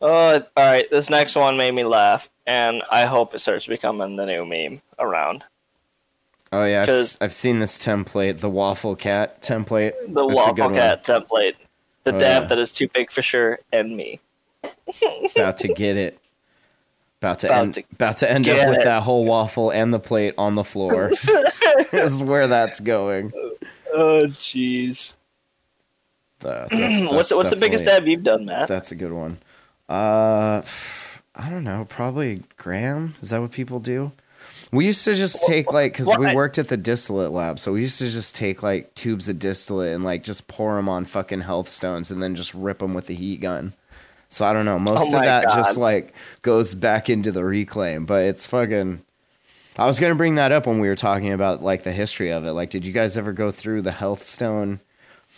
Oh, 0.00 0.34
all 0.34 0.42
right. 0.56 0.88
This 0.90 1.10
next 1.10 1.34
one 1.34 1.56
made 1.56 1.74
me 1.74 1.84
laugh, 1.84 2.30
and 2.46 2.82
I 2.90 3.06
hope 3.06 3.34
it 3.34 3.40
starts 3.40 3.66
becoming 3.66 4.16
the 4.16 4.26
new 4.26 4.46
meme 4.46 4.80
around. 4.98 5.44
Oh 6.52 6.64
yeah, 6.64 6.86
I've, 6.88 7.16
I've 7.20 7.34
seen 7.34 7.58
this 7.58 7.78
template, 7.78 8.38
the 8.38 8.48
waffle 8.48 8.96
cat 8.96 9.42
template. 9.42 9.92
The 10.06 10.24
That's 10.26 10.34
Waffle 10.34 10.54
good 10.54 10.64
one. 10.66 10.74
Cat 10.74 11.04
template. 11.04 11.56
The 12.04 12.14
Oh, 12.14 12.18
dab 12.18 12.42
yeah. 12.44 12.48
that 12.48 12.58
is 12.58 12.72
too 12.72 12.88
big 12.94 13.10
for 13.10 13.20
sure, 13.22 13.58
and 13.72 13.96
me. 13.96 14.20
About 15.36 15.58
to 15.58 15.68
get 15.68 15.96
it. 15.96 16.18
About 17.20 17.40
to 17.40 17.46
About 17.48 17.62
end. 17.62 17.74
to 17.74 17.82
about 17.92 18.16
to 18.18 18.30
end 18.30 18.48
up 18.48 18.68
with 18.68 18.78
it. 18.78 18.84
that 18.84 19.02
whole 19.02 19.24
waffle 19.24 19.70
and 19.70 19.92
the 19.92 19.98
plate 19.98 20.34
on 20.38 20.54
the 20.54 20.62
floor. 20.64 21.08
this 21.10 21.92
is 21.92 22.22
where 22.22 22.46
that's 22.46 22.78
going. 22.80 23.32
Oh, 23.92 24.22
jeez. 24.26 25.14
Uh, 26.44 26.68
What's 27.10 27.30
what's 27.34 27.50
the 27.50 27.56
biggest 27.56 27.84
dab 27.84 28.06
you've 28.06 28.22
done, 28.22 28.44
Matt? 28.44 28.68
That's 28.68 28.92
a 28.92 28.94
good 28.94 29.12
one. 29.12 29.38
Uh, 29.88 30.62
I 31.34 31.50
don't 31.50 31.64
know, 31.64 31.86
probably 31.88 32.42
gram. 32.56 33.14
Is 33.20 33.30
that 33.30 33.40
what 33.40 33.50
people 33.50 33.80
do? 33.80 34.12
We 34.70 34.84
used 34.86 35.02
to 35.04 35.14
just 35.14 35.42
take 35.46 35.72
like 35.72 35.92
because 35.96 36.16
we 36.18 36.34
worked 36.34 36.58
at 36.58 36.68
the 36.68 36.76
distillate 36.76 37.32
lab, 37.32 37.58
so 37.58 37.72
we 37.72 37.80
used 37.80 37.98
to 38.00 38.08
just 38.10 38.34
take 38.36 38.62
like 38.62 38.94
tubes 38.94 39.28
of 39.28 39.38
distillate 39.38 39.94
and 39.94 40.04
like 40.04 40.22
just 40.22 40.46
pour 40.46 40.76
them 40.76 40.88
on 40.88 41.04
fucking 41.06 41.40
health 41.40 41.68
stones 41.68 42.10
and 42.12 42.22
then 42.22 42.34
just 42.34 42.52
rip 42.54 42.78
them 42.78 42.92
with 42.94 43.06
the 43.06 43.14
heat 43.14 43.40
gun. 43.40 43.72
So 44.28 44.46
I 44.46 44.52
don't 44.52 44.64
know. 44.64 44.76
Oh 44.76 44.78
Most 44.78 45.08
of 45.08 45.14
Oh 45.14 45.18
my 45.18 45.26
that 45.26 45.44
God. 45.44 45.54
just 45.56 45.76
like 45.76 46.12
goes 46.42 46.74
back 46.74 47.08
into 47.08 47.32
the 47.32 47.44
reclaim, 47.44 48.04
but 48.06 48.24
it's 48.24 48.46
fucking. 48.46 49.02
I 49.76 49.86
was 49.86 50.00
gonna 50.00 50.14
bring 50.16 50.34
that 50.36 50.52
up 50.52 50.66
when 50.66 50.80
we 50.80 50.88
were 50.88 50.96
talking 50.96 51.32
about 51.32 51.62
like 51.62 51.82
the 51.84 51.92
history 51.92 52.30
of 52.30 52.44
it. 52.44 52.52
Like, 52.52 52.70
did 52.70 52.84
you 52.84 52.92
guys 52.92 53.16
ever 53.16 53.32
go 53.32 53.50
through 53.50 53.82
the 53.82 53.92
health 53.92 54.22
stone? 54.24 54.80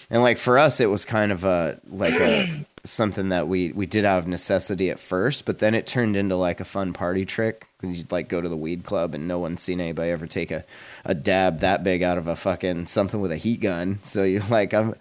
And 0.09 0.23
like 0.23 0.39
for 0.39 0.59
us, 0.59 0.81
it 0.81 0.87
was 0.87 1.05
kind 1.05 1.31
of 1.31 1.45
a 1.45 1.79
like 1.91 2.15
a 2.15 2.47
something 2.85 3.29
that 3.29 3.49
we 3.49 3.71
we 3.73 3.87
did 3.87 4.05
out 4.05 4.19
of 4.19 4.27
necessity 4.27 4.89
at 4.91 4.99
first, 4.99 5.45
but 5.45 5.59
then 5.59 5.75
it 5.75 5.87
turned 5.87 6.17
into 6.17 6.37
like 6.37 6.59
a 6.59 6.65
fun 6.65 6.93
party 6.93 7.25
trick 7.27 7.67
because 7.81 7.99
you'd 7.99 8.11
like 8.11 8.29
go 8.29 8.41
to 8.41 8.49
the 8.49 8.57
weed 8.57 8.83
club 8.85 9.15
and 9.15 9.29
no 9.29 9.39
one's 9.39 9.61
seen 9.63 9.81
anybody 9.81 10.11
ever 10.11 10.27
take 10.27 10.51
a, 10.51 10.65
a 11.05 11.15
dab 11.15 11.59
that 11.61 11.83
big 11.85 12.03
out 12.03 12.19
of 12.19 12.27
a 12.27 12.35
fucking 12.37 12.87
something 12.87 13.21
with 13.21 13.31
a 13.33 13.37
heat 13.37 13.61
gun. 13.61 13.99
So 14.03 14.25
you're 14.25 14.43
like, 14.49 14.73
I'm 14.73 14.95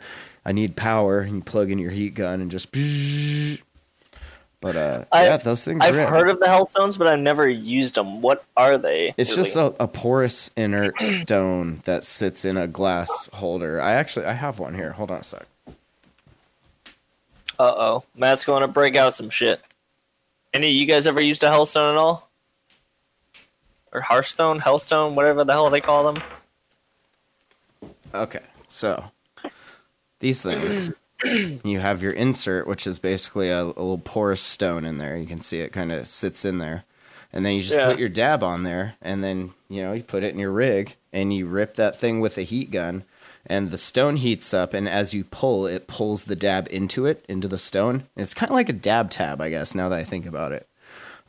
I 0.46 0.52
need 0.52 0.76
power, 0.76 1.20
and 1.22 1.36
you 1.38 1.42
plug 1.44 1.72
in 1.72 1.80
your 1.80 1.92
heat 1.92 2.14
gun 2.16 2.42
and 2.42 2.52
just. 2.52 2.76
But 4.62 4.76
uh, 4.76 5.06
I- 5.12 5.26
yeah, 5.26 5.38
those 5.38 5.64
things. 5.64 5.80
I've 5.82 5.96
rip. 5.96 6.10
heard 6.10 6.30
of 6.30 6.40
the 6.40 6.48
health 6.48 6.72
stones, 6.72 6.98
but 6.98 7.08
I've 7.08 7.20
never 7.20 7.48
used 7.48 7.96
them. 7.96 8.22
What 8.22 8.44
are 8.58 8.78
they? 8.78 9.14
It's 9.18 9.34
just 9.36 9.56
a, 9.56 9.74
a 9.80 9.88
porous 9.88 10.52
inert 10.58 11.00
stone 11.02 11.82
that 11.86 12.04
sits 12.04 12.44
in 12.44 12.58
a 12.58 12.68
glass 12.68 13.30
holder. 13.34 13.82
I 13.82 13.94
actually 13.94 14.26
I 14.26 14.34
have 14.34 14.60
one 14.60 14.76
here. 14.76 14.92
Hold 14.92 15.12
on 15.12 15.20
a 15.20 15.24
sec. 15.24 15.46
Uh 17.58 17.74
oh, 17.76 18.04
Matt's 18.16 18.46
going 18.46 18.62
to 18.62 18.68
break 18.68 18.96
out 18.96 19.14
some 19.14 19.30
shit. 19.30 19.62
Any 20.54 20.68
of 20.68 20.74
you 20.74 20.86
guys 20.86 21.08
ever 21.08 21.22
used 21.22 21.44
a 21.44 21.50
hellstone 21.50 21.92
at 21.92 21.98
all? 21.98 22.30
Or 23.92 24.02
Hearthstone, 24.02 24.60
Hellstone, 24.60 25.14
whatever 25.14 25.44
the 25.44 25.54
hell 25.54 25.70
they 25.70 25.82
call 25.82 26.14
them? 26.14 26.24
Okay, 28.14 28.42
so 28.68 29.04
these 30.20 30.42
things, 30.42 30.92
you 31.26 31.80
have 31.80 32.02
your 32.02 32.12
insert, 32.14 32.68
which 32.68 32.88
is 32.88 33.00
basically 33.00 33.50
a, 33.50 33.62
a 33.64 33.66
little 33.66 33.98
porous 33.98 34.42
stone 34.42 34.86
in 34.86 34.98
there. 34.98 35.18
You 35.18 35.28
can 35.28 35.42
see 35.42 35.60
it 35.62 35.74
kind 35.74 35.92
of 35.92 36.08
sits 36.08 36.46
in 36.46 36.58
there, 36.60 36.84
and 37.34 37.46
then 37.46 37.54
you 37.56 37.62
just 37.62 37.76
Yeah. 37.76 37.88
put 37.88 38.00
your 38.00 38.10
dab 38.10 38.44
on 38.44 38.64
there, 38.64 38.96
and 39.02 39.24
then 39.24 39.52
you 39.70 39.82
know 39.82 39.94
you 39.94 40.04
put 40.04 40.24
it 40.24 40.34
in 40.34 40.40
your 40.40 40.52
rig, 40.52 40.96
and 41.12 41.34
you 41.34 41.46
rip 41.48 41.76
that 41.76 41.98
thing 41.98 42.20
with 42.20 42.38
a 42.38 42.44
heat 42.44 42.72
gun, 42.72 43.04
and 43.46 43.72
the 43.72 43.78
stone 43.78 44.18
heats 44.18 44.54
up, 44.54 44.74
and 44.74 44.88
as 44.88 45.14
you 45.14 45.24
pull, 45.24 45.66
it 45.66 45.88
pulls 45.88 46.26
the 46.26 46.36
dab 46.36 46.68
into 46.72 47.06
it, 47.06 47.26
into 47.28 47.48
the 47.48 47.58
stone. 47.58 48.04
It's 48.16 48.34
kind 48.34 48.50
of 48.50 48.56
like 48.56 48.70
a 48.70 48.74
dab 48.74 49.10
tab, 49.10 49.42
I 49.42 49.50
guess. 49.50 49.74
Now 49.76 49.90
that 49.90 50.00
I 50.00 50.04
think 50.04 50.26
about 50.26 50.52
it. 50.52 50.68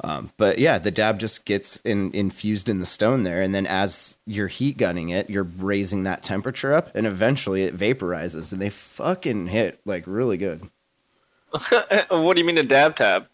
Um, 0.03 0.31
but 0.37 0.59
yeah, 0.59 0.79
the 0.79 0.91
dab 0.91 1.19
just 1.19 1.45
gets 1.45 1.77
in, 1.79 2.11
infused 2.13 2.69
in 2.69 2.79
the 2.79 2.87
stone 2.87 3.23
there, 3.23 3.43
and 3.43 3.55
then 3.55 3.67
as 3.67 4.17
you're 4.27 4.49
heat 4.49 4.79
gunning 4.79 5.11
it, 5.11 5.29
you're 5.29 5.45
raising 5.45 6.05
that 6.05 6.23
temperature 6.23 6.73
up, 6.73 6.95
and 6.95 7.07
eventually 7.07 7.63
it 7.63 7.77
vaporizes, 7.77 8.53
and 8.53 8.63
they 8.63 8.71
fucking 8.71 9.49
hit 9.49 9.81
like 9.85 10.05
really 10.07 10.37
good. 10.37 10.71
what 12.09 12.35
do 12.35 12.41
you 12.41 12.45
mean 12.47 12.59
a 12.59 12.63
dab 12.63 12.97
tab? 12.97 13.27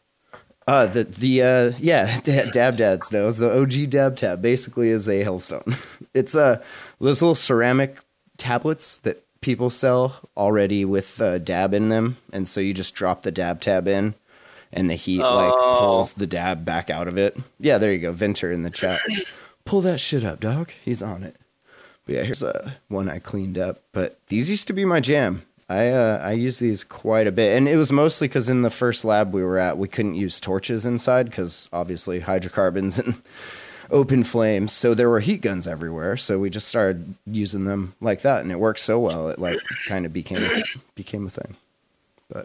Uh, 0.66 0.86
the 0.86 1.04
the 1.04 1.42
uh, 1.42 1.72
yeah, 1.78 2.20
da- 2.24 2.50
dab 2.50 2.76
dads 2.76 3.12
knows 3.12 3.38
the 3.38 3.60
OG 3.60 3.90
dab 3.90 4.16
tab 4.16 4.42
basically 4.42 4.88
is 4.88 5.08
a 5.08 5.24
hellstone. 5.24 5.76
It's 6.14 6.34
uh 6.34 6.62
those 6.98 7.20
little 7.20 7.34
ceramic 7.34 7.98
tablets 8.38 8.96
that 8.98 9.22
people 9.42 9.68
sell 9.68 10.20
already 10.34 10.84
with 10.84 11.20
uh, 11.20 11.38
dab 11.38 11.74
in 11.74 11.90
them, 11.90 12.16
and 12.32 12.48
so 12.48 12.58
you 12.58 12.72
just 12.72 12.94
drop 12.94 13.22
the 13.22 13.30
dab 13.30 13.60
tab 13.60 13.86
in, 13.86 14.14
and 14.76 14.88
the 14.90 14.94
heat 14.94 15.20
like 15.22 15.52
Oh. 15.54 15.76
pulls 15.80 16.12
the 16.14 16.26
dab 16.26 16.64
back 16.64 16.90
out 16.90 17.08
of 17.08 17.16
it. 17.18 17.36
Yeah, 17.58 17.78
there 17.78 17.92
you 17.92 17.98
go, 17.98 18.12
Vinter 18.12 18.52
in 18.52 18.62
the 18.62 18.70
chat. 18.70 19.00
Pull 19.64 19.80
that 19.80 19.98
shit 19.98 20.22
up, 20.24 20.38
dog. 20.40 20.70
He's 20.84 21.02
on 21.02 21.22
it. 21.24 21.36
But 22.04 22.14
yeah, 22.14 22.22
here's 22.22 22.42
uh, 22.44 22.70
one 22.88 23.08
I 23.10 23.18
cleaned 23.18 23.58
up. 23.58 23.80
But 23.92 24.18
these 24.28 24.48
used 24.50 24.68
to 24.68 24.72
be 24.72 24.84
my 24.84 25.00
jam. 25.00 25.42
I 25.68 25.88
uh, 25.88 26.20
I 26.22 26.32
use 26.32 26.60
these 26.60 26.84
quite 26.84 27.26
a 27.26 27.32
bit, 27.32 27.56
and 27.56 27.68
it 27.68 27.76
was 27.76 27.90
mostly 27.90 28.28
because 28.28 28.48
in 28.48 28.62
the 28.62 28.70
first 28.70 29.04
lab 29.04 29.32
we 29.32 29.42
were 29.42 29.58
at, 29.58 29.76
we 29.78 29.88
couldn't 29.88 30.14
use 30.14 30.40
torches 30.40 30.86
inside 30.86 31.26
because 31.26 31.68
obviously 31.72 32.20
hydrocarbons 32.20 32.98
and 33.00 33.14
open 33.90 34.22
flames. 34.22 34.72
So 34.72 34.94
there 34.94 35.10
were 35.10 35.18
heat 35.18 35.40
guns 35.42 35.66
everywhere. 35.66 36.16
So 36.16 36.38
we 36.38 36.50
just 36.50 36.68
started 36.68 37.14
using 37.26 37.64
them 37.64 37.94
like 38.00 38.20
that, 38.22 38.42
and 38.42 38.52
it 38.52 38.60
worked 38.60 38.78
so 38.78 39.00
well. 39.00 39.28
It 39.28 39.40
like 39.40 39.58
kind 39.88 40.06
of 40.06 40.12
became 40.12 40.48
became 40.94 41.26
a 41.26 41.30
thing. 41.30 41.56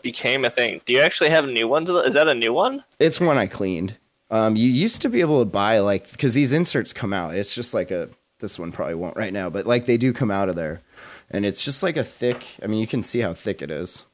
Became 0.03 0.45
a 0.45 0.49
thing. 0.51 0.79
Do 0.85 0.93
you 0.93 1.01
actually 1.01 1.31
have 1.31 1.45
new 1.47 1.67
ones? 1.67 1.89
Is 1.89 2.13
that 2.13 2.27
a 2.27 2.35
new 2.35 2.53
one? 2.53 2.83
It's 2.99 3.19
one 3.19 3.37
I 3.37 3.47
cleaned. 3.47 3.97
Um, 4.29 4.55
you 4.55 4.69
used 4.69 5.01
to 5.01 5.09
be 5.09 5.21
able 5.21 5.39
to 5.39 5.45
buy 5.49 5.79
like 5.79 6.09
because 6.11 6.33
these 6.33 6.53
inserts 6.53 6.93
come 6.93 7.13
out. 7.13 7.35
It's 7.35 7.53
just 7.55 7.73
like 7.73 7.89
a 7.91 8.09
this 8.39 8.57
one 8.59 8.71
probably 8.71 8.95
won't 8.95 9.17
right 9.17 9.33
now, 9.33 9.49
but 9.49 9.65
like 9.65 9.85
they 9.87 9.97
do 9.97 10.13
come 10.13 10.31
out 10.31 10.49
of 10.49 10.55
there, 10.55 10.81
and 11.29 11.45
it's 11.45 11.65
just 11.65 11.81
like 11.83 11.97
a 11.97 12.03
thick. 12.03 12.45
I 12.63 12.67
mean, 12.67 12.79
you 12.79 12.87
can 12.87 13.03
see 13.03 13.19
how 13.21 13.33
thick 13.33 13.61
it 13.61 13.69
is, 13.71 14.05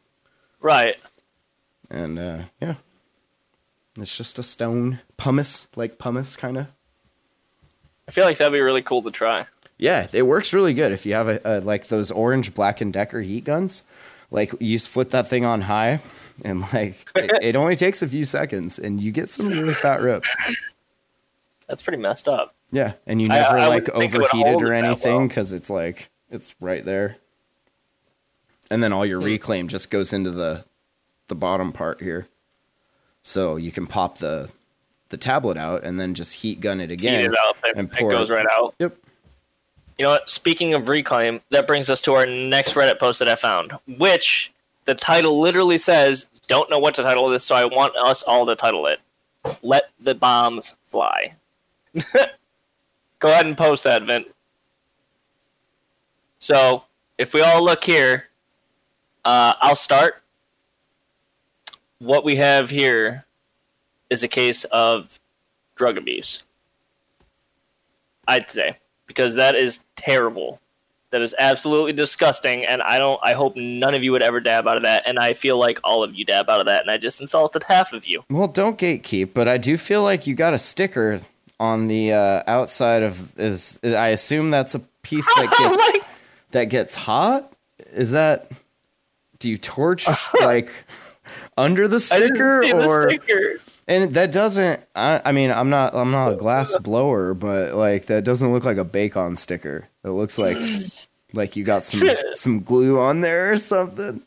Right. 0.61 0.95
and 1.89 2.17
uh, 2.17 2.39
yeah, 2.61 2.75
it's 3.99 4.15
just 4.17 4.39
a 4.39 4.43
stone 4.43 4.99
pumice, 5.17 5.67
like 5.75 5.97
pumice 5.99 6.35
kind 6.35 6.57
of. 6.57 6.67
I 8.07 8.11
feel 8.11 8.25
like 8.25 8.37
that'd 8.37 8.53
be 8.53 8.59
really 8.61 8.81
cool 8.81 9.01
to 9.03 9.11
try. 9.11 9.45
Yeah, 9.77 10.07
it 10.13 10.23
works 10.23 10.53
really 10.53 10.73
good 10.73 10.91
if 10.93 11.05
you 11.05 11.13
have 11.13 11.27
a, 11.27 11.39
a 11.43 11.59
like 11.59 11.87
those 11.89 12.09
orange 12.09 12.53
Black 12.55 12.81
and 12.81 12.91
Decker 12.91 13.21
heat 13.21 13.43
guns. 13.43 13.83
Like 14.31 14.53
you 14.59 14.75
just 14.77 14.89
flip 14.89 15.11
that 15.11 15.27
thing 15.27 15.45
on 15.45 15.61
high, 15.61 16.01
and 16.43 16.61
like 16.73 17.09
it, 17.15 17.31
it 17.41 17.55
only 17.55 17.75
takes 17.75 18.01
a 18.01 18.07
few 18.07 18.25
seconds, 18.25 18.77
and 18.79 18.99
you 19.01 19.11
get 19.11 19.29
some 19.29 19.47
really 19.49 19.73
fat 19.73 20.01
rips. 20.01 20.35
That's 21.67 21.81
pretty 21.81 21.97
messed 22.01 22.27
up. 22.27 22.53
Yeah, 22.71 22.93
and 23.05 23.21
you 23.21 23.27
never 23.29 23.57
I 23.57 23.67
like 23.67 23.87
wouldn't 23.87 24.13
it 24.13 24.15
overheated 24.17 24.61
or 24.61 24.73
anything 24.73 25.17
well. 25.19 25.27
because 25.27 25.53
it's 25.53 25.69
like 25.69 26.09
it's 26.29 26.55
right 26.59 26.83
there. 26.83 27.17
And 28.69 28.83
then 28.83 28.91
all 28.91 29.05
your 29.05 29.19
Hmm. 29.21 29.25
reclaim 29.27 29.67
just 29.69 29.89
goes 29.89 30.11
into 30.11 30.31
the 30.31 30.65
the 31.29 31.35
bottom 31.35 31.71
part 31.71 32.01
here, 32.01 32.27
so 33.21 33.55
you 33.55 33.71
can 33.71 33.87
pop 33.87 34.17
the 34.17 34.49
the 35.09 35.17
tablet 35.17 35.55
out 35.55 35.85
and 35.85 35.97
then 35.97 36.13
just 36.13 36.33
heat 36.35 36.59
gun 36.59 36.81
it 36.81 36.91
again. 36.91 37.21
Heat 37.21 37.25
it 37.27 37.37
up 37.47 37.55
and, 37.63 37.77
and 37.79 37.93
it 37.97 38.01
goes 38.01 38.29
it. 38.29 38.33
right 38.33 38.45
out. 38.59 38.75
Yep. 38.79 38.97
You 39.97 40.03
know 40.03 40.11
what? 40.11 40.29
Speaking 40.29 40.73
of 40.73 40.89
reclaim, 40.89 41.41
that 41.49 41.65
brings 41.65 41.89
us 41.89 42.01
to 42.01 42.13
our 42.13 42.25
next 42.25 42.73
Reddit 42.73 42.99
post 42.99 43.19
that 43.19 43.27
I 43.27 43.35
found, 43.35 43.73
which 43.97 44.51
the 44.85 44.93
title 44.93 45.39
literally 45.39 45.79
says, 45.79 46.27
"Don't 46.47 46.69
know 46.69 46.77
what 46.77 46.95
to 46.95 47.03
title 47.03 47.27
this, 47.29 47.45
so 47.45 47.55
I 47.55 47.65
want 47.65 47.95
us 47.97 48.21
all 48.23 48.45
to 48.45 48.55
title 48.55 48.85
it. 48.85 49.01
Let 49.63 49.89
the 49.99 50.13
bombs 50.13 50.75
fly." 50.87 51.35
Go 53.19 53.29
ahead 53.29 53.47
and 53.47 53.57
post 53.57 53.83
that, 53.85 54.03
Vint. 54.03 54.27
So, 56.37 56.83
if 57.17 57.33
we 57.33 57.41
all 57.41 57.63
look 57.63 57.83
here, 57.83 58.27
uh, 59.25 59.55
I'll 59.59 59.75
start. 59.75 60.21
What 61.97 62.23
we 62.23 62.35
have 62.35 62.69
here 62.69 63.25
is 64.11 64.21
a 64.21 64.27
case 64.27 64.63
of 64.65 65.19
drug 65.75 65.97
abuse. 65.97 66.43
I'd 68.27 68.51
say 68.51 68.75
because 69.07 69.35
that 69.35 69.55
is 69.55 69.79
terrible. 69.95 70.59
That 71.09 71.21
is 71.21 71.33
absolutely 71.39 71.93
disgusting, 71.93 72.65
and 72.65 72.81
I 72.81 72.97
don't. 72.97 73.17
I 73.23 73.31
hope 73.31 73.55
none 73.55 73.93
of 73.93 74.03
you 74.03 74.11
would 74.11 74.21
ever 74.21 74.41
dab 74.41 74.67
out 74.67 74.75
of 74.75 74.83
that, 74.83 75.03
and 75.05 75.17
I 75.17 75.33
feel 75.33 75.57
like 75.57 75.79
all 75.85 76.03
of 76.03 76.13
you 76.13 76.25
dab 76.25 76.49
out 76.49 76.59
of 76.59 76.65
that, 76.65 76.81
and 76.81 76.91
I 76.91 76.97
just 76.97 77.21
insulted 77.21 77.63
half 77.63 77.93
of 77.93 78.05
you. 78.05 78.25
Well, 78.29 78.49
don't 78.49 78.77
gatekeep, 78.77 79.33
but 79.33 79.47
I 79.47 79.57
do 79.57 79.77
feel 79.77 80.03
like 80.03 80.27
you 80.27 80.35
got 80.35 80.53
a 80.53 80.57
sticker 80.57 81.21
on 81.61 81.87
the 81.87 82.11
uh, 82.11 82.43
outside 82.45 83.03
of 83.03 83.39
is. 83.39 83.79
I 83.83 84.09
assume 84.09 84.49
that's 84.49 84.75
a 84.75 84.79
piece 85.01 85.25
that 85.37 85.55
gets 85.93 86.05
that 86.51 86.65
gets 86.65 86.95
hot. 86.95 87.53
Is 87.93 88.11
that? 88.11 88.51
Do 89.39 89.49
you 89.49 89.57
torch 89.57 90.07
like 90.41 90.69
under 91.57 91.87
the 91.87 92.01
sticker 92.01 92.63
see 92.63 92.71
the 92.73 92.85
or? 92.85 93.09
sticker. 93.09 93.61
And 93.87 94.13
that 94.15 94.31
doesn't. 94.31 94.81
I, 94.95 95.21
I 95.23 95.31
mean, 95.31 95.49
I'm 95.51 95.69
not. 95.69 95.95
I'm 95.95 96.11
not 96.11 96.33
a 96.33 96.35
glass 96.35 96.75
blower, 96.77 97.33
but 97.33 97.73
like 97.73 98.07
that 98.07 98.23
doesn't 98.25 98.51
look 98.51 98.65
like 98.65 98.77
a 98.77 98.83
bake-on 98.83 99.37
sticker. 99.37 99.87
It 100.03 100.09
looks 100.09 100.37
like 100.37 100.57
like 101.33 101.55
you 101.55 101.63
got 101.63 101.85
some 101.85 102.09
some 102.33 102.61
glue 102.61 102.99
on 102.99 103.21
there 103.21 103.53
or 103.53 103.57
something. 103.57 104.21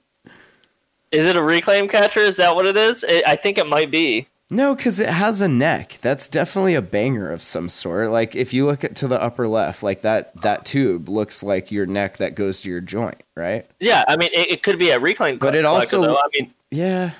Is 1.13 1.27
it 1.27 1.37
a 1.37 1.43
reclaim 1.43 1.89
catcher? 1.89 2.21
Is 2.21 2.37
that 2.37 2.55
what 2.55 2.67
it 2.67 2.77
is? 2.77 3.05
I 3.07 3.23
I 3.27 3.37
think 3.37 3.59
it 3.59 3.67
might 3.67 3.91
be. 3.91 4.27
No, 4.53 4.75
because 4.75 4.99
it 4.99 5.09
has 5.09 5.41
a 5.41 5.47
neck. 5.49 5.99
That's 6.01 6.27
definitely 6.27 6.75
a 6.75 6.83
banger 6.83 7.31
of 7.31 7.41
some 7.43 7.69
sort. 7.69 8.11
Like 8.11 8.35
if 8.35 8.53
you 8.53 8.67
look 8.67 8.83
at 8.83 8.97
to 8.97 9.09
the 9.09 9.21
upper 9.23 9.47
left, 9.47 9.83
like 9.83 10.01
that 10.03 10.35
that 10.41 10.65
tube 10.65 11.09
looks 11.09 11.43
like 11.43 11.71
your 11.71 11.87
neck 11.87 12.17
that 12.17 12.35
goes 12.35 12.63
to 12.63 12.71
your 12.71 12.81
joint, 12.81 13.23
right? 13.37 13.65
Yeah, 13.79 14.05
I 14.09 14.17
mean, 14.17 14.31
it, 14.33 14.51
it 14.51 14.63
could 14.65 14.79
be 14.79 14.91
a 14.91 14.99
reclaim. 14.99 15.39
But 15.39 15.55
it 15.55 15.65
also- 15.65 16.01
though. 16.01 16.17
I 16.17 16.27
mean, 16.33 16.53
Yeah, 16.73 17.11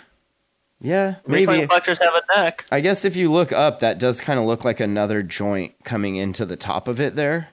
yeah, 0.81 1.17
reclaim 1.27 1.69
maybe. 1.69 1.69
have 1.71 2.01
a 2.15 2.41
neck. 2.41 2.65
I 2.71 2.81
guess 2.81 3.05
if 3.05 3.17
you 3.17 3.31
look 3.31 3.53
up, 3.53 3.81
that 3.81 3.99
does 3.99 4.21
kind 4.21 4.39
of 4.39 4.47
look 4.47 4.65
like 4.65 4.81
another 4.81 5.23
joint 5.23 5.75
coming 5.85 6.17
into 6.17 6.47
the 6.47 6.57
top 6.57 6.89
of 6.89 7.01
it 7.01 7.17
there. 7.17 7.49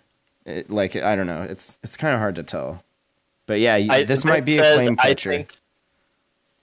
It, 0.46 0.70
like 0.70 0.96
I 0.96 1.16
don't 1.16 1.28
know, 1.28 1.42
it's 1.42 1.78
it's 1.84 1.98
kind 1.98 2.14
of 2.14 2.20
hard 2.20 2.36
to 2.36 2.44
tell. 2.44 2.84
But 3.46 3.60
yeah, 3.60 3.76
I- 3.76 4.04
this 4.04 4.24
might 4.26 4.46
be 4.46 4.58
a 4.58 4.76
claim 4.76 4.96
catcher. 4.96 5.32
Think- 5.32 5.58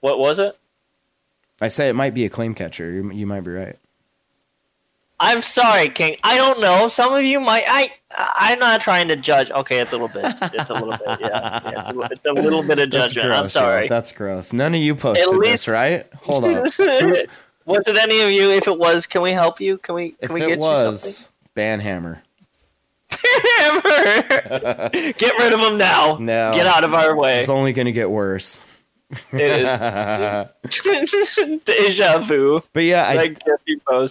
what 0.00 0.18
was 0.18 0.38
it? 0.38 0.56
I 1.60 1.68
say 1.68 1.88
it 1.88 1.94
might 1.94 2.14
be 2.14 2.24
a 2.24 2.28
claim 2.28 2.54
catcher. 2.54 2.90
You, 2.90 3.10
you 3.12 3.26
might 3.26 3.40
be 3.42 3.50
right. 3.52 3.76
I'm 5.20 5.42
sorry, 5.42 5.88
King. 5.90 6.16
I 6.24 6.36
don't 6.36 6.60
know. 6.60 6.88
Some 6.88 7.14
of 7.14 7.22
you 7.24 7.40
might. 7.40 7.64
I. 7.68 7.90
I'm 8.16 8.58
not 8.58 8.80
trying 8.80 9.08
to 9.08 9.16
judge. 9.16 9.50
Okay, 9.50 9.78
it's 9.80 9.92
a 9.92 9.96
little 9.96 10.08
bit. 10.08 10.34
It's 10.54 10.70
a 10.70 10.74
little 10.74 10.90
bit. 10.90 11.00
Yeah, 11.20 11.60
yeah 11.64 11.80
it's, 11.80 11.90
a, 11.90 12.00
it's 12.12 12.26
a 12.26 12.32
little 12.32 12.62
bit 12.62 12.78
of 12.78 12.90
judgment. 12.92 13.26
gross. 13.28 13.38
I'm 13.40 13.48
sorry. 13.48 13.80
y'all. 13.82 13.88
That's 13.88 14.12
gross. 14.12 14.52
None 14.52 14.74
of 14.74 14.80
you 14.80 14.94
posted 14.94 15.28
least- 15.36 15.66
this, 15.66 15.68
right? 15.68 16.06
Hold 16.22 16.44
on. 16.44 16.62
was 17.64 17.88
it 17.88 17.96
any 17.96 18.20
of 18.22 18.30
you? 18.30 18.50
If 18.52 18.68
it 18.68 18.78
was, 18.78 19.06
can 19.06 19.22
we 19.22 19.32
help 19.32 19.60
you? 19.60 19.78
Can 19.78 19.94
we? 19.94 20.10
Can 20.10 20.18
If 20.20 20.30
we 20.30 20.42
it 20.42 20.48
get 20.48 20.58
was, 20.58 21.30
Banhammer. 21.56 22.18
you 23.10 23.18
something? 23.72 25.12
get 25.18 25.38
rid 25.38 25.52
of 25.52 25.60
him 25.60 25.78
now. 25.78 26.16
No. 26.20 26.52
Get 26.54 26.66
out 26.66 26.84
of 26.84 26.94
our 26.94 27.16
way. 27.16 27.40
It's 27.40 27.48
only 27.48 27.72
going 27.72 27.86
to 27.86 27.92
get 27.92 28.10
worse. 28.10 28.60
It 29.32 29.50
is 29.50 29.68
deja 31.64 32.18
vu. 32.20 32.60
But 32.72 32.84
yeah, 32.84 33.04
I, 33.04 33.14
like. 33.14 33.38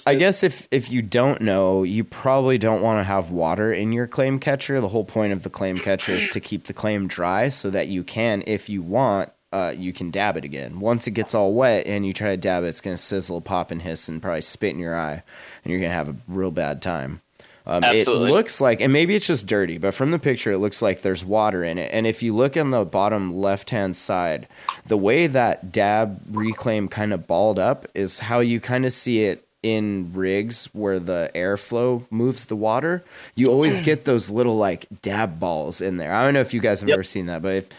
I 0.06 0.16
guess 0.16 0.44
if 0.44 0.68
if 0.72 0.92
you 0.92 1.02
don't 1.02 1.42
know, 1.42 1.84
you 1.84 2.04
probably 2.04 2.58
don't 2.58 2.82
want 2.82 3.00
to 3.00 3.04
have 3.04 3.32
water 3.32 3.74
in 3.74 3.92
your 3.92 4.08
claim 4.08 4.40
catcher. 4.40 4.80
The 4.82 4.90
whole 4.90 5.06
point 5.06 5.34
of 5.34 5.44
the 5.44 5.50
claim 5.50 5.80
catcher 5.80 6.14
is 6.14 6.30
to 6.30 6.40
keep 6.40 6.66
the 6.66 6.74
claim 6.74 7.08
dry 7.08 7.50
so 7.50 7.70
that 7.70 7.88
you 7.88 8.04
can, 8.04 8.44
if 8.48 8.70
you 8.70 8.82
want, 8.82 9.32
uh, 9.52 9.74
you 9.76 9.94
can 9.94 10.10
dab 10.10 10.36
it 10.36 10.44
again. 10.44 10.80
Once 10.80 11.06
it 11.06 11.12
gets 11.12 11.36
all 11.36 11.54
wet 11.54 11.86
and 11.86 12.06
you 12.06 12.14
try 12.14 12.30
to 12.30 12.38
dab 12.38 12.64
it, 12.64 12.68
it's 12.68 12.82
going 12.82 12.98
to 12.98 13.02
sizzle, 13.02 13.40
pop, 13.40 13.70
and 13.72 13.84
hiss, 13.84 14.08
and 14.08 14.22
probably 14.22 14.42
spit 14.42 14.74
in 14.74 14.80
your 14.80 14.98
eye, 14.98 15.22
and 15.64 15.72
you're 15.72 15.80
going 15.80 15.92
to 15.92 15.96
have 15.96 16.10
a 16.10 16.16
real 16.28 16.52
bad 16.52 16.82
time. 16.82 17.22
Um, 17.66 17.84
it 17.86 18.04
looks 18.30 18.60
like, 18.60 18.82
and 18.82 18.92
maybe 18.92 19.16
it's 19.16 19.28
just 19.28 19.48
dirty, 19.48 19.78
but 19.78 19.94
from 19.94 20.12
the 20.12 20.20
picture, 20.20 20.52
it 20.52 20.58
looks 20.58 20.82
like 20.82 21.02
there's 21.02 21.24
water 21.24 21.64
in 21.64 21.78
it. 21.78 21.90
And 21.94 22.06
if 22.06 22.22
you 22.22 22.36
look 22.36 22.58
on 22.58 22.72
the 22.72 22.84
bottom 22.84 23.34
left 23.36 23.70
hand 23.70 23.96
side, 23.96 24.48
the 24.86 24.98
way 24.98 25.28
that 25.28 25.72
dab 25.72 26.22
reclaim 26.32 26.88
kind 26.90 27.14
of 27.14 27.26
balled 27.26 27.60
up 27.60 27.88
is 27.94 28.20
how 28.20 28.40
you 28.40 28.60
kind 28.60 28.86
of 28.86 28.92
see 28.92 29.24
it 29.24 29.48
in 29.62 30.12
rigs 30.14 30.66
where 30.74 31.00
the 31.00 31.32
airflow 31.34 32.04
moves 32.12 32.46
the 32.46 32.56
water. 32.56 33.02
You 33.36 33.50
always 33.50 33.80
get 33.80 34.04
those 34.06 34.30
little 34.30 34.58
like 34.58 34.86
dab 35.02 35.40
balls 35.40 35.80
in 35.80 35.96
there. 35.96 36.14
I 36.14 36.26
don't 36.26 36.34
know 36.34 36.42
if 36.42 36.54
you 36.54 36.60
guys 36.60 36.82
have 36.82 36.90
Yep. 36.90 36.96
ever 36.98 37.04
seen 37.04 37.28
that, 37.28 37.42
but 37.42 37.54
if 37.56 37.70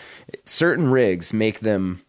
certain 0.47 0.91
rigs 0.91 1.35
make 1.35 1.61
them 1.61 2.01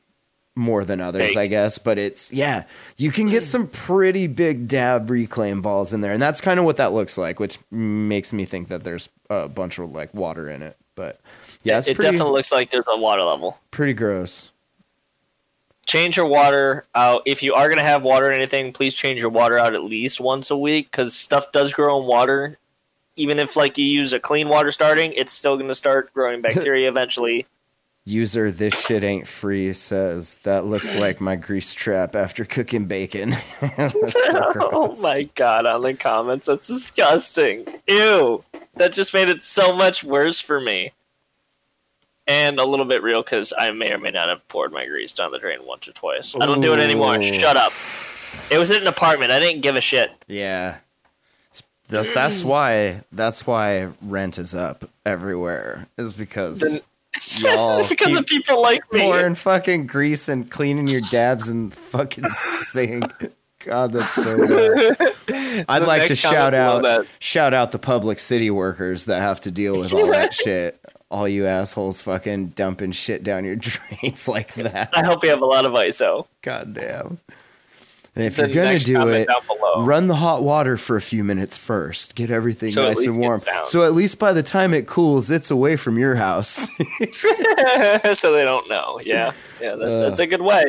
more 0.55 0.85
than 0.85 1.01
others. 1.01 1.35
I 1.35 1.47
guess. 1.47 1.77
But 1.77 1.97
it's 1.97 2.31
yeah, 2.31 2.63
you 2.97 3.11
can 3.11 3.29
get 3.29 3.43
some 3.43 3.67
pretty 3.67 4.27
big 4.27 4.67
dab 4.67 5.09
reclaim 5.09 5.61
balls 5.61 5.93
in 5.93 6.01
there, 6.01 6.13
and 6.13 6.21
that's 6.21 6.41
kind 6.41 6.59
of 6.59 6.65
what 6.65 6.77
that 6.77 6.93
looks 6.93 7.17
like, 7.17 7.39
which 7.39 7.57
makes 7.71 8.33
me 8.33 8.45
think 8.45 8.69
that 8.69 8.83
there's 8.83 9.09
a 9.29 9.47
bunch 9.49 9.79
of 9.79 9.91
like 9.91 10.13
water 10.13 10.49
in 10.49 10.61
it. 10.61 10.77
But 10.95 11.19
yeah, 11.63 11.77
it's 11.77 11.87
it 11.87 11.95
pretty 11.95 12.11
definitely 12.11 12.33
looks 12.33 12.51
like 12.51 12.71
there's 12.71 12.85
a 12.87 12.97
water 12.97 13.23
level. 13.23 13.59
pretty 13.71 13.93
gross. 13.93 14.51
change 15.85 16.15
your 16.17 16.25
water 16.25 16.85
out. 16.95 17.21
If 17.25 17.43
you 17.43 17.53
are 17.53 17.67
going 17.67 17.77
to 17.79 17.83
have 17.83 18.01
water 18.01 18.27
or 18.27 18.31
anything, 18.31 18.71
please 18.71 18.93
change 18.93 19.19
your 19.19 19.29
water 19.29 19.59
out 19.59 19.73
at 19.75 19.83
least 19.83 20.19
once 20.19 20.49
a 20.51 20.57
week 20.57 20.89
because 20.89 21.13
stuff 21.13 21.51
does 21.51 21.73
grow 21.73 21.99
in 21.99 22.07
water. 22.07 22.57
Even 23.17 23.39
if 23.39 23.55
like 23.55 23.77
you 23.77 23.85
use 23.85 24.13
a 24.13 24.19
clean 24.19 24.49
water 24.49 24.71
starting, 24.71 25.13
it's 25.13 25.31
still 25.31 25.57
going 25.57 25.67
to 25.67 25.75
start 25.75 26.13
growing 26.13 26.41
bacteria 26.47 26.87
eventually. 26.89 27.45
User, 28.07 28.51
this 28.51 28.75
shit 28.79 29.03
ain't 29.03 29.25
free 29.27 29.73
says 29.73 30.35
that 30.43 30.65
looks 30.65 30.99
like 30.99 31.19
my 31.19 31.35
grease 31.35 31.73
trap 31.73 32.15
after 32.15 32.45
cooking 32.45 32.85
bacon. 32.85 33.35
So 33.79 33.99
oh 34.71 34.95
my 35.01 35.23
god! 35.35 35.65
On 35.65 35.81
the 35.81 35.95
comments, 35.95 36.45
that's 36.45 36.67
disgusting. 36.67 37.65
Ew, 37.87 38.43
that 38.75 38.93
just 38.93 39.13
made 39.13 39.27
it 39.29 39.41
so 39.41 39.75
much 39.75 40.03
worse 40.03 40.39
for 40.39 40.59
me. 40.61 40.91
And 42.27 42.59
a 42.59 42.65
little 42.65 42.85
bit 42.85 43.01
real 43.03 43.23
because 43.23 43.53
I 43.57 43.71
may 43.71 43.91
or 43.91 43.97
may 43.97 44.09
not 44.11 44.29
have 44.29 44.47
poured 44.49 44.71
my 44.71 44.85
grease 44.85 45.11
down 45.13 45.31
the 45.31 45.39
drain 45.39 45.59
once 45.65 45.87
or 45.87 45.91
twice. 45.93 46.35
I 46.39 46.45
don't 46.45 46.61
do 46.61 46.73
it 46.73 46.79
anymore. 46.79 47.21
Shut 47.21 47.57
up. 47.57 47.71
It 48.51 48.57
was 48.57 48.69
in 48.71 48.81
an 48.81 48.87
apartment. 48.87 49.31
I 49.31 49.39
didn't 49.39 49.61
give 49.61 49.75
a 49.75 49.81
shit. 49.81 50.11
Yeah. 50.27 50.77
That's 51.87 52.43
why 52.43 53.01
that's 53.11 53.45
why 53.47 53.89
rent 54.01 54.37
is 54.37 54.53
up 54.55 54.89
everywhere. 55.05 55.87
Is 55.97 56.13
because 56.13 56.59
Then- 56.59 56.81
y'all 57.37 57.87
because 57.87 58.15
of 58.15 58.25
people 58.25 58.61
like 58.61 58.81
me. 58.91 59.01
pouring 59.01 59.35
fucking 59.35 59.87
grease 59.87 60.27
and 60.27 60.49
cleaning 60.49 60.87
your 60.87 61.01
dabs 61.01 61.47
in 61.47 61.69
the 61.69 61.75
fucking 61.75 62.29
sink. 62.29 63.11
God, 63.59 63.93
that's 63.93 64.11
so 64.11 64.37
bad. 64.37 65.65
I'd 65.69 65.83
like 65.83 66.07
to 66.07 66.15
shout 66.15 66.53
out 66.53 67.07
shout 67.19 67.53
out 67.53 67.71
the 67.71 67.79
public 67.79 68.19
city 68.19 68.51
workers 68.51 69.05
that 69.05 69.21
have 69.21 69.41
to 69.41 69.51
deal 69.51 69.73
with 69.73 69.93
all 69.93 70.07
that 70.07 70.33
shit. 70.33 70.79
All 71.09 71.27
you 71.27 71.45
assholes 71.45 72.01
fucking 72.01 72.49
dumping 72.49 72.91
shit 72.91 73.23
down 73.23 73.45
your 73.45 73.55
drains 73.55 74.27
like 74.27 74.53
that. 74.55 74.89
I 74.93 75.05
hope 75.05 75.23
you 75.23 75.29
have 75.29 75.41
a 75.41 75.45
lot 75.45 75.65
of 75.65 75.71
ISO. 75.73 76.27
God 76.41 76.73
damn. 76.73 77.19
And 78.15 78.23
if 78.23 78.37
The 78.37 78.43
you're 78.49 78.63
gonna 78.63 78.79
do 78.79 79.09
it, 79.09 79.27
below. 79.45 79.83
run 79.83 80.07
the 80.07 80.15
hot 80.15 80.41
water 80.41 80.77
for 80.77 80.95
a 80.95 81.01
few 81.01 81.23
minutes 81.23 81.57
first. 81.57 82.15
Get 82.15 82.29
everything 82.31 82.71
So 82.71 82.83
nice 82.87 83.05
and 83.05 83.17
warm. 83.17 83.41
So 83.65 83.83
at 83.83 83.93
least 83.93 84.19
by 84.19 84.31
the 84.31 84.41
time 84.43 84.73
it 84.73 84.87
cools, 84.87 85.29
it's 85.29 85.51
away 85.51 85.75
from 85.75 85.97
your 85.97 86.15
house. 86.15 86.67
so 88.15 88.31
they 88.31 88.43
don't 88.45 88.69
know. 88.69 88.99
Yeah, 89.03 89.33
yeah, 89.61 89.75
that's, 89.75 89.91
that's 89.93 90.19
a 90.19 90.27
good 90.27 90.41
way. 90.41 90.63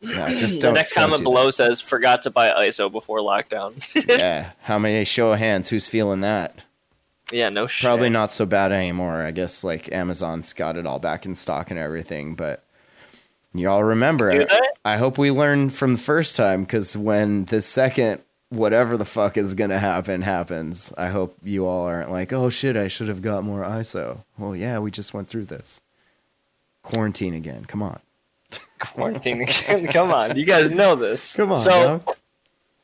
yeah, 0.00 0.28
just 0.28 0.56
The 0.56 0.60
don't. 0.68 0.74
next 0.74 0.92
comment 0.92 1.22
below 1.22 1.50
says, 1.50 1.80
"Forgot 1.80 2.22
to 2.22 2.30
buy 2.30 2.50
ISO 2.50 2.92
before 2.92 3.20
lockdown." 3.20 3.72
yeah. 4.06 4.50
How 4.62 4.78
many 4.78 5.04
show 5.06 5.32
of 5.32 5.38
hands? 5.38 5.70
Who's 5.70 5.88
feeling 5.88 6.20
that? 6.20 6.64
yeah, 7.32 7.48
no 7.48 7.66
shit. 7.66 7.84
Probably 7.86 8.08
not 8.10 8.30
so 8.30 8.44
bad 8.46 8.72
anymore. 8.72 9.22
I 9.22 9.30
guess 9.32 9.64
like 9.64 9.90
Amazon's 9.92 10.52
got 10.52 10.76
it 10.76 10.86
all 10.86 10.98
back 10.98 11.24
in 11.26 11.34
stock 11.34 11.70
and 11.70 11.78
everything, 11.80 12.34
but 12.34 12.62
y'all 13.54 13.84
remember 13.84 14.30
it. 14.30 14.50
I 14.84 14.96
hope 14.96 15.18
we 15.18 15.30
learn 15.30 15.70
from 15.70 15.92
the 15.92 15.98
first 15.98 16.36
time 16.36 16.62
because 16.62 16.96
when 16.96 17.46
the 17.46 17.62
second 17.62 18.22
whatever 18.50 18.96
the 18.96 19.04
fuck 19.04 19.36
is 19.36 19.54
gonna 19.54 19.78
happen 19.78 20.22
happens, 20.22 20.92
I 20.96 21.08
hope 21.08 21.36
you 21.42 21.66
all 21.66 21.86
aren't 21.86 22.10
like, 22.10 22.32
oh 22.32 22.50
shit, 22.50 22.76
I 22.76 22.88
should 22.88 23.08
have 23.08 23.22
got 23.22 23.44
more 23.44 23.62
ISO. 23.62 24.24
Well, 24.38 24.56
yeah, 24.56 24.78
we 24.78 24.90
just 24.90 25.14
went 25.14 25.28
through 25.28 25.46
this. 25.46 25.80
Quarantine 26.82 27.34
again. 27.34 27.64
Come 27.66 27.82
on. 27.82 28.00
quarantine. 28.78 29.42
Again. 29.42 29.88
Come 29.88 30.12
on, 30.12 30.36
you 30.36 30.44
guys 30.44 30.70
know 30.70 30.94
this. 30.94 31.36
Come 31.36 31.52
on. 31.52 31.56
So 31.56 32.00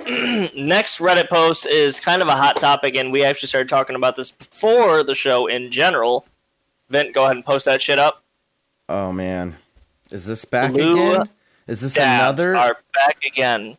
next 0.54 0.98
Reddit 0.98 1.28
post 1.28 1.66
is 1.66 2.00
kind 2.00 2.20
of 2.20 2.28
a 2.28 2.36
hot 2.36 2.56
topic, 2.56 2.96
and 2.96 3.12
we 3.12 3.24
actually 3.24 3.48
started 3.48 3.68
talking 3.68 3.96
about 3.96 4.16
this 4.16 4.30
before 4.30 5.02
the 5.02 5.14
show 5.14 5.46
in 5.46 5.70
general. 5.70 6.26
Vent, 6.90 7.14
go 7.14 7.24
ahead 7.24 7.36
and 7.36 7.44
post 7.44 7.64
that 7.64 7.80
shit 7.80 7.98
up. 7.98 8.22
Oh 8.88 9.12
man. 9.12 9.56
Is 10.14 10.26
this 10.26 10.44
back 10.44 10.70
Blue 10.70 10.92
again? 10.92 11.28
Is 11.66 11.80
this 11.80 11.96
another 11.96 12.54
are 12.56 12.76
back 12.94 13.24
again. 13.26 13.76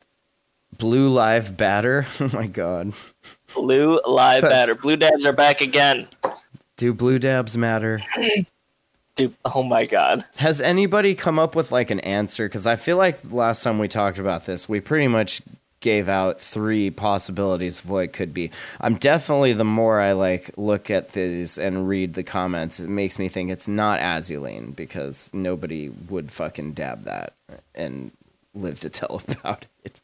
blue 0.78 1.08
live 1.08 1.56
batter? 1.56 2.06
Oh 2.20 2.30
my 2.34 2.46
god. 2.46 2.92
Blue 3.54 4.02
live 4.06 4.42
That's- 4.42 4.68
batter. 4.68 4.76
Blue 4.76 4.98
dabs 4.98 5.26
are 5.26 5.32
back 5.32 5.62
again. 5.62 6.10
Do 6.76 6.94
blue 6.94 7.20
dabs 7.20 7.58
matter? 7.58 8.02
Dude, 9.16 9.34
oh 9.46 9.64
my 9.64 9.86
god. 9.86 10.26
Has 10.36 10.60
anybody 10.60 11.16
come 11.16 11.40
up 11.40 11.56
with 11.56 11.72
like 11.72 11.90
an 11.90 12.02
answer? 12.02 12.50
Because 12.50 12.68
I 12.68 12.76
feel 12.76 12.98
like 12.98 13.18
last 13.32 13.64
time 13.64 13.80
we 13.80 13.88
talked 13.88 14.20
about 14.20 14.46
this, 14.46 14.68
we 14.68 14.82
pretty 14.82 15.08
much 15.08 15.42
gave 15.86 16.10
out 16.10 16.42
three 16.42 16.90
possibilities 16.90 17.82
of 17.82 17.90
what 17.92 18.06
it 18.06 18.12
could 18.12 18.34
be. 18.34 18.50
I'm 18.82 18.96
definitely 18.96 19.54
the 19.54 19.64
more 19.64 20.02
I 20.02 20.14
like 20.14 20.50
look 20.58 20.90
at 20.90 21.10
these 21.10 21.60
and 21.60 21.88
read 21.88 22.16
the 22.16 22.24
comments, 22.24 22.80
it 22.80 22.90
makes 22.90 23.20
me 23.20 23.28
think 23.28 23.52
it's 23.52 23.68
not 23.68 24.00
Azulene 24.00 24.76
because 24.76 25.30
nobody 25.32 25.90
would 25.90 26.32
fucking 26.32 26.74
dab 26.74 27.04
that 27.04 27.34
and 27.76 28.10
live 28.56 28.80
to 28.80 28.90
tell 28.90 29.22
about 29.28 29.68
it. 29.84 30.02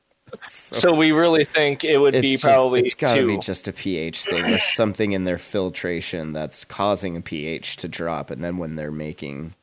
So 0.47 0.93
we 0.93 1.13
really 1.13 1.45
think 1.45 1.83
it 1.83 1.97
would 1.97 2.13
be 2.13 2.33
just, 2.33 2.43
probably 2.43 2.81
it's 2.81 2.93
got 2.93 3.15
to 3.15 3.25
be 3.25 3.39
just 3.39 3.67
a 3.67 3.73
pH 3.73 4.25
thing 4.25 4.45
or 4.45 4.59
something 4.59 5.13
in 5.13 5.23
their 5.23 5.39
filtration 5.39 6.31
that's 6.31 6.63
causing 6.63 7.17
a 7.17 7.21
pH 7.21 7.77
to 7.77 7.87
drop, 7.87 8.29
and 8.29 8.43
then 8.43 8.57
when 8.59 8.75
they're 8.75 8.91
making 8.91 9.55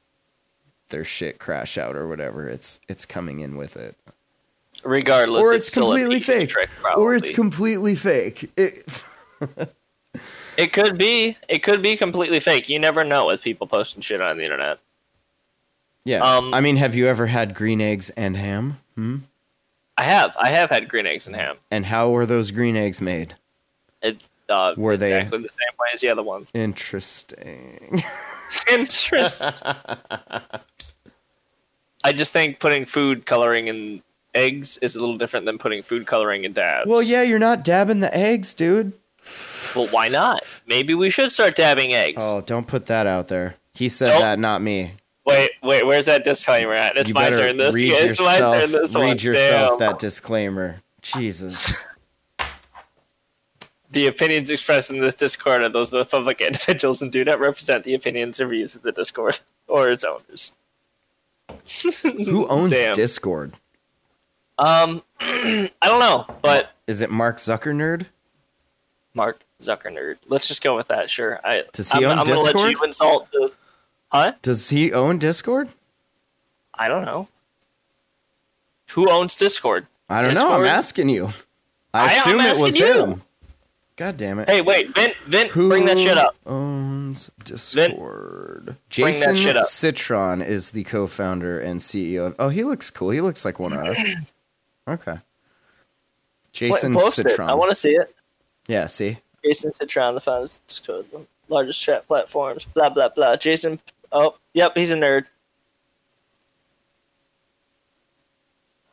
their 0.88 1.04
shit 1.04 1.38
crash 1.38 1.78
out 1.78 1.94
or 1.94 2.08
whatever, 2.08 2.48
it's 2.48 2.80
it's 2.88 3.06
coming 3.06 3.38
in 3.38 3.56
with 3.56 3.76
it. 3.76 3.96
Regardless, 4.84 5.44
or 5.44 5.54
it's, 5.54 5.66
it's, 5.68 5.74
completely 5.74 6.20
fake. 6.20 6.48
trick, 6.50 6.70
or 6.96 7.14
it's 7.14 7.30
completely 7.30 7.94
fake. 7.94 8.50
It, 8.56 8.86
It 10.56 10.72
could 10.72 10.98
be. 10.98 11.36
It 11.48 11.62
could 11.62 11.82
be 11.82 11.96
completely 11.96 12.40
fake. 12.40 12.68
You 12.68 12.80
never 12.80 13.04
know 13.04 13.26
with 13.26 13.42
people 13.42 13.68
posting 13.68 14.02
shit 14.02 14.20
on 14.20 14.38
the 14.38 14.42
internet. 14.42 14.80
yeah. 16.04 16.18
Um, 16.18 16.52
I 16.52 16.60
mean, 16.60 16.74
have 16.78 16.96
you 16.96 17.06
ever 17.06 17.26
had 17.26 17.54
green 17.54 17.80
eggs 17.80 18.10
and 18.10 18.36
ham? 18.36 18.80
Hmm? 18.96 19.18
I 19.96 20.02
have. 20.02 20.36
I 20.36 20.48
have 20.50 20.68
had 20.68 20.88
green 20.88 21.06
eggs 21.06 21.28
and 21.28 21.36
ham. 21.36 21.58
And 21.70 21.86
how 21.86 22.10
were 22.10 22.26
those 22.26 22.50
green 22.50 22.74
eggs 22.76 23.00
made? 23.00 23.36
It's 24.02 24.28
uh, 24.48 24.74
Were 24.76 24.96
they- 24.96 25.14
exactly 25.14 25.42
the 25.42 25.48
same 25.48 25.76
way 25.78 25.86
as 25.94 26.00
the 26.00 26.08
other 26.08 26.24
ones. 26.24 26.50
Interesting. 26.52 28.02
Interest. 28.72 29.62
I 32.02 32.12
just 32.12 32.32
think 32.32 32.58
putting 32.58 32.84
food 32.84 33.26
coloring 33.26 33.68
in 33.68 34.02
eggs 34.34 34.76
is 34.78 34.96
a 34.96 35.00
little 35.00 35.16
different 35.16 35.46
than 35.46 35.58
putting 35.58 35.82
food 35.82 36.06
coloring 36.06 36.44
in 36.44 36.52
dabs. 36.52 36.88
well, 36.88 37.02
yeah, 37.02 37.22
you're 37.22 37.38
not 37.38 37.64
dabbing 37.64 38.00
the 38.00 38.14
eggs, 38.16 38.54
dude. 38.54 38.92
Well, 39.76 39.86
why 39.88 40.08
not? 40.08 40.42
Maybe 40.66 40.94
we 40.94 41.10
should 41.10 41.30
start 41.32 41.54
dabbing 41.56 41.92
eggs. 41.94 42.22
Oh, 42.24 42.40
don't 42.40 42.66
put 42.66 42.86
that 42.86 43.06
out 43.06 43.28
there. 43.28 43.56
He 43.74 43.88
said 43.88 44.08
Don't- 44.10 44.20
that, 44.22 44.38
not 44.38 44.62
me. 44.62 44.92
Wait, 45.26 45.50
wait. 45.62 45.84
Where's 45.86 46.06
that 46.06 46.24
disclaimer 46.24 46.72
at? 46.72 46.96
It's 46.96 47.08
you 47.10 47.14
my 47.14 47.24
better 47.28 47.36
turn. 47.48 47.58
This. 47.58 47.74
read 47.74 47.92
it's 47.92 48.18
my 48.18 48.32
yourself. 48.34 48.60
turn. 48.60 48.72
This 48.72 48.94
read 48.94 49.00
one. 49.08 49.18
yourself 49.18 49.78
Damn. 49.78 49.90
that 49.90 49.98
disclaimer. 49.98 50.76
Jesus. 51.02 51.84
The 53.90 54.06
opinions 54.06 54.50
expressed 54.50 54.90
in 54.90 55.00
this 55.00 55.14
Discord 55.14 55.62
are 55.62 55.68
those 55.70 55.90
of 55.94 55.98
the 55.98 56.04
public 56.04 56.42
individuals 56.42 57.00
and 57.00 57.10
do 57.10 57.24
not 57.24 57.40
represent 57.40 57.84
the 57.84 57.94
opinions 57.94 58.38
or 58.38 58.46
views 58.46 58.74
of 58.74 58.82
the 58.82 58.92
Discord 58.92 59.38
or 59.66 59.90
its 59.90 60.04
owners. 60.04 60.52
Who 62.02 62.46
owns 62.48 62.72
Damn. 62.74 62.94
Discord? 62.94 63.54
Um, 64.58 65.02
I 65.20 65.70
don't 65.82 66.00
know, 66.00 66.26
but 66.42 66.72
Is 66.86 67.00
it 67.00 67.10
Mark 67.10 67.38
Zucker 67.38 67.72
nerd? 67.74 68.06
Mark 69.14 69.40
Zucker 69.62 69.86
nerd. 69.92 70.16
Let's 70.26 70.46
just 70.48 70.62
go 70.62 70.76
with 70.76 70.88
that. 70.88 71.10
Sure. 71.10 71.40
I, 71.44 71.64
Does 71.72 71.90
he 71.92 71.98
I'm, 71.98 72.04
own 72.12 72.18
I'm 72.18 72.24
gonna 72.26 72.40
let 72.40 72.52
Discord? 72.54 72.72
you 72.72 72.82
insult 72.84 73.30
the. 73.32 73.52
Huh? 74.10 74.32
Does 74.42 74.68
he 74.70 74.92
own 74.92 75.18
Discord? 75.18 75.68
I 76.74 76.88
don't 76.88 77.04
know. 77.04 77.28
Who 78.90 79.10
owns 79.10 79.36
Discord? 79.36 79.86
I 80.08 80.22
don't 80.22 80.34
know. 80.34 80.52
I'm 80.52 80.64
asking 80.64 81.08
you. 81.10 81.30
I 81.92 82.06
I 82.06 82.12
assume 82.14 82.40
it 82.40 82.60
was 82.62 82.78
you. 82.78 83.04
him. 83.04 83.22
God 83.96 84.16
damn 84.16 84.38
it. 84.38 84.48
Hey, 84.48 84.60
wait, 84.60 84.94
Vin, 84.94 85.12
Vin, 85.26 85.48
Who 85.48 85.68
bring 85.68 85.84
that 85.86 85.98
shit 85.98 86.16
up. 86.16 86.36
owns 86.46 87.30
Discord? 87.44 88.64
Bring 88.66 88.76
Jason 88.90 89.34
that 89.34 89.40
shit 89.40 89.56
up. 89.56 89.64
Citron 89.64 90.40
is 90.40 90.70
the 90.70 90.84
co-founder 90.84 91.58
and 91.58 91.80
CEO. 91.80 92.28
Of, 92.28 92.36
oh, 92.38 92.48
he 92.48 92.62
looks 92.62 92.90
cool. 92.90 93.10
He 93.10 93.20
looks 93.20 93.44
like 93.44 93.58
one 93.58 93.72
of 93.72 93.80
us. 93.80 94.00
Okay. 94.88 95.18
Jason 96.52 96.94
Wait, 96.94 97.02
post 97.02 97.18
it. 97.18 97.38
I 97.40 97.54
want 97.54 97.70
to 97.70 97.74
see 97.74 97.90
it. 97.90 98.14
yeah, 98.66 98.86
see? 98.86 99.18
Jason 99.44 99.72
Citron, 99.72 100.14
the 100.14 100.20
founder 100.20 100.44
of 100.46 100.58
Discord, 100.66 101.06
the 101.12 101.20
largest 101.48 101.80
chat 101.80 102.06
platforms. 102.06 102.64
Blah 102.64 102.90
blah 102.90 103.08
blah. 103.10 103.36
Jason. 103.36 103.78
Oh, 104.10 104.34
yep, 104.54 104.72
he's 104.74 104.90
a 104.90 104.96
nerd. 104.96 105.26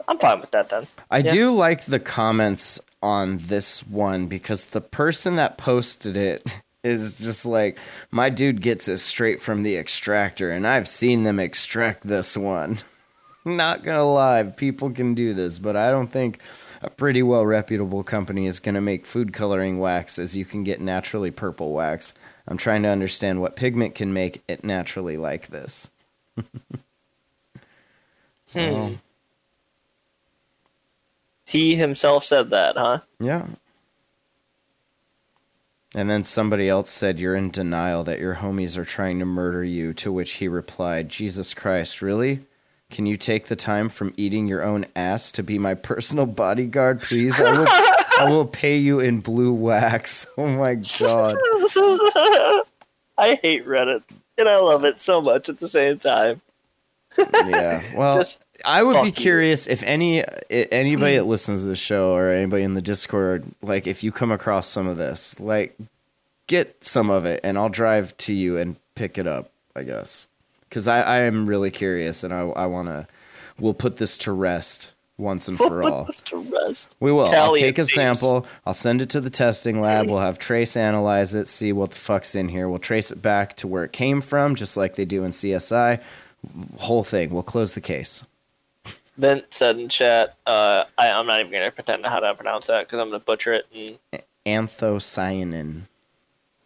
I'm 0.07 0.19
fine 0.19 0.39
with 0.41 0.51
that 0.51 0.69
then. 0.69 0.87
I 1.09 1.19
Yeah. 1.19 1.31
do 1.31 1.51
like 1.51 1.85
the 1.85 1.99
comments 1.99 2.79
on 3.01 3.37
this 3.37 3.85
one 3.87 4.27
because 4.27 4.65
the 4.65 4.81
person 4.81 5.35
that 5.37 5.57
posted 5.57 6.15
it 6.17 6.43
is 6.83 7.15
just 7.15 7.45
like, 7.45 7.77
my 8.11 8.29
dude 8.29 8.61
gets 8.61 8.87
it 8.87 8.99
straight 8.99 9.41
from 9.41 9.63
the 9.63 9.75
extractor, 9.77 10.51
and 10.51 10.67
I've 10.67 10.87
seen 10.87 11.23
them 11.23 11.39
extract 11.39 12.03
this 12.07 12.37
one. 12.37 12.79
Not 13.45 13.83
gonna 13.83 14.03
lie, 14.03 14.43
people 14.43 14.89
can 14.89 15.13
do 15.13 15.33
this, 15.33 15.59
but 15.59 15.75
I 15.75 15.91
don't 15.91 16.07
think 16.07 16.39
a 16.81 16.89
pretty 16.89 17.23
well 17.23 17.45
reputable 17.45 18.03
company 18.03 18.47
is 18.47 18.59
gonna 18.59 18.81
make 18.81 19.05
food 19.05 19.33
coloring 19.33 19.79
wax 19.79 20.17
as 20.19 20.35
you 20.35 20.45
can 20.45 20.63
get 20.63 20.81
naturally 20.81 21.31
purple 21.31 21.71
wax. 21.73 22.13
I'm 22.47 22.57
trying 22.57 22.83
to 22.83 22.89
understand 22.89 23.41
what 23.41 23.55
pigment 23.55 23.95
can 23.95 24.13
make 24.13 24.43
it 24.47 24.63
naturally 24.63 25.17
like 25.17 25.47
this. 25.47 25.89
Hmm. 28.53 28.93
He 31.45 31.75
himself 31.75 32.25
said 32.25 32.49
that, 32.51 32.77
huh? 32.77 32.99
Yeah. 33.19 33.47
And 35.95 36.09
then 36.09 36.23
somebody 36.23 36.67
else 36.67 36.89
said, 36.89 37.19
You're 37.19 37.35
in 37.35 37.51
denial 37.51 38.03
that 38.03 38.19
your 38.19 38.35
homies 38.35 38.77
are 38.77 38.85
trying 38.85 39.19
to 39.19 39.25
murder 39.25 39.63
you. 39.63 39.93
To 39.95 40.11
which 40.11 40.33
he 40.33 40.47
replied, 40.47 41.09
Jesus 41.09 41.53
Christ, 41.53 42.01
really? 42.01 42.41
Can 42.91 43.05
you 43.05 43.17
take 43.17 43.47
the 43.47 43.55
time 43.55 43.89
from 43.89 44.13
eating 44.15 44.47
your 44.47 44.63
own 44.63 44.85
ass 44.95 45.31
to 45.33 45.43
be 45.43 45.57
my 45.57 45.73
personal 45.73 46.25
bodyguard, 46.25 47.01
please? 47.01 47.39
I 47.41 47.51
will, 47.51 47.67
I 47.67 48.29
will 48.29 48.45
pay 48.45 48.77
you 48.77 48.99
in 48.99 49.19
blue 49.19 49.53
wax. 49.53 50.27
Oh 50.37 50.47
my 50.47 50.75
God. 50.75 51.35
I 53.17 53.39
hate 53.41 53.65
Reddit, 53.65 54.03
and 54.37 54.49
I 54.49 54.57
love 54.57 54.83
it 54.85 54.99
so 54.99 55.21
much 55.21 55.47
at 55.49 55.59
the 55.59 55.67
same 55.67 55.97
time. 55.97 56.41
Yeah. 57.17 57.81
Well, 57.95 58.17
Just 58.17 58.37
I 58.65 58.83
would 58.83 59.01
be 59.01 59.07
you. 59.07 59.13
curious 59.13 59.67
if 59.67 59.81
any 59.83 60.23
anybody 60.49 61.15
that 61.15 61.23
listens 61.25 61.61
to 61.61 61.67
the 61.67 61.75
show 61.75 62.11
or 62.13 62.29
anybody 62.29 62.63
in 62.63 62.73
the 62.73 62.81
Discord, 62.81 63.45
like 63.61 63.87
if 63.87 64.03
you 64.03 64.11
come 64.11 64.31
across 64.31 64.67
some 64.67 64.87
of 64.87 64.97
this, 64.97 65.39
like 65.39 65.75
get 66.47 66.83
some 66.83 67.09
of 67.09 67.25
it, 67.25 67.39
and 67.43 67.57
I'll 67.57 67.69
drive 67.69 68.15
to 68.17 68.33
you 68.33 68.57
and 68.57 68.75
pick 68.95 69.17
it 69.17 69.27
up. 69.27 69.49
I 69.75 69.83
guess 69.83 70.27
because 70.75 70.89
I, 70.89 70.99
I 70.99 71.19
am 71.21 71.45
really 71.47 71.71
curious, 71.71 72.25
and 72.25 72.33
I 72.33 72.41
I 72.41 72.65
want 72.65 72.89
to. 72.89 73.07
We'll 73.57 73.73
put 73.73 73.95
this 73.95 74.17
to 74.19 74.33
rest 74.33 74.91
once 75.17 75.47
and 75.47 75.57
for 75.57 75.81
all. 75.81 75.99
Put 76.03 76.07
this 76.07 76.21
to 76.23 76.37
rest. 76.39 76.89
We 76.99 77.13
will. 77.13 77.33
I'll 77.33 77.55
take 77.55 77.77
a 77.77 77.83
and 77.83 77.89
James. 77.89 78.19
sample. 78.19 78.45
I'll 78.65 78.73
send 78.73 79.01
it 79.01 79.09
to 79.11 79.21
the 79.21 79.29
testing 79.29 79.79
lab. 79.79 80.07
We'll 80.07 80.19
have 80.19 80.37
Trace 80.37 80.75
analyze 80.75 81.33
it, 81.33 81.47
see 81.47 81.71
what 81.71 81.91
the 81.91 81.95
fuck's 81.95 82.35
in 82.35 82.49
here. 82.49 82.67
We'll 82.67 82.79
trace 82.79 83.09
it 83.09 83.21
back 83.21 83.55
to 83.57 83.69
where 83.69 83.85
it 83.85 83.93
came 83.93 84.19
from, 84.19 84.55
just 84.55 84.75
like 84.75 84.95
they 84.95 85.05
do 85.05 85.23
in 85.23 85.31
CSI. 85.31 86.01
Whole 86.79 87.05
thing. 87.05 87.29
We'll 87.29 87.43
close 87.43 87.73
the 87.73 87.81
case. 87.81 88.25
Vent 89.17 89.45
said 89.53 89.79
in 89.79 89.87
chat, 89.87 90.35
uh, 90.45 90.83
I, 90.97 91.09
I'm 91.11 91.25
not 91.25 91.39
even 91.39 91.53
going 91.53 91.63
to 91.63 91.71
pretend 91.71 92.03
to 92.03 92.09
how 92.09 92.19
to 92.19 92.35
pronounce 92.35 92.67
that 92.67 92.85
because 92.85 92.99
I'm 92.99 93.07
going 93.07 93.21
to 93.21 93.25
butcher 93.25 93.53
it. 93.53 93.65
And 93.73 93.97
Anthocyanin. 94.45 95.83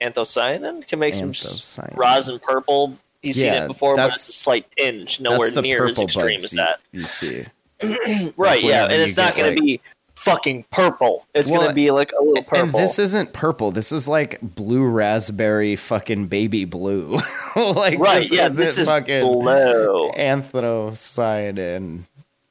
anthocyanin 0.01 0.87
can 0.87 0.97
make 0.97 1.13
some 1.13 1.29
s- 1.29 1.43
Anthocyanin. 1.77 1.95
rosin 1.95 2.39
purple. 2.39 2.97
Seen 3.23 3.45
Yeah, 3.45 3.63
it 3.65 3.67
before, 3.67 3.95
but 3.95 4.11
it's 4.13 4.29
a 4.29 4.31
slight 4.31 4.65
tinge, 4.77 5.19
nowhere 5.19 5.51
near 5.51 5.87
as 5.87 5.99
extreme 5.99 6.35
as 6.43 6.51
that. 6.51 6.79
you 6.91 7.03
see. 7.03 7.45
Right, 8.37 8.61
yeah, 8.63 8.83
and 8.85 8.93
it's 9.01 9.15
not 9.17 9.35
going 9.35 9.47
like- 9.49 9.57
to 9.57 9.61
be 9.63 9.79
fucking 10.15 10.65
purple. 10.71 11.25
It's 11.33 11.49
Well, 11.49 11.61
going 11.61 11.69
to 11.71 11.75
be 11.75 11.91
like 11.91 12.11
a 12.11 12.21
little 12.21 12.43
purple. 12.43 12.59
And 12.59 12.73
this 12.73 12.99
isn't 12.99 13.31
purple. 13.31 13.71
This 13.71 13.91
is 13.93 14.05
like 14.07 14.37
blue 14.41 14.83
raspberry 14.83 15.77
fucking 15.77 16.27
baby 16.27 16.65
blue. 16.65 17.19
like 17.55 17.99
right, 17.99 18.21
this 18.23 18.31
yeah, 18.33 18.49
this 18.49 18.77
is 18.77 18.87
fucking 18.89 19.21
blue. 19.21 20.11
anthocyanin. 20.17 22.03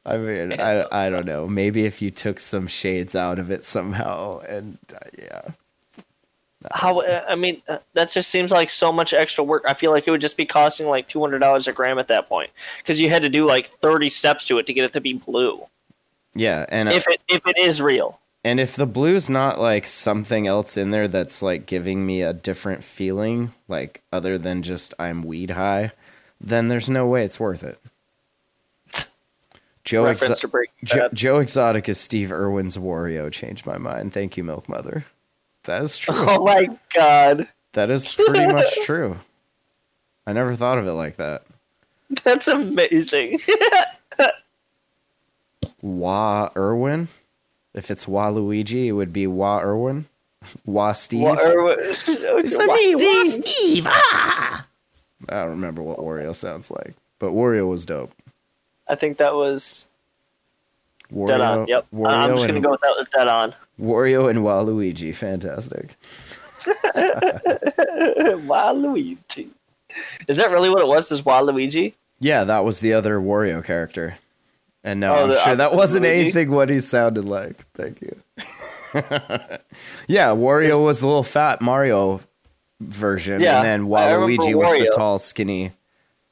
I 0.06 0.16
mean, 0.16 0.58
I, 0.58 0.86
I 0.90 1.10
don't 1.10 1.26
know. 1.26 1.46
Maybe 1.46 1.84
if 1.84 2.00
you 2.00 2.10
took 2.10 2.40
some 2.40 2.66
shades 2.66 3.14
out 3.14 3.38
of 3.38 3.50
it 3.50 3.64
somehow, 3.64 4.38
and 4.48 4.78
uh, 4.94 4.98
yeah, 5.18 5.42
How? 6.72 7.02
I 7.02 7.34
mean, 7.34 7.62
uh, 7.68 7.78
that 7.94 8.10
just 8.10 8.30
seems 8.30 8.50
like 8.52 8.70
so 8.70 8.92
much 8.92 9.12
extra 9.12 9.42
work. 9.44 9.64
I 9.66 9.74
feel 9.74 9.90
like 9.90 10.06
it 10.06 10.10
would 10.10 10.20
just 10.20 10.36
be 10.36 10.44
costing 10.44 10.86
like 10.86 11.08
two 11.08 11.20
hundred 11.20 11.38
dollars 11.40 11.66
a 11.68 11.72
gram 11.72 11.98
at 11.98 12.08
that 12.08 12.28
point 12.28 12.50
because 12.78 13.00
you 13.00 13.08
had 13.10 13.22
to 13.22 13.28
do 13.28 13.46
like 13.46 13.70
thirty 13.80 14.08
steps 14.08 14.46
to 14.46 14.58
it 14.58 14.66
to 14.66 14.72
get 14.72 14.84
it 14.84 14.92
to 14.94 15.00
be 15.00 15.14
blue. 15.14 15.62
yeah, 16.34 16.66
and 16.68 16.88
If 16.88 17.06
it 17.08 17.20
if 17.28 17.46
it 17.46 17.58
is 17.58 17.80
real, 17.80 18.20
and 18.44 18.60
if 18.60 18.76
the 18.76 18.86
blue's 18.86 19.28
not 19.30 19.60
like 19.60 19.86
something 19.86 20.46
else 20.46 20.76
in 20.76 20.90
there 20.90 21.08
that's 21.08 21.42
like 21.42 21.66
giving 21.66 22.04
me 22.06 22.22
a 22.22 22.32
different 22.32 22.84
feeling, 22.84 23.52
like 23.68 24.02
other 24.12 24.38
than 24.38 24.62
just 24.62 24.94
I'm 24.98 25.22
weed 25.22 25.50
high, 25.50 25.92
then 26.40 26.68
there's 26.68 26.88
no 26.90 27.06
way 27.06 27.24
it's 27.24 27.40
worth 27.40 27.62
it. 27.62 27.78
Joe, 29.84 30.04
Exo- 30.04 30.38
to 30.40 30.48
Breaking 30.48 30.74
Jo- 30.84 31.08
Joe 31.14 31.38
Exotic 31.38 31.88
is 31.88 31.98
Steve 31.98 32.30
Irwin's 32.30 32.76
Wario. 32.76 33.32
Changed 33.32 33.64
my 33.64 33.78
mind. 33.78 34.12
Thank 34.12 34.36
you, 34.36 34.44
Milk 34.44 34.68
Mother. 34.68 35.06
That 35.68 35.82
is 35.82 35.98
true. 35.98 36.14
Oh 36.16 36.46
my 36.46 36.66
god, 36.94 37.46
that 37.74 37.90
is 37.90 38.08
pretty 38.08 38.46
much 38.46 38.74
true. 38.84 39.18
I 40.26 40.32
never 40.32 40.56
thought 40.56 40.78
of 40.78 40.86
it 40.86 40.92
like 40.92 41.16
that. 41.16 41.42
that's 42.24 42.48
amazing. 42.48 43.38
Wa 45.82 46.48
Irwin. 46.56 47.08
If 47.74 47.90
it's 47.90 48.08
Wa 48.08 48.30
Luigi, 48.30 48.88
it 48.88 48.92
would 48.92 49.12
be 49.12 49.26
Wa 49.26 49.60
Irwin. 49.60 50.06
Wa 50.64 50.92
Steve. 50.92 51.20
Wa- 51.20 51.38
or- 51.38 51.76
Wa- 51.76 51.92
Steve. 51.92 53.86
Ah! 53.86 54.66
I 55.28 55.40
don't 55.42 55.50
remember 55.50 55.82
what 55.82 55.98
Wario 55.98 56.34
sounds 56.34 56.70
like, 56.70 56.94
but 57.18 57.32
Wario 57.32 57.68
was 57.68 57.84
dope. 57.84 58.12
I 58.88 58.94
think 58.94 59.18
that 59.18 59.34
was 59.34 59.86
Wario, 61.12 61.26
dead 61.26 61.40
on. 61.40 61.66
Yep, 61.66 61.86
Wario 61.94 62.08
I'm 62.10 62.30
just 62.32 62.44
and, 62.44 62.52
gonna 62.52 62.60
go 62.60 62.70
with 62.72 62.80
that 62.82 62.94
was 62.96 63.08
dead 63.08 63.28
on. 63.28 63.54
Wario 63.80 64.28
and 64.28 64.40
Waluigi, 64.40 65.14
fantastic. 65.14 65.96
Waluigi. 68.46 69.48
Is 70.26 70.36
that 70.36 70.50
really 70.50 70.68
what 70.70 70.80
it 70.82 70.86
was? 70.88 71.10
Is 71.10 71.22
Waluigi? 71.22 71.94
Yeah, 72.20 72.44
that 72.44 72.64
was 72.64 72.80
the 72.80 72.92
other 72.92 73.18
Wario 73.18 73.64
character. 73.64 74.18
And 74.84 75.00
no, 75.00 75.14
Oh, 75.14 75.30
I'm 75.32 75.44
sure 75.44 75.56
that 75.56 75.74
wasn't 75.74 76.04
Luigi? 76.04 76.20
anything 76.20 76.50
what 76.50 76.68
he 76.68 76.80
sounded 76.80 77.24
like. 77.24 77.64
Thank 77.74 78.00
you. 78.02 78.20
yeah, 80.06 80.28
Wario 80.28 80.82
was 80.82 81.00
the 81.00 81.06
little 81.06 81.22
fat 81.22 81.60
Mario 81.60 82.20
version, 82.80 83.40
Yeah, 83.40 83.56
and 83.56 83.64
then 83.64 83.86
Waluigi 83.88 84.54
was 84.54 84.70
the 84.72 84.92
tall, 84.94 85.18
skinny. 85.18 85.72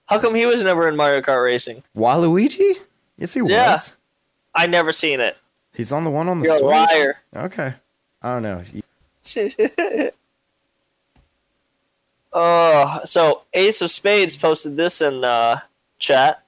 How 0.07 0.19
come 0.21 0.35
he 0.35 0.47
was 0.47 0.63
never 0.63 0.89
in 0.89 0.97
Mario 0.97 1.21
Kart 1.21 1.43
Racing? 1.45 1.83
Waluigi? 1.97 2.75
Yes, 3.19 3.35
he 3.35 3.41
Yeah. 3.47 3.73
was. 3.73 3.96
I 4.57 4.67
never 4.67 4.93
seen 4.93 5.21
it. 5.21 5.37
He's 5.75 5.93
on 5.93 6.05
the 6.05 6.11
one 6.11 6.29
on 6.29 6.39
the 6.41 6.47
You're 6.47 6.55
a 6.57 6.59
Switch. 6.59 6.89
liar. 6.91 7.19
Okay, 7.37 7.75
I 8.23 8.41
don't 8.41 8.43
know. 8.43 8.63
Uh, 12.33 13.05
so 13.07 13.43
Ace 13.55 13.81
of 13.81 13.91
Spades 13.91 14.37
posted 14.37 14.77
this 14.77 15.01
in 15.01 15.25
uh, 15.25 15.61
chat. 15.99 16.43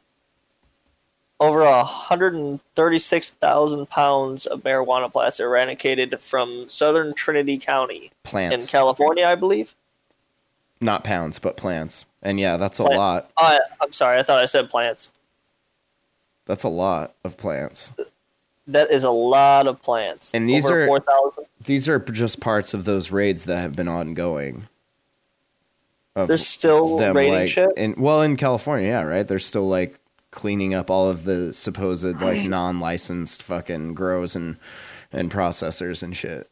Over 1.40 1.62
a 1.62 1.84
hundred 1.84 2.34
and 2.34 2.60
thirty-six 2.74 3.30
thousand 3.30 3.88
pounds 3.88 4.44
of 4.44 4.64
marijuana 4.64 5.10
plants 5.10 5.38
eradicated 5.38 6.20
from 6.20 6.68
southern 6.68 7.14
Trinity 7.14 7.58
County 7.58 8.10
Plants. 8.24 8.64
in 8.66 8.68
California, 8.68 9.24
I 9.24 9.36
believe. 9.36 9.72
not 10.80 11.04
pounds, 11.04 11.38
but 11.38 11.56
plants. 11.56 12.06
And 12.22 12.40
yeah, 12.40 12.56
that's 12.56 12.80
a 12.80 12.82
Plant- 12.84 12.98
lot. 12.98 13.30
Uh, 13.36 13.58
I'm 13.80 13.92
sorry, 13.92 14.18
I 14.18 14.24
thought 14.24 14.42
I 14.42 14.46
said 14.46 14.68
plants. 14.68 15.12
That's 16.48 16.64
a 16.64 16.68
lot 16.68 17.14
of 17.22 17.36
plants. 17.36 17.92
That 18.66 18.90
is 18.90 19.04
a 19.04 19.10
lot 19.10 19.66
of 19.66 19.80
plants. 19.82 20.32
And 20.34 20.48
these 20.48 20.66
Over 20.66 20.84
are- 20.84 20.86
4,000. 20.86 21.44
These 21.62 21.88
are 21.88 21.98
just 21.98 22.40
parts 22.40 22.72
of 22.74 22.86
those 22.86 23.12
raids 23.12 23.44
that 23.44 23.58
have 23.58 23.76
been 23.76 23.86
ongoing. 23.86 24.66
Of 26.16 26.26
They're 26.26 26.38
still 26.38 26.98
raiding 26.98 27.32
like, 27.32 27.50
shit? 27.50 27.70
In, 27.76 27.94
well, 27.98 28.22
in 28.22 28.36
California, 28.36 28.88
yeah, 28.88 29.02
right. 29.02 29.28
They're 29.28 29.38
still 29.38 29.68
like 29.68 30.00
cleaning 30.30 30.72
up 30.74 30.90
all 30.90 31.08
of 31.08 31.24
the 31.24 31.52
supposed 31.52 32.20
like 32.20 32.48
non-licensed 32.48 33.42
fucking 33.42 33.94
grows 33.94 34.34
and 34.34 34.56
and 35.12 35.30
processors 35.30 36.02
and 36.02 36.16
shit. 36.16 36.50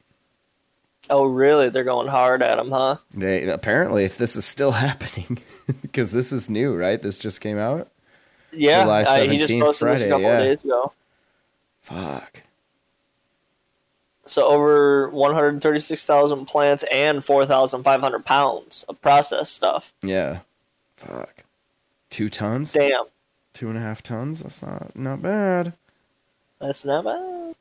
Oh, 1.08 1.24
really? 1.24 1.68
They're 1.70 1.84
going 1.84 2.08
hard 2.08 2.42
at 2.42 2.56
them, 2.56 2.70
huh? 2.70 2.96
They 3.12 3.48
apparently, 3.48 4.04
if 4.04 4.18
this 4.18 4.36
is 4.36 4.44
still 4.44 4.72
happening, 4.86 5.38
because 5.82 6.12
this 6.12 6.32
is 6.32 6.50
new, 6.50 6.76
right? 6.76 7.00
This 7.00 7.18
just 7.18 7.40
came 7.40 7.58
out. 7.58 7.88
Yeah, 8.52 8.82
July 8.82 9.02
I, 9.02 9.26
he 9.26 9.38
just 9.38 9.50
17th, 9.50 9.60
posted 9.60 9.88
this 9.88 10.02
a 10.02 10.08
couple 10.08 10.22
yeah. 10.22 10.38
days 10.40 10.64
ago. 10.64 10.92
Fuck. 11.82 12.42
So 14.24 14.46
over 14.46 15.08
136,000 15.10 16.46
plants 16.46 16.84
and 16.90 17.24
4,500 17.24 18.24
pounds 18.24 18.84
of 18.88 19.00
processed 19.00 19.54
stuff. 19.54 19.92
Yeah. 20.02 20.40
Fuck. 20.96 21.44
Two 22.10 22.28
tons. 22.28 22.72
Damn, 22.72 23.04
Two 23.52 23.68
and 23.68 23.78
a 23.78 23.80
half 23.80 24.02
tons. 24.02 24.42
That's 24.42 24.62
not 24.62 24.94
not 24.96 25.22
bad. 25.22 25.72
that's 26.60 26.84
not 26.84 27.04
bad. 27.04 27.54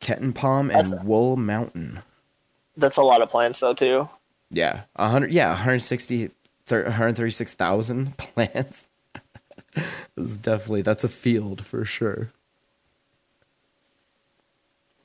Kettenpom 0.00 0.60
and 0.60 0.70
That's- 0.70 1.04
Wool 1.04 1.36
Mountain. 1.36 2.00
That's 2.76 2.96
a 2.96 3.02
lot 3.02 3.22
of 3.22 3.30
plants, 3.30 3.60
though, 3.60 3.72
too. 3.74 4.08
Yeah, 4.50 4.82
a 4.96 5.08
hundred. 5.08 5.32
Yeah, 5.32 5.48
160, 5.50 6.30
thir- 6.66 6.82
136,000 6.84 8.16
plants. 8.18 8.86
that's 10.16 10.36
definitely 10.36 10.82
that's 10.82 11.04
a 11.04 11.08
field 11.08 11.64
for 11.64 11.84
sure. 11.84 12.30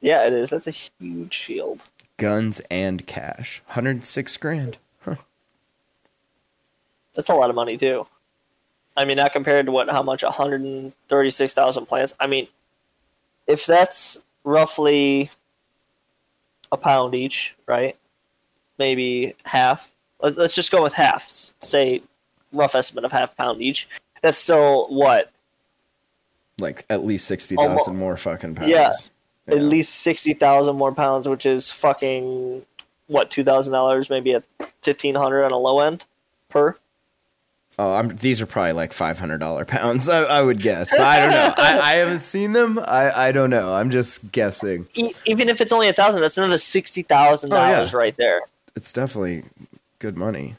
Yeah, 0.01 0.25
it 0.25 0.33
is. 0.33 0.49
That's 0.49 0.67
a 0.67 0.71
huge 0.71 1.43
field. 1.43 1.83
Guns 2.17 2.61
and 2.69 3.05
cash, 3.05 3.61
106 3.67 4.37
grand. 4.37 4.77
Huh. 5.01 5.15
That's 7.13 7.29
a 7.29 7.33
lot 7.33 7.49
of 7.49 7.55
money, 7.55 7.77
too. 7.77 8.05
I 8.95 9.05
mean, 9.05 9.17
not 9.17 9.33
compared 9.33 9.65
to 9.65 9.71
what, 9.71 9.89
how 9.89 10.03
much 10.03 10.23
136,000 10.23 11.85
plants. 11.85 12.13
I 12.19 12.27
mean, 12.27 12.47
if 13.47 13.65
that's 13.65 14.17
roughly 14.43 15.29
a 16.71 16.77
pound 16.77 17.15
each, 17.15 17.55
right? 17.65 17.95
Maybe 18.77 19.35
half. 19.43 19.93
Let's, 20.21 20.37
let's 20.37 20.55
just 20.55 20.71
go 20.71 20.83
with 20.83 20.93
halves. 20.93 21.53
Say, 21.59 22.01
rough 22.51 22.75
estimate 22.75 23.05
of 23.05 23.11
half 23.11 23.35
pound 23.35 23.61
each. 23.61 23.87
That's 24.21 24.37
still 24.37 24.87
what? 24.89 25.31
Like 26.59 26.85
at 26.89 27.05
least 27.05 27.25
60,000 27.27 27.95
more 27.95 28.17
fucking 28.17 28.55
pounds. 28.55 28.69
Yeah. 28.69 28.91
Yeah. 29.47 29.55
At 29.55 29.61
least 29.63 29.95
60,000 29.95 30.75
more 30.75 30.91
pounds, 30.91 31.27
which 31.27 31.45
is 31.45 31.71
fucking, 31.71 32.63
what, 33.07 33.31
$2,000, 33.31 34.09
maybe 34.09 34.33
at 34.33 34.43
1500 34.59 35.43
on 35.45 35.51
a 35.51 35.57
low 35.57 35.79
end 35.79 36.05
per? 36.49 36.75
Oh, 37.79 37.93
I'm, 37.93 38.09
these 38.17 38.41
are 38.41 38.45
probably 38.45 38.73
like 38.73 38.91
five 38.91 39.17
hundred 39.19 39.37
dollar 39.37 39.63
pounds. 39.63 40.09
I, 40.09 40.23
I 40.23 40.41
would 40.41 40.61
guess, 40.61 40.91
but 40.91 40.99
I 40.99 41.19
don't 41.21 41.29
know. 41.31 41.53
I, 41.57 41.79
I 41.79 41.91
haven't 41.93 42.23
seen 42.23 42.51
them. 42.51 42.77
I, 42.77 43.09
I 43.27 43.31
don't 43.31 43.49
know. 43.49 43.73
I'm 43.73 43.89
just 43.89 44.33
guessing. 44.33 44.85
E- 44.95 45.13
even 45.25 45.47
if 45.47 45.61
it's 45.61 45.71
only 45.71 45.87
a 45.87 45.93
thousand, 45.93 46.19
that's 46.21 46.37
another 46.37 46.57
sixty 46.57 47.03
thousand 47.03 47.53
Oh, 47.53 47.55
yeah. 47.55 47.75
dollars 47.75 47.93
right 47.93 48.17
there. 48.17 48.41
It's 48.75 48.91
definitely 48.91 49.43
good 49.99 50.17
money. 50.17 50.57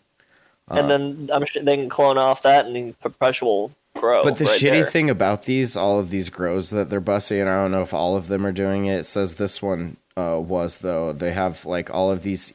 And 0.70 0.90
then 0.90 1.30
I'm 1.32 1.44
sure 1.46 1.62
they 1.62 1.76
can 1.76 1.88
clone 1.88 2.18
off 2.18 2.42
that 2.42 2.66
and 2.66 2.98
perpetual 3.00 3.72
grow. 3.96 4.22
But 4.22 4.36
the 4.36 4.44
right 4.44 4.60
shitty 4.60 4.82
there. 4.82 4.90
thing 4.90 5.10
about 5.10 5.44
these, 5.44 5.76
all 5.76 5.98
of 5.98 6.10
these 6.10 6.30
grows 6.30 6.70
that 6.70 6.90
they're 6.90 7.00
busting, 7.00 7.40
and 7.40 7.48
I 7.48 7.62
don't 7.62 7.70
know 7.70 7.82
if 7.82 7.94
all 7.94 8.16
of 8.16 8.28
them 8.28 8.46
are 8.46 8.52
doing 8.52 8.86
it. 8.86 9.00
It 9.00 9.06
says 9.06 9.34
this 9.34 9.60
one 9.60 9.96
uh, 10.16 10.38
was 10.40 10.78
though. 10.78 11.12
They 11.12 11.32
have 11.32 11.64
like 11.64 11.92
all 11.92 12.10
of 12.10 12.22
these 12.22 12.54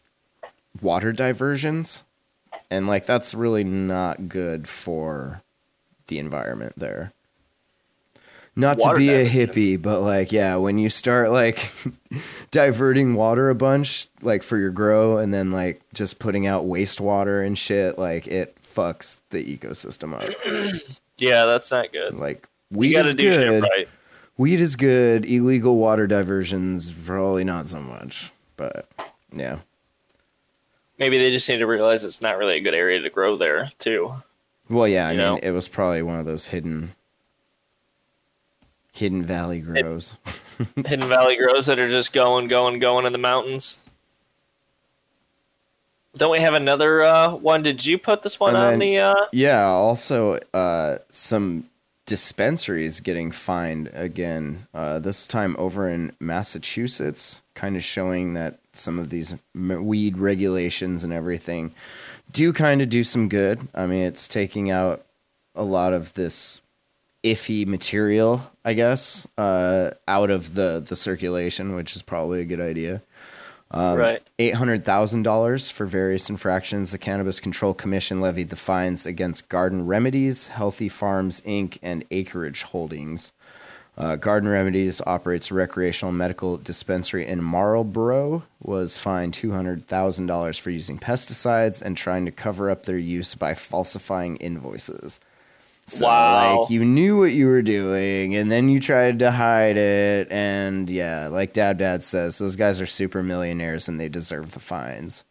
water 0.81 1.11
diversions, 1.11 2.03
and 2.69 2.87
like 2.87 3.05
that's 3.05 3.33
really 3.33 3.63
not 3.63 4.29
good 4.29 4.67
for 4.67 5.41
the 6.07 6.19
environment 6.19 6.73
there. 6.77 7.11
Not 8.55 8.79
to 8.79 8.93
be 8.95 9.09
a 9.09 9.27
hippie, 9.27 9.81
but 9.81 9.99
like 10.01 10.31
yeah, 10.31 10.55
when 10.55 10.77
you 10.77 10.89
start 10.89 11.29
like 11.31 11.69
diverting 12.51 13.15
water 13.15 13.49
a 13.49 13.55
bunch, 13.55 14.07
like 14.21 14.43
for 14.43 14.57
your 14.57 14.71
grow, 14.71 15.17
and 15.17 15.33
then 15.33 15.51
like 15.51 15.81
just 15.93 16.19
putting 16.19 16.47
out 16.47 16.65
wastewater 16.65 17.45
and 17.45 17.57
shit, 17.57 17.97
like 17.99 18.27
it 18.27 18.55
fucks 18.61 19.19
the 19.29 19.43
ecosystem 19.57 20.13
up. 20.13 20.29
yeah, 21.17 21.45
that's 21.45 21.69
not 21.71 21.91
good. 21.91 22.15
Like 22.15 22.47
weed 22.71 22.95
is 22.95 23.15
good. 23.15 23.63
right. 23.63 23.89
Weed 24.37 24.59
is 24.59 24.75
good. 24.75 25.25
Illegal 25.25 25.77
water 25.77 26.07
diversions 26.07 26.91
probably 26.91 27.43
not 27.43 27.67
so 27.67 27.79
much. 27.79 28.31
But 28.57 28.87
yeah, 29.33 29.59
Maybe 30.97 31.17
they 31.17 31.29
just 31.29 31.47
need 31.49 31.57
to 31.57 31.67
realize 31.67 32.05
it's 32.05 32.21
not 32.21 32.37
really 32.37 32.55
a 32.55 32.61
good 32.61 32.73
area 32.73 33.01
to 33.01 33.09
grow 33.09 33.35
there 33.35 33.69
too. 33.79 34.13
well, 34.69 34.87
yeah. 34.87 35.07
I 35.09 35.11
You 35.11 35.17
mean, 35.17 35.27
know? 35.27 35.39
it 35.43 35.51
was 35.51 35.67
probably 35.67 36.01
one 36.01 36.19
of 36.19 36.25
those 36.25 36.47
hidden, 36.47 36.93
hidden 38.95 39.23
valley 39.23 39.59
grows. 39.61 40.15
Hidden 40.85 41.09
Valley 41.09 41.35
grows 41.35 41.65
that 41.65 41.79
are 41.79 41.89
just 41.89 42.13
going, 42.13 42.47
going, 42.47 42.79
going 42.79 43.05
in 43.05 43.11
the 43.11 43.17
mountains. 43.17 43.83
Don't 46.15 46.31
we 46.31 46.39
have 46.39 46.53
another 46.53 47.03
uh, 47.03 47.35
one? 47.35 47.61
Did 47.61 47.85
you 47.85 47.97
put 47.97 48.23
this 48.23 48.39
one 48.39 48.55
And 48.55 48.63
on 48.63 48.69
then- 48.71 48.79
the? 48.79 48.99
Uh... 48.99 49.25
yeah. 49.33 49.63
Also, 49.65 50.39
uh, 50.53 50.99
some 51.11 51.65
dispensaries 52.05 53.01
getting 53.01 53.31
fined 53.31 53.89
again. 53.93 54.65
Uh, 54.73 54.99
this 54.99 55.27
time 55.27 55.55
over 55.59 55.89
in 55.89 56.13
Massachusetts, 56.21 57.41
kind 57.53 57.75
of 57.75 57.83
showing 57.83 58.33
that 58.35 58.59
some 58.71 58.97
of 58.97 59.09
these 59.09 59.35
weed 59.53 60.17
regulations 60.17 61.03
and 61.03 61.11
everything 61.11 61.73
do 62.31 62.53
kind 62.53 62.81
of 62.81 62.87
do 62.87 63.03
some 63.03 63.27
good. 63.27 63.67
I 63.75 63.85
mean, 63.87 64.03
it's 64.03 64.29
taking 64.29 64.71
out 64.71 65.03
a 65.53 65.63
lot 65.63 65.91
of 65.91 66.13
this 66.13 66.61
iffy 67.25 67.65
material, 67.65 68.51
I 68.63 68.73
guess, 68.73 69.27
uh, 69.37 69.91
out 70.07 70.29
of 70.29 70.53
the 70.53 70.85
the 70.87 70.95
circulation, 70.95 71.75
which 71.75 71.95
is 71.95 72.03
probably 72.03 72.39
a 72.39 72.45
good 72.45 72.61
idea. 72.61 73.01
Um, 73.71 73.97
right. 73.97 74.21
Eight 74.37 74.53
hundred 74.53 74.85
thousand 74.85 75.23
dollars 75.23 75.71
for 75.71 75.85
various 75.87 76.29
infractions. 76.29 76.91
The 76.91 76.99
Cannabis 76.99 77.39
Control 77.39 77.73
Commission 77.73 78.21
levied 78.21 78.49
the 78.49 78.55
fines 78.55 79.05
against 79.07 79.49
Garden 79.49 79.87
Remedies, 79.87 80.47
Healthy 80.47 80.89
Farms 80.89 81.41
Inc., 81.41 81.79
and 81.81 82.05
Acreage 82.11 82.61
Holdings. 82.63 83.33
Uh, 83.97 84.17
Garden 84.17 84.49
Remedies 84.49 85.01
operates 85.07 85.49
a 85.49 85.55
recreational 85.55 86.11
medical 86.11 86.57
dispensary 86.57 87.25
in 87.25 87.41
Marlborough. 87.41 88.43
Was 88.61 88.99
fined 88.99 89.33
two 89.33 89.51
hundred 89.51 89.87
thousand 89.87 90.27
dollars 90.27 90.59
for 90.59 90.69
using 90.69 90.99
pesticides 90.99 91.81
and 91.81 91.97
trying 91.97 92.25
to 92.25 92.31
cover 92.31 92.69
up 92.69 92.83
their 92.83 92.99
use 92.99 93.33
by 93.33 93.55
falsifying 93.55 94.35
invoices. 94.37 95.19
So, 95.87 96.05
Wow. 96.07 96.61
like, 96.61 96.69
you 96.71 96.83
knew 96.83 97.17
what 97.19 97.31
you 97.31 97.45
were 97.45 97.61
doing, 97.61 98.35
and 98.35 98.51
then 98.51 98.69
you 98.69 98.79
tried 98.79 99.19
to 99.19 99.29
hide 99.31 99.77
it. 99.77 100.31
And 100.31 100.89
yeah, 100.89 101.27
like 101.27 101.53
Dad 101.53 101.77
Dad 101.77 102.01
says, 102.01 102.39
those 102.39 102.55
guys 102.55 102.81
are 102.81 102.87
super 102.87 103.21
millionaires 103.21 103.87
and 103.87 103.99
they 103.99 104.09
deserve 104.09 104.51
the 104.53 104.59
fines. 104.59 105.23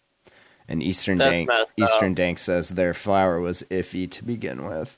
And 0.68 0.82
Eastern 0.82 1.18
That's 1.18 1.30
Dank, 1.32 1.50
up. 1.50 1.68
Eastern 1.76 2.14
Dank 2.14 2.38
says 2.38 2.70
their 2.70 2.94
flour 2.94 3.40
was 3.40 3.64
iffy 3.70 4.09
to 4.12 4.24
begin 4.24 4.64
with. 4.66 4.96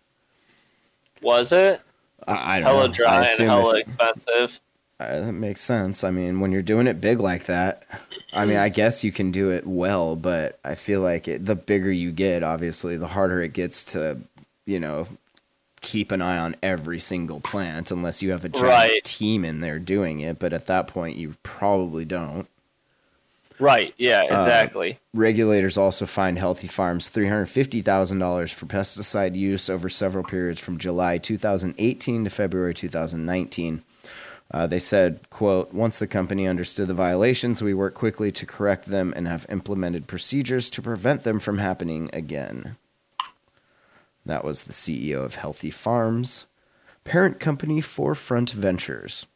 Was 1.22 1.50
it 1.52 1.80
I, 2.28 2.56
I 2.56 2.60
don't 2.60 2.66
hella 2.68 2.86
know. 2.88 2.92
I 2.92 2.96
dry 2.96 3.16
and 3.16 3.24
assume 3.24 3.48
hella 3.48 3.74
if- 3.76 3.80
expensive? 3.80 4.60
uh, 5.00 5.20
that 5.20 5.32
makes 5.32 5.62
sense. 5.62 6.04
I 6.04 6.10
mean, 6.10 6.40
when 6.40 6.52
you're 6.52 6.62
doing 6.62 6.86
it 6.86 7.00
big 7.00 7.18
like 7.18 7.46
that, 7.46 7.82
I 8.32 8.44
mean, 8.44 8.58
I 8.58 8.68
guess 8.68 9.02
you 9.02 9.10
can 9.10 9.30
do 9.32 9.50
it 9.50 9.66
well, 9.66 10.16
but 10.16 10.58
I 10.64 10.74
feel 10.74 11.00
like 11.00 11.26
it, 11.28 11.44
the 11.46 11.54
bigger 11.56 11.90
you 11.90 12.12
get, 12.12 12.42
obviously, 12.42 12.96
the 12.98 13.08
harder 13.08 13.40
it 13.42 13.52
gets 13.54 13.84
to, 13.92 14.18
you 14.66 14.78
know, 14.80 15.08
keep 15.80 16.10
an 16.10 16.22
eye 16.22 16.38
on 16.38 16.56
every 16.62 16.98
single 16.98 17.40
plant 17.40 17.90
unless 17.90 18.22
you 18.22 18.30
have 18.30 18.44
a 18.44 18.48
giant 18.48 18.68
Right. 18.70 19.04
team 19.04 19.44
in 19.44 19.60
there 19.60 19.78
doing 19.78 20.20
it. 20.20 20.38
But 20.38 20.52
at 20.52 20.66
that 20.66 20.88
point, 20.88 21.16
you 21.16 21.34
probably 21.42 22.04
don't. 22.04 22.48
Right. 23.58 23.94
Yeah. 23.96 24.22
Uh, 24.30 24.38
Exactly. 24.40 24.98
Regulators 25.14 25.78
also 25.78 26.04
fined 26.04 26.38
Healthy 26.38 26.68
Farms 26.68 27.08
$350,000 27.08 28.52
for 28.52 28.66
pesticide 28.66 29.34
use 29.34 29.70
over 29.70 29.88
several 29.88 30.24
periods 30.24 30.60
from 30.60 30.76
July 30.78 31.18
2018 31.18 32.24
to 32.24 32.30
February 32.30 32.74
2019. 32.74 33.82
Uh, 34.52 34.66
they 34.66 34.78
said, 34.78 35.18
quote, 35.30 35.72
once 35.72 35.98
the 35.98 36.06
company 36.06 36.46
understood 36.46 36.86
the 36.86 36.94
violations, 36.94 37.62
we 37.62 37.74
worked 37.74 37.96
quickly 37.96 38.30
to 38.30 38.46
correct 38.46 38.86
them 38.86 39.12
and 39.16 39.26
have 39.26 39.46
implemented 39.48 40.06
procedures 40.06 40.70
to 40.70 40.80
prevent 40.82 41.22
them 41.24 41.40
from 41.40 41.58
happening 41.58 42.08
again. 42.12 42.76
That 44.26 44.44
was 44.44 44.64
the 44.64 44.72
CEO 44.72 45.24
of 45.24 45.36
Healthy 45.36 45.70
Farms, 45.70 46.46
parent 47.04 47.38
company 47.40 47.80
Forefront 47.80 48.50
Ventures. 48.50 49.26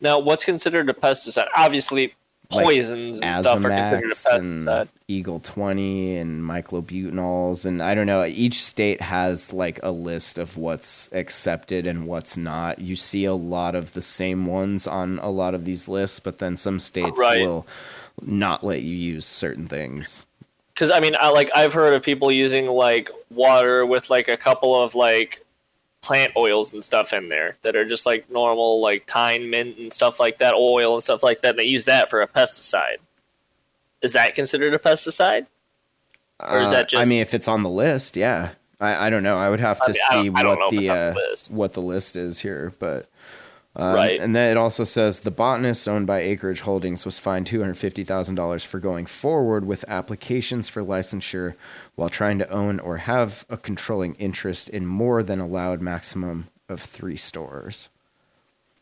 now, 0.00 0.18
what's 0.18 0.44
considered 0.44 0.88
a 0.88 0.94
pesticide? 0.94 1.48
Obviously, 1.56 2.14
like 2.52 2.64
poisons 2.64 3.20
and 3.20 3.40
stuff 3.40 3.64
are 3.64 3.68
considered 3.70 4.12
a 4.12 4.14
pesticide. 4.14 4.88
Eagle 5.08 5.40
20 5.40 6.16
and 6.16 6.42
myclobutanols 6.42 7.64
and 7.64 7.80
I 7.82 7.94
don't 7.94 8.06
know 8.06 8.24
each 8.24 8.62
state 8.64 9.00
has 9.00 9.52
like 9.52 9.78
a 9.82 9.90
list 9.90 10.38
of 10.38 10.56
what's 10.56 11.08
accepted 11.12 11.86
and 11.86 12.06
what's 12.06 12.36
not. 12.36 12.78
You 12.80 12.96
see 12.96 13.24
a 13.24 13.34
lot 13.34 13.74
of 13.74 13.92
the 13.92 14.02
same 14.02 14.46
ones 14.46 14.86
on 14.86 15.18
a 15.20 15.30
lot 15.30 15.54
of 15.54 15.64
these 15.64 15.86
lists, 15.88 16.18
but 16.20 16.38
then 16.38 16.56
some 16.56 16.78
states 16.80 17.18
Right. 17.20 17.40
will 17.42 17.66
not 18.22 18.64
let 18.64 18.82
you 18.82 18.96
use 18.96 19.26
certain 19.26 19.66
things. 19.68 20.26
Because 20.74 20.90
I 20.90 21.00
mean, 21.00 21.16
I 21.18 21.28
like 21.28 21.50
I've 21.54 21.72
heard 21.72 21.94
of 21.94 22.02
people 22.02 22.30
using 22.32 22.66
like 22.66 23.10
water 23.30 23.84
with 23.84 24.08
like 24.10 24.28
a 24.28 24.36
couple 24.36 24.80
of 24.80 24.94
like 24.94 25.44
plant 26.02 26.32
oils 26.36 26.72
and 26.72 26.82
stuff 26.82 27.12
in 27.12 27.28
there 27.28 27.56
that 27.62 27.76
are 27.76 27.84
just 27.84 28.06
like 28.06 28.30
normal 28.30 28.80
like 28.80 29.06
thyme, 29.06 29.50
mint, 29.50 29.76
and 29.78 29.92
stuff 29.92 30.18
like 30.18 30.38
that, 30.38 30.54
oil 30.54 30.94
and 30.94 31.02
stuff 31.02 31.22
like 31.22 31.42
that. 31.42 31.50
And 31.50 31.58
they 31.58 31.64
use 31.64 31.84
that 31.84 32.08
for 32.08 32.22
a 32.22 32.28
pesticide. 32.28 32.96
Is 34.00 34.14
that 34.14 34.34
considered 34.34 34.72
a 34.72 34.78
pesticide? 34.78 35.46
Or 36.38 36.60
is 36.60 36.68
Uh, 36.68 36.70
that 36.70 36.88
just? 36.88 37.04
I 37.04 37.08
mean 37.08 37.20
if 37.20 37.34
it's 37.34 37.48
on 37.48 37.62
the 37.62 37.68
list, 37.68 38.16
yeah. 38.16 38.52
I, 38.80 39.08
I 39.08 39.10
don't 39.10 39.22
know. 39.22 39.36
I 39.36 39.50
would 39.50 39.60
have 39.60 39.78
to 39.82 39.94
I 40.10 40.22
mean, 40.22 40.32
see 40.32 40.38
I 40.38 40.42
don't 40.42 40.58
know 40.58 40.64
what 40.66 40.70
the, 40.70 40.88
uh, 40.88 41.12
the 41.12 41.20
list. 41.30 41.50
what 41.50 41.72
the 41.74 41.82
list 41.82 42.16
is 42.16 42.40
here, 42.40 42.72
but 42.78 43.09
Um, 43.80 43.94
Right. 43.94 44.20
And 44.20 44.36
then 44.36 44.50
it 44.50 44.56
also 44.58 44.84
says 44.84 45.20
the 45.20 45.30
botanist 45.30 45.88
owned 45.88 46.06
by 46.06 46.20
Acreage 46.20 46.60
Holdings 46.60 47.04
was 47.06 47.18
fined 47.18 47.46
$250,000 47.46 48.66
for 48.66 48.78
going 48.78 49.06
forward 49.06 49.64
with 49.64 49.84
applications 49.88 50.68
for 50.68 50.82
licensure 50.82 51.54
while 51.94 52.10
trying 52.10 52.38
to 52.40 52.50
own 52.50 52.78
or 52.78 52.98
have 52.98 53.46
a 53.48 53.56
controlling 53.56 54.14
interest 54.16 54.68
in 54.68 54.84
more 54.86 55.22
than 55.22 55.40
allowed 55.40 55.80
maximum 55.80 56.48
of 56.68 56.80
three 56.82 57.16
stores. 57.16 57.88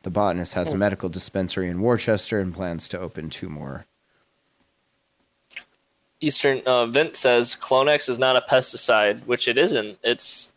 The 0.02 0.10
botanist 0.10 0.54
has 0.54 0.68
a 0.68 0.72
Hmm. 0.72 0.78
medical 0.80 1.08
dispensary 1.08 1.68
in 1.68 1.80
Worcester 1.80 2.40
and 2.40 2.52
plans 2.54 2.88
to 2.88 2.98
open 2.98 3.30
two 3.30 3.48
more. 3.48 3.84
Eastern 6.20 6.62
uh, 6.66 6.86
Vint 6.86 7.14
says 7.16 7.56
Clonex 7.60 8.08
is 8.08 8.18
not 8.18 8.36
a 8.36 8.40
pesticide, 8.40 9.24
which 9.26 9.46
it 9.46 9.56
isn't. 9.56 9.98
It's 10.02 10.52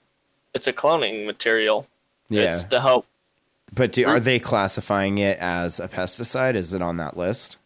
it's 0.53 0.67
a 0.67 0.73
cloning 0.73 1.25
material. 1.25 1.87
Yeah. 2.29 2.43
It's 2.43 2.63
to 2.65 2.81
help. 2.81 3.05
But 3.74 3.93
do, 3.93 4.05
are 4.05 4.19
mm. 4.19 4.24
they 4.24 4.39
classifying 4.39 5.17
it 5.17 5.38
as 5.39 5.80
a 5.80 5.88
pesticide? 5.88 6.55
Is 6.55 6.74
it 6.74 6.82
on 6.82 6.97
that 6.97 7.15
list? 7.15 7.57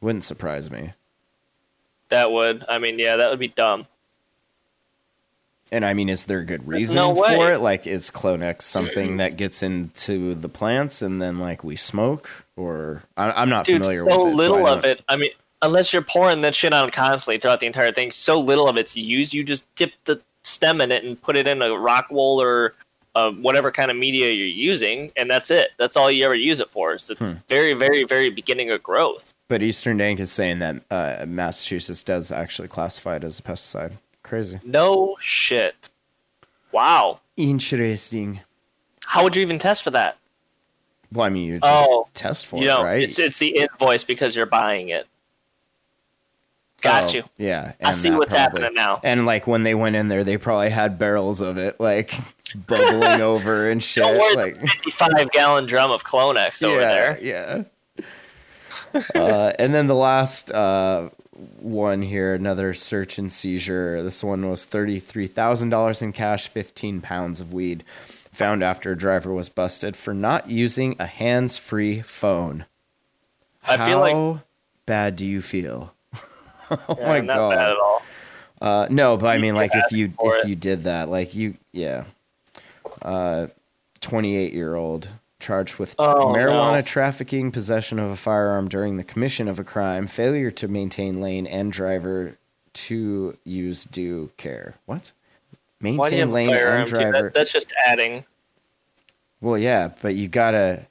Wouldn't 0.00 0.24
surprise 0.24 0.70
me. 0.70 0.92
That 2.10 2.30
would. 2.30 2.64
I 2.68 2.78
mean, 2.78 2.98
yeah, 2.98 3.16
that 3.16 3.30
would 3.30 3.38
be 3.38 3.48
dumb. 3.48 3.86
And 5.70 5.86
I 5.86 5.94
mean, 5.94 6.10
is 6.10 6.26
there 6.26 6.40
a 6.40 6.44
good 6.44 6.68
reason 6.68 6.96
no 6.96 7.10
way. 7.12 7.34
for 7.34 7.50
it? 7.50 7.60
Like, 7.60 7.86
is 7.86 8.10
Clonex 8.10 8.62
something 8.62 9.16
that 9.16 9.38
gets 9.38 9.62
into 9.62 10.34
the 10.34 10.50
plants 10.50 11.00
and 11.00 11.22
then 11.22 11.38
like 11.38 11.64
we 11.64 11.76
smoke? 11.76 12.44
Or 12.56 13.04
I, 13.16 13.30
I'm 13.30 13.48
not 13.48 13.64
Dude, 13.64 13.80
familiar 13.80 14.00
so 14.00 14.04
with 14.04 14.34
it. 14.34 14.36
So 14.36 14.36
little 14.36 14.66
I 14.66 14.72
of 14.72 14.84
it. 14.84 15.02
I 15.08 15.16
mean, 15.16 15.30
unless 15.62 15.94
you're 15.94 16.02
pouring 16.02 16.42
that 16.42 16.54
shit 16.54 16.74
on 16.74 16.90
constantly 16.90 17.38
throughout 17.38 17.60
the 17.60 17.66
entire 17.66 17.90
thing, 17.90 18.10
so 18.10 18.38
little 18.38 18.68
of 18.68 18.76
it's 18.76 18.94
used. 18.94 19.32
You 19.32 19.42
just 19.44 19.64
dip 19.74 19.92
the 20.04 20.20
stem 20.42 20.82
in 20.82 20.92
it 20.92 21.04
and 21.04 21.20
put 21.22 21.36
it 21.36 21.46
in 21.46 21.62
a 21.62 21.72
rock 21.78 22.08
wool 22.10 22.42
or 22.42 22.74
uh, 23.14 23.30
whatever 23.32 23.70
kind 23.70 23.90
of 23.90 23.96
media 23.96 24.30
you're 24.30 24.46
using, 24.46 25.12
and 25.16 25.30
that's 25.30 25.50
it. 25.50 25.70
That's 25.78 25.96
all 25.96 26.10
you 26.10 26.24
ever 26.24 26.34
use 26.34 26.60
it 26.60 26.70
for. 26.70 26.92
It's 26.94 27.08
the 27.08 27.14
Hmm. 27.14 27.32
very, 27.48 27.74
very, 27.74 28.04
very 28.04 28.30
beginning 28.30 28.70
of 28.70 28.82
growth. 28.82 29.34
But 29.48 29.62
Eastern 29.62 29.98
Dank 29.98 30.18
is 30.18 30.32
saying 30.32 30.60
that 30.60 30.76
uh, 30.90 31.26
Massachusetts 31.26 32.02
does 32.02 32.32
actually 32.32 32.68
classify 32.68 33.16
it 33.16 33.24
as 33.24 33.38
a 33.38 33.42
pesticide. 33.42 33.92
Crazy. 34.22 34.60
No 34.64 35.16
shit. 35.20 35.90
Wow. 36.70 37.20
Interesting. 37.36 38.40
How 39.04 39.22
would 39.24 39.36
you 39.36 39.42
even 39.42 39.58
test 39.58 39.82
for 39.82 39.90
that? 39.90 40.16
Well, 41.12 41.26
I 41.26 41.28
mean, 41.28 41.44
you 41.46 41.58
just 41.60 41.64
Oh, 41.90 42.08
test 42.14 42.46
for 42.46 42.62
you 42.62 42.70
it, 42.70 42.74
right? 42.82 43.02
it's 43.02 43.18
it's 43.18 43.38
the 43.38 43.48
invoice 43.48 44.04
because 44.04 44.34
you're 44.34 44.46
buying 44.46 44.88
it. 44.88 45.06
Got 46.80 47.10
Oh, 47.10 47.18
you. 47.18 47.24
Yeah. 47.36 47.72
I 47.82 47.90
see 47.92 48.10
what's 48.10 48.32
probably- 48.32 48.62
happening 48.62 48.74
now. 48.74 49.00
And 49.04 49.26
like 49.26 49.46
when 49.46 49.62
they 49.62 49.74
went 49.74 49.94
in 49.96 50.08
there, 50.08 50.24
they 50.24 50.38
probably 50.38 50.70
had 50.70 50.98
barrels 50.98 51.40
of 51.42 51.58
it, 51.58 51.78
like 51.78 52.14
bubbling 52.54 53.20
over 53.20 53.70
and 53.70 53.82
shit. 53.82 54.04
Like, 54.36 54.56
55 54.60 55.30
gallon 55.30 55.66
drum 55.66 55.90
of 55.90 56.04
Clonex 56.04 56.62
over 56.62 56.78
there. 56.80 57.18
Yeah. 57.20 57.64
uh, 59.14 59.52
and 59.58 59.74
then 59.74 59.86
the 59.86 59.94
last 59.94 60.50
uh, 60.50 61.10
one 61.58 62.02
here, 62.02 62.34
another 62.34 62.74
search 62.74 63.18
and 63.18 63.32
seizure. 63.32 64.02
This 64.02 64.22
one 64.22 64.48
was 64.48 64.64
thirty-three 64.64 65.28
thousand 65.28 65.70
dollars 65.70 66.02
in 66.02 66.12
cash, 66.12 66.48
fifteen 66.48 67.00
pounds 67.00 67.40
of 67.40 67.52
weed, 67.52 67.84
found 68.32 68.62
after 68.62 68.92
a 68.92 68.96
driver 68.96 69.32
was 69.32 69.48
busted 69.48 69.96
for 69.96 70.12
not 70.12 70.50
using 70.50 70.96
a 70.98 71.06
hands-free 71.06 72.02
phone. 72.02 72.66
I 73.66 73.76
How 73.76 73.86
feel 73.86 74.00
like 74.00 74.40
bad 74.84 75.16
do 75.16 75.26
you 75.26 75.40
feel? 75.40 75.94
oh 76.70 76.96
yeah, 76.98 77.08
my 77.08 77.20
not 77.20 77.36
god! 77.36 77.50
bad 77.50 77.70
at 77.70 77.76
all. 77.76 78.02
Uh, 78.60 78.86
no, 78.90 79.16
but 79.16 79.34
I 79.34 79.38
mean, 79.38 79.54
like 79.54 79.72
if 79.74 79.90
you 79.90 80.12
if 80.20 80.44
it. 80.44 80.48
you 80.48 80.54
did 80.54 80.84
that, 80.84 81.08
like 81.08 81.34
you, 81.34 81.56
yeah, 81.72 82.04
uh, 83.02 83.46
twenty 84.00 84.36
eight 84.36 84.52
year 84.52 84.74
old 84.74 85.08
charged 85.40 85.78
with 85.78 85.94
Oh, 85.98 86.26
marijuana 86.28 86.74
no. 86.76 86.82
trafficking, 86.82 87.50
possession 87.50 87.98
of 87.98 88.10
a 88.10 88.16
firearm 88.16 88.68
during 88.68 88.96
the 88.96 89.04
commission 89.04 89.48
of 89.48 89.58
a 89.58 89.64
crime, 89.64 90.06
failure 90.06 90.50
to 90.52 90.68
maintain 90.68 91.20
lane 91.20 91.46
and 91.46 91.72
driver 91.72 92.38
to 92.74 93.36
use 93.44 93.84
due 93.84 94.30
care. 94.36 94.74
What? 94.86 95.12
Why 95.80 96.10
do 96.10 96.16
you 96.16 96.26
Maintain 96.26 96.32
lane 96.32 96.54
and 96.54 96.88
driver. 96.88 97.22
that, 97.22 97.34
that's 97.34 97.50
just 97.52 97.72
adding. 97.86 98.24
well, 99.40 99.58
yeah, 99.58 99.90
but 100.00 100.14
you 100.14 100.28
gotta. 100.28 100.86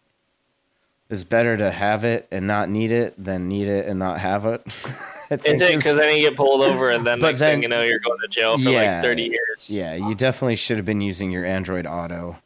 It's 1.09 1.23
better 1.25 1.55
to 1.57 1.71
have 1.71 2.03
it 2.05 2.27
and 2.31 2.45
not 2.47 2.69
need 2.69 2.91
it 2.91 3.21
than 3.21 3.47
need 3.49 3.67
it 3.67 3.85
and 3.85 3.99
not 3.99 4.19
have 4.19 4.45
it. 4.45 4.61
I 5.31 5.35
it 5.45 5.45
Is 5.45 5.61
it 5.61 5.71
is- 5.71 5.77
because 5.83 5.97
then 5.97 6.15
you 6.17 6.29
get 6.29 6.35
pulled 6.37 6.61
over 6.61 6.89
and 6.91 7.05
then 7.07 7.19
next 7.21 7.39
then- 7.39 7.55
thing 7.57 7.63
you 7.63 7.69
know 7.69 7.81
you're 7.81 7.99
going 7.99 8.19
to 8.21 8.27
jail 8.27 8.57
for 8.57 8.69
Yeah. 8.69 8.95
like 8.97 9.03
30 9.03 9.23
years? 9.23 9.69
Yeah, 9.71 9.95
you 9.95 10.13
definitely 10.13 10.57
should 10.57 10.77
have 10.77 10.85
been 10.85 11.01
using 11.01 11.31
your 11.31 11.45
Android 11.45 11.87
Auto 11.87 12.37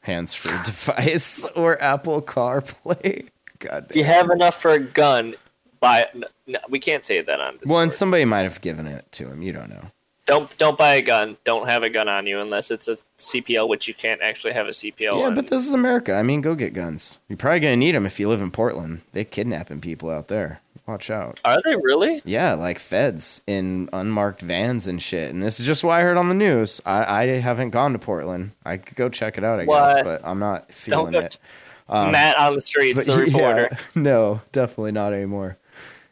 hands-free 0.00 0.56
device 0.64 1.44
or 1.56 1.80
Apple 1.82 2.22
CarPlay. 2.22 3.28
God. 3.58 3.86
If 3.90 3.96
you 3.96 4.04
have 4.04 4.30
enough 4.30 4.60
for 4.60 4.72
a 4.72 4.78
gun, 4.78 5.34
buy. 5.80 6.06
No, 6.14 6.26
no, 6.46 6.58
we 6.68 6.78
can't 6.78 7.04
say 7.04 7.20
that 7.22 7.40
on 7.40 7.54
this. 7.58 7.70
Well, 7.70 7.80
and 7.80 7.92
somebody 7.92 8.24
might 8.24 8.42
have 8.42 8.60
given 8.60 8.86
it 8.86 9.10
to 9.12 9.28
him. 9.28 9.40
You 9.42 9.52
don't 9.52 9.70
know. 9.70 9.90
Don't 10.26 10.54
don't 10.58 10.76
buy 10.76 10.94
a 10.94 11.02
gun. 11.02 11.36
Don't 11.44 11.68
have 11.68 11.82
a 11.82 11.88
gun 11.88 12.08
on 12.08 12.26
you 12.26 12.40
unless 12.40 12.70
it's 12.70 12.86
a 12.88 12.98
CPL, 13.18 13.68
which 13.68 13.88
you 13.88 13.94
can't 13.94 14.20
actually 14.20 14.52
have 14.52 14.66
a 14.66 14.70
CPL. 14.70 15.18
yeah, 15.18 15.26
on. 15.26 15.34
but 15.34 15.46
this 15.46 15.66
is 15.66 15.72
America. 15.72 16.14
I 16.14 16.22
mean, 16.22 16.40
go 16.42 16.54
get 16.54 16.74
guns. 16.74 17.18
You're 17.28 17.36
probably 17.38 17.60
gonna 17.60 17.76
need 17.76 17.94
them 17.94 18.04
if 18.06 18.20
you 18.20 18.28
live 18.28 18.42
in 18.42 18.50
Portland. 18.50 19.00
They 19.12 19.22
are 19.22 19.24
kidnapping 19.24 19.80
people 19.80 20.10
out 20.10 20.28
there. 20.28 20.60
Watch 20.86 21.10
out. 21.10 21.40
are 21.44 21.60
they 21.64 21.74
really? 21.74 22.22
Yeah, 22.24 22.54
like 22.54 22.78
feds 22.78 23.40
in 23.46 23.88
unmarked 23.92 24.40
vans 24.42 24.86
and 24.86 25.02
shit. 25.02 25.32
And 25.32 25.42
this 25.42 25.58
is 25.58 25.66
just 25.66 25.82
what 25.82 25.92
I 25.92 26.02
heard 26.02 26.16
on 26.16 26.28
the 26.28 26.34
news. 26.34 26.80
I, 26.86 27.22
I 27.22 27.26
haven't 27.40 27.70
gone 27.70 27.92
to 27.92 27.98
Portland. 27.98 28.52
I 28.64 28.76
could 28.76 28.96
go 28.96 29.08
check 29.08 29.36
it 29.36 29.42
out, 29.44 29.58
I 29.58 29.64
What? 29.64 29.96
guess, 29.96 30.04
but 30.04 30.28
I'm 30.28 30.38
not 30.38 30.70
feeling 30.70 31.14
it. 31.14 31.38
Matt 31.88 32.38
on 32.38 32.54
the 32.54 32.60
streets, 32.60 33.04
the 33.04 33.16
reporter. 33.16 33.68
yeah, 33.72 33.78
no, 33.94 34.40
definitely 34.52 34.92
not 34.92 35.12
anymore. 35.12 35.58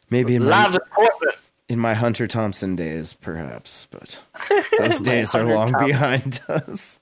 Maybe 0.09 0.35
in 0.35 0.43
my, 0.43 0.49
Live 0.65 0.75
in 0.75 0.81
Portland. 0.93 1.37
in 1.69 1.79
my 1.79 1.93
Hunter 1.93 2.27
Thompson 2.27 2.75
days, 2.75 3.13
perhaps, 3.13 3.87
but 3.91 4.21
those 4.77 4.99
days 4.99 5.33
are 5.35 5.43
long 5.43 5.69
Thompson. 5.69 5.87
behind 5.87 6.39
us. 6.49 6.99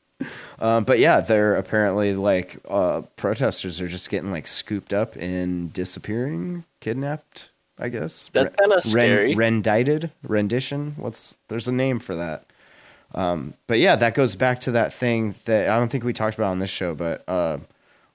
Um, 0.60 0.84
but 0.86 1.00
yeah, 1.00 1.20
they're 1.22 1.56
apparently 1.56 2.14
like 2.16 2.58
uh, 2.70 3.02
protesters 3.18 3.82
are 3.82 3.88
just 3.88 4.10
getting 4.10 4.32
like 4.32 4.48
scooped 4.48 4.94
up 4.94 5.16
and 5.18 5.74
disappearing, 5.74 6.64
kidnapped. 6.80 7.50
I 7.84 7.90
guess 7.90 8.30
That's 8.34 8.52
Re- 8.52 8.58
kinda 8.60 8.82
scary. 8.82 9.36
rendited, 9.36 10.10
rendition. 10.24 10.94
What's 10.98 11.36
there's 11.50 11.68
a 11.68 11.72
name 11.74 12.00
for 12.00 12.16
that. 12.16 12.46
Um, 13.14 13.54
but 13.68 13.78
yeah, 13.80 13.96
that 13.98 14.16
goes 14.16 14.36
back 14.36 14.60
to 14.62 14.72
that 14.72 14.94
thing 14.94 15.36
that 15.46 15.70
I 15.70 15.78
don't 15.78 15.90
think 15.90 16.04
we 16.04 16.14
talked 16.14 16.36
about 16.38 16.50
on 16.52 16.60
this 16.60 16.70
show, 16.72 16.96
but 16.96 17.24
uh, 17.28 17.58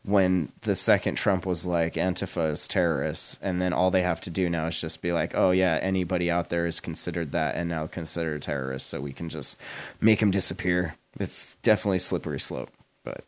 when 0.05 0.51
the 0.63 0.75
second 0.75 1.17
Trump 1.17 1.45
was 1.47 1.67
like 1.67 1.95
Antifa 1.95 2.51
is 2.53 2.67
terrorists, 2.67 3.39
and 3.43 3.61
then 3.63 3.73
all 3.73 3.91
they 3.93 4.03
have 4.03 4.21
to 4.23 4.31
do 4.31 4.49
now 4.51 4.67
is 4.67 4.81
just 4.81 5.03
be 5.03 5.13
like, 5.13 5.35
oh 5.37 5.51
yeah, 5.53 5.79
anybody 5.83 6.31
out 6.31 6.49
there 6.49 6.67
is 6.67 6.81
considered 6.81 7.31
that 7.33 7.55
and 7.55 7.69
now 7.69 7.87
considered 7.87 8.43
terrorists, 8.43 8.89
so 8.89 9.01
we 9.01 9.13
can 9.13 9.29
just 9.29 9.57
make 10.01 10.19
them 10.21 10.31
disappear. 10.31 10.95
It's 11.21 11.55
definitely 11.63 11.99
a 11.99 12.01
slippery 12.01 12.41
slope, 12.41 12.71
but 13.05 13.23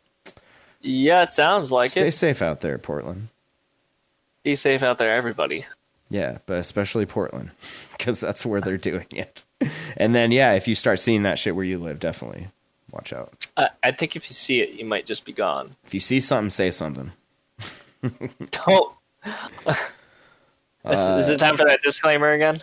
Yeah, 0.81 1.21
it 1.21 1.29
sounds 1.31 1.71
like 1.71 1.91
stay 1.91 2.07
it. 2.07 2.11
safe 2.13 2.41
out 2.41 2.61
there, 2.61 2.77
Portland. 2.79 3.27
Be 4.43 4.55
safe 4.55 4.81
out 4.81 4.97
there, 4.97 5.11
everybody. 5.11 5.65
Yeah, 6.11 6.39
but 6.45 6.57
especially 6.57 7.05
Portland, 7.05 7.51
because 7.97 8.19
that's 8.19 8.45
where 8.45 8.61
they're 8.61 8.77
doing 8.77 9.07
it. 9.11 9.43
And 9.97 10.13
then 10.13 10.31
yeah, 10.31 10.53
if 10.53 10.67
you 10.67 10.75
start 10.75 10.99
seeing 10.99 11.23
that 11.23 11.39
shit 11.39 11.55
where 11.55 11.65
you 11.65 11.79
live, 11.79 11.99
definitely 11.99 12.49
watch 12.91 13.13
out. 13.13 13.47
I, 13.57 13.69
I 13.83 13.91
think 13.91 14.15
if 14.15 14.29
you 14.29 14.33
see 14.33 14.61
it, 14.61 14.71
you 14.71 14.85
might 14.85 15.05
just 15.05 15.25
be 15.25 15.31
gone. 15.31 15.71
If 15.85 15.93
you 15.93 15.99
see 15.99 16.19
something, 16.19 16.49
say 16.49 16.69
something. 16.71 17.11
Don't. 18.51 18.93
is, 20.85 20.99
is 21.23 21.29
it 21.29 21.39
time 21.39 21.55
for 21.55 21.65
that 21.65 21.81
disclaimer 21.81 22.31
again? 22.33 22.59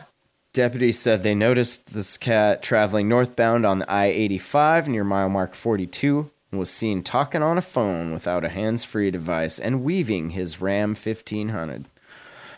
Deputies 0.53 0.99
said 0.99 1.23
they 1.23 1.35
noticed 1.35 1.95
this 1.95 2.17
cat 2.17 2.63
traveling 2.63 3.09
northbound 3.09 3.65
on 3.65 3.79
the 3.79 3.91
I 3.91 4.07
85 4.07 4.89
near 4.89 5.05
mile 5.05 5.29
mark 5.29 5.55
42 5.55 6.31
and 6.51 6.59
was 6.59 6.71
seen 6.71 7.03
talking 7.03 7.43
on 7.43 7.59
a 7.59 7.63
phone 7.63 8.13
without 8.13 8.45
a 8.45 8.49
hands 8.49 8.83
free 8.85 9.11
device 9.11 9.59
and 9.59 9.85
weaving 9.85 10.31
his 10.31 10.61
Ram 10.61 10.91
1500. 10.91 11.85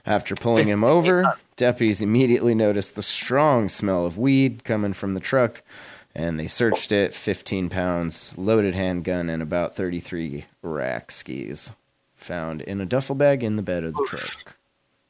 After 0.07 0.35
pulling 0.35 0.69
him 0.69 0.83
over, 0.85 1.37
deputies 1.57 2.01
immediately 2.01 2.55
noticed 2.55 2.95
the 2.95 3.03
strong 3.03 3.69
smell 3.69 4.07
of 4.07 4.17
weed 4.19 4.65
coming 4.65 4.93
from 4.93 5.15
the 5.15 5.21
truck, 5.21 5.63
and 6.15 6.39
they 6.41 6.47
searched 6.47 6.91
it 6.91 7.15
15 7.15 7.69
pounds, 7.69 8.37
loaded 8.39 8.75
handgun, 8.75 9.29
and 9.29 9.43
about 9.43 9.77
33 9.77 10.47
rack 10.63 11.11
skis 11.11 11.73
found 12.17 12.61
in 12.63 12.81
a 12.81 12.87
duffel 12.87 13.15
bag 13.15 13.43
in 13.43 13.57
the 13.57 13.63
bed 13.63 13.85
of 13.85 13.95
the 13.95 14.05
truck. 14.09 14.57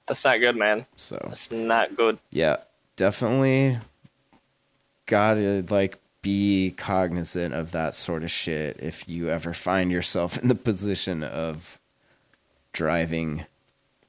That's 0.06 0.24
not 0.24 0.38
good, 0.40 0.56
man. 0.56 0.86
So, 0.96 1.18
That's 1.28 1.50
not 1.52 1.96
good. 1.96 2.18
yeah, 2.30 2.56
definitely 2.96 3.78
gotta 5.06 5.64
like 5.70 5.98
be 6.22 6.72
cognizant 6.76 7.54
of 7.54 7.72
that 7.72 7.94
sort 7.94 8.22
of 8.22 8.30
shit 8.30 8.78
if 8.80 9.08
you 9.08 9.28
ever 9.30 9.54
find 9.54 9.90
yourself 9.90 10.36
in 10.38 10.48
the 10.48 10.54
position 10.54 11.22
of 11.22 11.78
driving 12.72 13.46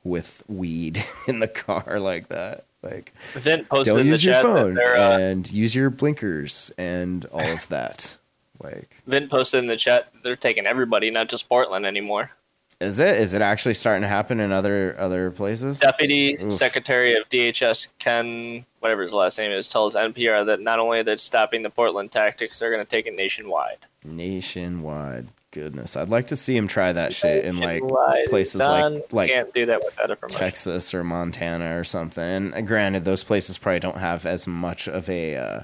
with 0.04 0.44
weed 0.48 1.04
in 1.28 1.40
the 1.40 1.48
car 1.48 2.00
like 2.00 2.28
that. 2.30 2.66
Like, 2.84 3.14
posted 3.34 3.68
don't 3.68 4.00
in 4.00 4.06
the 4.08 4.12
use 4.12 4.24
your 4.24 4.34
chat 4.34 4.44
phone 4.44 4.78
uh, 4.80 5.18
and 5.20 5.52
use 5.52 5.76
your 5.76 5.92
blinkers 5.92 6.72
and 6.78 7.26
all 7.26 7.42
of 7.42 7.68
that. 7.68 8.18
Like, 8.62 8.96
Vin 9.06 9.28
posted 9.28 9.60
in 9.60 9.68
the 9.68 9.78
chat 9.78 10.12
they're 10.24 10.36
taking 10.36 10.66
everybody, 10.66 11.12
not 11.12 11.30
just 11.30 11.48
Portland 11.48 11.86
anymore. 11.86 12.32
is 12.80 12.98
it 13.00 13.18
is 13.18 13.34
it 13.36 13.42
actually 13.42 13.76
starting 13.76 14.02
to 14.02 14.08
happen 14.08 14.40
in 14.40 14.52
other 14.52 14.96
other 14.98 15.30
places? 15.30 15.80
Deputy 15.80 16.38
Oof. 16.42 16.52
Secretary 16.54 17.16
of 17.16 17.30
DHS 17.30 17.90
Ken, 18.00 18.66
whatever 18.80 19.04
his 19.04 19.14
last 19.14 19.38
name 19.38 19.52
is, 19.52 19.68
tells 19.68 19.94
NPR 19.94 20.46
that 20.48 20.60
not 20.60 20.80
only 20.80 21.00
are 21.00 21.04
they 21.04 21.18
stopping 21.18 21.62
the 21.62 21.70
Portland 21.70 22.12
tactics, 22.12 22.58
they're 22.58 22.72
going 22.72 22.84
to 22.84 22.90
take 22.90 23.06
it 23.06 23.16
nationwide. 23.16 23.78
Nationwide. 24.04 25.28
Goodness, 25.52 25.98
I'd 25.98 26.08
like 26.10 26.28
to 26.28 26.38
see 26.38 26.56
him 26.56 26.68
try 26.70 26.94
that 26.94 27.14
shit 27.14 27.44
in 27.44 27.58
like 27.58 27.84
places 28.30 28.62
like 28.62 29.12
like 29.12 29.30
can't 29.30 29.54
do 29.54 29.66
that 29.66 29.84
without 29.84 30.10
a 30.10 30.16
permission. 30.16 30.40
Texas 30.40 30.94
or 30.94 31.04
Montana 31.04 31.78
or 31.78 31.84
something. 31.84 32.54
And 32.54 32.66
granted, 32.66 33.04
those 33.04 33.24
places 33.26 33.58
probably 33.58 33.82
don't 33.82 33.98
have 33.98 34.26
as 34.26 34.48
much 34.48 34.88
of 34.88 35.10
a 35.10 35.36
uh, 35.36 35.62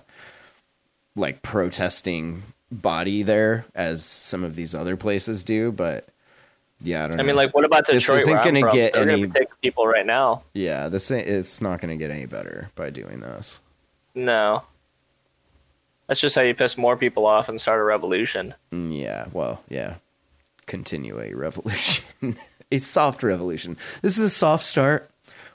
like 1.15 1.41
protesting 1.41 2.43
body 2.69 3.23
there 3.23 3.65
as 3.73 4.03
some 4.03 4.43
of 4.43 4.55
these 4.55 4.75
other 4.75 4.97
places 4.97 5.45
do. 5.45 5.71
But 5.71 6.05
yeah, 6.81 7.05
I 7.05 7.07
don't. 7.07 7.19
I 7.21 7.23
mean, 7.23 7.37
like, 7.37 7.53
what 7.55 7.63
about 7.63 7.87
This 7.87 8.03
Detroit? 8.03 8.19
isn't 8.21 8.43
gonna 8.43 8.69
get 8.71 8.91
They're 8.93 9.09
any- 9.09 9.31
people 9.61 9.87
right 9.87 10.05
now. 10.05 10.43
yeah, 10.53 10.89
this 10.89 11.09
ain't, 11.11 11.27
it's 11.27 11.61
not 11.61 11.79
going 11.81 11.89
to 11.89 11.95
get 11.97 12.11
any 12.11 12.25
better 12.27 12.69
by 12.75 12.89
doing 12.91 13.21
this. 13.21 13.61
No, 14.13 14.63
that's 16.07 16.19
just 16.19 16.35
how 16.35 16.41
you 16.41 16.53
piss 16.55 16.77
more 16.77 16.97
people 16.97 17.25
off 17.25 17.49
and 17.49 17.59
start 17.61 17.79
a 17.79 17.83
revolution. 17.83 18.53
Mm, 18.71 18.99
Yeah, 18.99 19.25
well, 19.33 19.61
yeah. 19.69 19.95
Continue 20.65 21.19
a 21.21 21.33
revolution, 21.33 22.03
a 22.71 22.77
soft 22.79 23.23
revolution. 23.23 23.77
This 24.01 24.17
is 24.17 24.23
a 24.25 24.29
soft 24.29 24.65
start. 24.65 25.09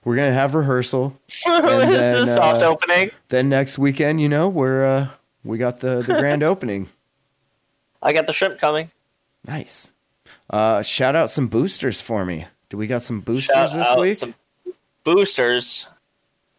We're 0.04 0.16
gonna 0.16 0.32
have 0.32 0.54
rehearsal. 0.54 1.18
this 1.28 1.44
then, 1.44 2.22
is 2.22 2.28
a 2.28 2.34
soft 2.34 2.62
uh, 2.62 2.66
opening. 2.70 3.10
Then 3.28 3.48
next 3.50 3.78
weekend, 3.78 4.20
you 4.22 4.28
know, 4.30 4.48
we're 4.48 4.84
uh, 4.84 5.08
we 5.44 5.58
got 5.58 5.80
the 5.80 6.00
the 6.02 6.14
grand 6.18 6.42
opening. 6.42 6.88
I 8.02 8.12
got 8.14 8.26
the 8.26 8.32
shrimp 8.32 8.58
coming. 8.58 8.90
Nice. 9.46 9.92
Uh, 10.48 10.82
shout 10.82 11.14
out 11.14 11.30
some 11.30 11.46
boosters 11.48 12.00
for 12.00 12.24
me. 12.24 12.46
Do 12.70 12.76
we 12.78 12.86
got 12.86 13.02
some 13.02 13.20
boosters 13.20 13.70
Shout 13.72 13.72
this 13.74 13.96
week? 13.96 14.16
some 14.16 14.34
boosters. 15.04 15.86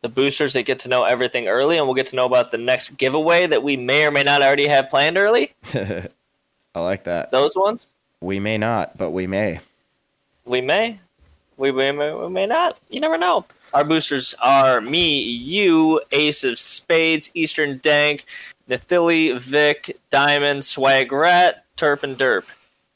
The 0.04 0.10
boosters 0.10 0.54
that 0.54 0.64
get 0.64 0.80
to 0.80 0.90
know 0.90 1.04
everything 1.06 1.48
early, 1.48 1.78
and 1.78 1.88
we'll 1.88 1.96
get 1.96 2.08
to 2.08 2.16
know 2.16 2.26
about 2.26 2.52
the 2.52 2.58
next 2.58 2.98
giveaway 2.98 3.48
that 3.48 3.64
we 3.64 3.76
may 3.78 4.06
or 4.06 4.12
may 4.12 4.24
not 4.24 4.44
already 4.44 4.68
have 4.68 4.90
planned 4.90 5.18
early. 5.18 5.54
I 5.74 6.80
like 6.80 7.06
that. 7.06 7.32
Those 7.32 7.56
ones 7.56 7.88
We 8.20 8.40
may 8.40 8.58
not, 8.58 8.98
but 8.98 9.12
we 9.12 9.28
may. 9.28 9.60
we 10.46 10.60
may, 10.62 11.00
we, 11.58 11.72
we 11.72 11.92
may, 11.92 12.14
we 12.14 12.30
may 12.30 12.46
not. 12.46 12.78
You 12.90 13.00
never 13.00 13.18
know. 13.18 13.46
Our 13.74 13.84
boosters 13.84 14.36
are 14.42 14.82
me, 14.82 15.22
you, 15.22 16.00
Ace 16.12 16.44
of 16.44 16.60
Spades, 16.60 17.32
Eastern 17.34 17.80
Dank, 17.80 18.26
Nathili, 18.70 19.40
Vic, 19.40 19.98
Diamond, 20.10 20.64
Swag 20.66 21.12
Rat, 21.12 21.64
Turp, 21.78 22.04
and 22.04 22.18
Derp. 22.18 22.44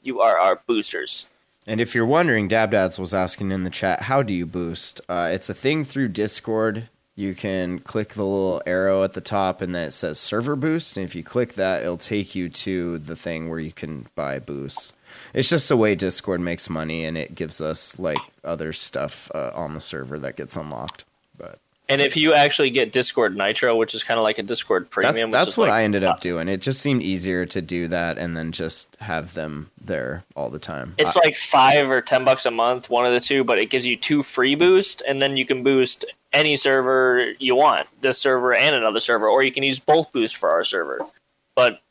You 0.03 0.21
are 0.21 0.37
our 0.37 0.59
boosters. 0.67 1.25
And 1.65 1.81
if 1.81 1.95
you're 1.95 2.05
wondering, 2.05 2.47
Dab 2.47 2.71
Dads 2.71 2.99
was 2.99 3.13
asking 3.13 3.51
in 3.51 3.63
the 3.63 3.69
chat, 3.69 4.03
how 4.03 4.21
do 4.23 4.33
you 4.33 4.45
boost? 4.45 5.01
Uh, 5.09 5.29
it's 5.31 5.49
a 5.49 5.53
thing 5.53 5.83
through 5.83 6.09
Discord. 6.09 6.89
You 7.17 7.33
can 7.33 7.79
click 7.79 8.09
the 8.09 8.23
little 8.23 8.61
arrow 8.67 9.01
at 9.01 9.13
the 9.13 9.21
top 9.21 9.59
and 9.59 9.73
then 9.73 9.87
it 9.87 9.91
says 9.91 10.19
server 10.19 10.55
boost. 10.55 10.97
And 10.97 11.03
if 11.03 11.15
you 11.15 11.23
click 11.23 11.53
that, 11.53 11.81
it'll 11.81 11.97
take 11.97 12.35
you 12.35 12.47
to 12.47 12.99
the 12.99 13.15
thing 13.15 13.49
where 13.49 13.59
you 13.59 13.71
can 13.71 14.05
buy 14.13 14.37
boosts. 14.37 14.93
It's 15.33 15.49
just 15.49 15.71
a 15.71 15.75
way 15.75 15.95
Discord 15.95 16.41
makes 16.41 16.69
money 16.69 17.05
and 17.05 17.17
it 17.17 17.33
gives 17.33 17.59
us 17.59 17.97
like 17.97 18.19
other 18.43 18.71
stuff 18.71 19.31
uh, 19.33 19.49
on 19.55 19.73
the 19.73 19.81
server 19.81 20.19
that 20.19 20.35
gets 20.35 20.55
unlocked. 20.55 21.05
And 21.89 22.01
if 22.01 22.17
you 22.17 22.33
actually 22.33 22.69
get 22.69 22.91
Discord 22.91 23.37
Nitro, 23.37 23.75
which 23.77 23.95
is 23.95 24.03
kind 24.03 24.17
of 24.17 24.23
like 24.23 24.37
a 24.37 24.43
Discord 24.43 24.89
Premium, 24.89 25.31
which 25.31 25.39
that's 25.39 25.57
what 25.57 25.69
like- 25.69 25.75
I 25.75 25.83
ended 25.83 26.03
up 26.03 26.19
doing. 26.19 26.49
It 26.49 26.61
just 26.61 26.81
seemed 26.81 27.01
easier 27.01 27.45
to 27.45 27.61
do 27.61 27.87
that 27.87 28.17
and 28.17 28.35
then 28.35 28.51
just 28.51 28.97
have 28.99 29.33
them 29.33 29.71
there 29.79 30.23
all 30.35 30.49
the 30.49 30.59
time. 30.59 30.95
It's 30.97 31.15
I- 31.15 31.21
like 31.21 31.37
five 31.37 31.89
or 31.89 32.01
ten 32.01 32.25
bucks 32.25 32.45
a 32.45 32.51
month, 32.51 32.89
one 32.89 33.05
of 33.05 33.13
the 33.13 33.21
two, 33.21 33.43
but 33.43 33.57
it 33.57 33.69
gives 33.69 33.85
you 33.85 33.95
two 33.95 34.21
free 34.21 34.55
boost, 34.55 35.01
and 35.07 35.21
then 35.21 35.37
you 35.37 35.45
can 35.45 35.63
boost 35.63 36.03
any 36.33 36.57
server 36.57 37.31
you 37.39 37.55
want, 37.55 37.87
this 38.01 38.17
server 38.17 38.53
and 38.53 38.75
another 38.75 38.99
server, 38.99 39.29
or 39.29 39.43
you 39.43 39.51
can 39.51 39.63
use 39.63 39.79
both 39.79 40.11
boosts 40.11 40.35
for 40.35 40.49
our 40.49 40.65
server. 40.65 40.99
But 41.55 41.81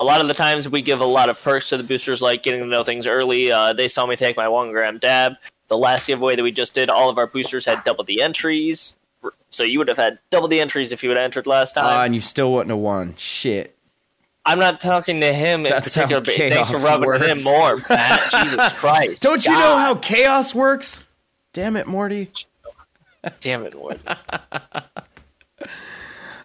a 0.00 0.04
lot 0.04 0.22
of 0.22 0.28
the 0.28 0.34
times 0.34 0.68
we 0.68 0.80
give 0.80 1.00
a 1.00 1.06
lot 1.06 1.28
of 1.28 1.40
perks 1.42 1.68
to 1.68 1.76
the 1.76 1.84
boosters, 1.84 2.22
like 2.22 2.42
getting 2.42 2.60
to 2.60 2.66
know 2.66 2.84
things 2.84 3.06
early. 3.06 3.52
Uh, 3.52 3.74
they 3.74 3.86
saw 3.86 4.06
me 4.06 4.16
take 4.16 4.36
my 4.36 4.48
one 4.48 4.72
gram 4.72 4.98
dab. 4.98 5.34
The 5.68 5.76
last 5.76 6.06
giveaway 6.06 6.36
that 6.36 6.42
we 6.42 6.52
just 6.52 6.74
did, 6.74 6.88
all 6.90 7.08
of 7.08 7.18
our 7.18 7.26
boosters 7.26 7.66
had 7.66 7.84
double 7.84 8.02
the 8.04 8.22
entries. 8.22 8.96
So 9.52 9.62
you 9.62 9.78
would 9.78 9.88
have 9.88 9.98
had 9.98 10.18
double 10.30 10.48
the 10.48 10.60
entries 10.60 10.92
if 10.92 11.02
you 11.02 11.10
would 11.10 11.16
have 11.16 11.24
entered 11.24 11.46
last 11.46 11.74
time. 11.74 11.84
Ah, 11.86 12.02
and 12.04 12.14
you 12.14 12.20
still 12.20 12.52
wouldn't 12.52 12.70
have 12.70 12.78
won. 12.78 13.14
Shit. 13.16 13.76
I'm 14.44 14.58
not 14.58 14.80
talking 14.80 15.20
to 15.20 15.32
him 15.32 15.64
in 15.66 15.70
That's 15.70 15.94
how 15.94 16.02
particular, 16.02 16.20
but 16.22 16.34
thanks 16.34 16.70
for 16.70 16.78
rubbing 16.78 17.06
works. 17.06 17.26
him 17.26 17.42
more, 17.44 17.76
Matt. 17.88 18.30
Jesus 18.32 18.72
Christ. 18.72 19.22
Don't 19.22 19.44
you 19.44 19.52
God. 19.52 19.60
know 19.60 19.78
how 19.78 19.94
chaos 19.94 20.54
works? 20.54 21.06
Damn 21.52 21.76
it, 21.76 21.86
Morty. 21.86 22.30
Damn 23.40 23.64
it, 23.64 23.80
Wood. 23.80 24.00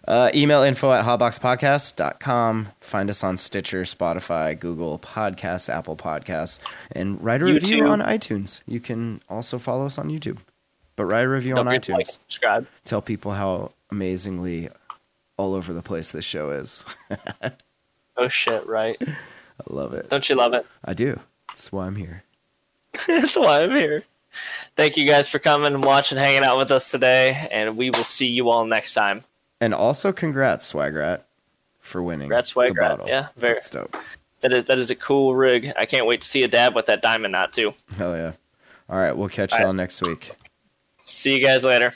Uh, 0.06 0.30
email 0.34 0.62
info 0.62 0.90
at 0.90 1.04
hotboxpodcast.com. 1.04 2.68
Find 2.80 3.10
us 3.10 3.22
on 3.22 3.36
Stitcher, 3.36 3.82
Spotify, 3.82 4.58
Google 4.58 4.98
Podcasts, 4.98 5.68
Apple 5.68 5.96
Podcasts, 5.96 6.60
and 6.92 7.22
write 7.22 7.42
a 7.42 7.44
review 7.44 7.86
on 7.86 8.00
iTunes. 8.00 8.62
You 8.66 8.80
can 8.80 9.20
also 9.28 9.58
follow 9.58 9.84
us 9.84 9.98
on 9.98 10.08
YouTube. 10.08 10.38
But 10.98 11.04
write 11.06 11.24
a 11.24 11.28
review 11.28 11.54
Don't 11.54 11.68
on 11.68 11.80
to 11.80 11.92
like 11.92 12.04
iTunes. 12.06 12.10
subscribe. 12.18 12.66
Tell 12.84 13.00
people 13.00 13.30
how 13.32 13.70
amazingly 13.90 14.68
all 15.36 15.54
over 15.54 15.72
the 15.72 15.80
place 15.82 16.10
this 16.12 16.24
show 16.26 16.50
is. 16.50 16.84
Oh 18.20 18.26
shit, 18.28 18.66
right? 18.66 19.00
I 19.00 19.12
love 19.70 19.94
it. 19.94 20.10
Don't 20.10 20.28
you 20.28 20.34
love 20.34 20.52
it? 20.52 20.66
I 20.84 20.92
do. 20.92 21.20
That's 21.46 21.70
why 21.70 21.86
I'm 21.86 21.94
here. 21.94 22.24
That's 23.06 23.36
why 23.36 23.62
I'm 23.62 23.70
here. 23.70 24.02
Thank 24.74 24.96
you 24.96 25.06
guys 25.06 25.28
for 25.28 25.38
coming 25.38 25.72
and 25.72 25.84
watching, 25.84 26.18
hanging 26.18 26.42
out 26.42 26.58
with 26.58 26.72
us 26.72 26.90
today, 26.90 27.46
and 27.52 27.76
we 27.76 27.90
will 27.90 28.02
see 28.02 28.26
you 28.26 28.50
all 28.50 28.64
next 28.66 28.94
time. 28.94 29.22
And 29.60 29.72
also, 29.72 30.10
congrats, 30.12 30.72
Swagrat, 30.72 31.20
for 31.78 32.02
winning 32.02 32.22
Congrats, 32.28 32.52
the 32.54 32.60
Swagrat. 32.60 32.76
bottle. 32.76 33.06
Yeah, 33.06 33.28
very- 33.36 33.54
That's 33.54 33.70
dope. 33.70 33.96
That 34.40 34.52
is 34.52 34.64
that 34.64 34.78
is 34.78 34.90
a 34.90 34.96
cool 34.96 35.36
rig. 35.36 35.72
I 35.76 35.86
can't 35.86 36.06
wait 36.06 36.20
to 36.22 36.26
see 36.26 36.42
a 36.42 36.48
dab 36.48 36.74
with 36.74 36.86
that 36.86 37.02
diamond 37.02 37.30
knot 37.32 37.52
too. 37.52 37.72
Hell 37.96 38.16
yeah. 38.16 38.32
All 38.88 38.98
right, 38.98 39.12
we'll 39.16 39.28
catch 39.28 39.52
All 39.52 39.58
right. 39.58 39.64
y'all 39.66 39.72
next 39.74 40.02
week. 40.02 40.32
See 41.08 41.34
you 41.34 41.40
guys 41.40 41.64
later. 41.64 41.90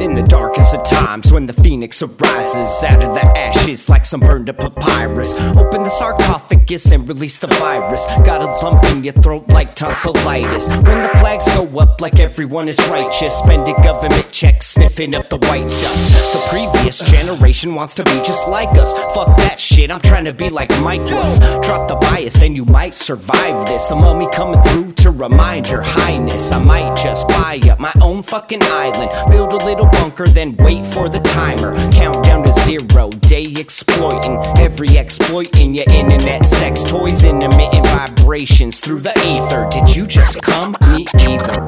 In 0.00 0.14
the 0.14 0.24
darkest 0.26 0.74
of 0.74 0.82
times, 1.14 1.32
when 1.32 1.46
the 1.46 1.52
phoenix 1.52 2.02
arises 2.02 2.82
out 2.82 3.02
of 3.02 3.14
the 3.14 3.24
ashes 3.38 3.88
like 3.88 4.04
some 4.04 4.20
burned 4.20 4.50
up 4.50 4.58
papyrus, 4.58 5.38
open 5.56 5.82
the 5.82 5.88
sarcophagus 5.88 6.90
and 6.90 7.08
release 7.08 7.38
the 7.38 7.46
virus. 7.46 8.04
Got 8.24 8.42
a 8.42 8.46
lump 8.46 8.84
in 8.86 9.04
your 9.04 9.12
throat 9.14 9.48
like 9.48 9.76
tonsillitis. 9.76 10.66
When 10.68 11.02
the 11.02 11.10
flags 11.20 11.46
go 11.48 11.78
up 11.78 12.00
like 12.00 12.18
everyone 12.18 12.68
is 12.68 12.78
righteous, 12.88 13.34
spending 13.36 13.76
government 13.76 14.30
checks, 14.32 14.66
sniffing 14.66 15.14
up 15.14 15.28
the 15.28 15.36
white 15.36 15.68
dust. 15.80 16.10
The 16.32 16.42
previous 16.48 16.98
generation 17.00 17.74
wants 17.74 17.94
to 17.96 18.04
be 18.04 18.16
just 18.24 18.48
like 18.48 18.76
us. 18.76 18.92
Fuck 19.14 19.36
that 19.36 19.60
shit, 19.60 19.90
I'm 19.90 20.00
trying 20.00 20.24
to 20.24 20.32
be 20.32 20.50
like 20.50 20.70
Mike 20.80 21.02
was. 21.02 21.38
Drop 21.64 21.88
the 21.88 21.96
bias 21.96 22.42
and 22.42 22.56
you 22.56 22.64
might 22.64 22.94
survive 22.94 23.66
this. 23.66 23.86
The 23.86 23.94
mummy 23.94 24.28
coming 24.32 24.60
through 24.62 24.92
to 25.04 25.10
remind 25.10 25.68
your 25.68 25.82
highness. 25.82 26.50
I 26.50 26.64
might 26.64 26.96
just 26.96 27.28
buy 27.28 27.60
up 27.70 27.78
my 27.78 27.92
own 28.00 28.22
fucking 28.22 28.62
island, 28.62 29.10
build 29.30 29.52
a 29.52 29.64
little 29.64 29.86
bunker, 29.86 30.26
then 30.26 30.56
wait 30.56 30.84
for 30.86 31.03
the 31.08 31.20
timer. 31.20 31.74
Count 31.90 32.24
down 32.24 32.44
to 32.44 32.52
zero, 32.52 33.10
day 33.10 33.46
exploiting. 33.58 34.38
Every 34.58 34.96
exploit 34.96 35.58
in 35.60 35.74
your 35.74 35.86
internet 35.90 36.44
sex 36.44 36.82
toys, 36.82 37.24
intermittent 37.24 37.86
vibrations 37.88 38.80
through 38.80 39.00
the 39.00 39.12
ether. 39.26 39.68
Did 39.70 39.94
you 39.94 40.06
just 40.06 40.42
come? 40.42 40.74
Me 40.92 41.06
either. 41.18 41.64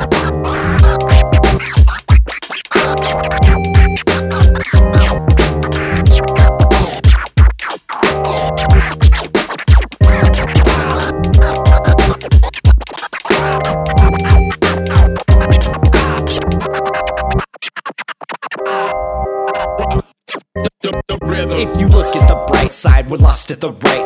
The 23.66 23.72
right 23.72 24.05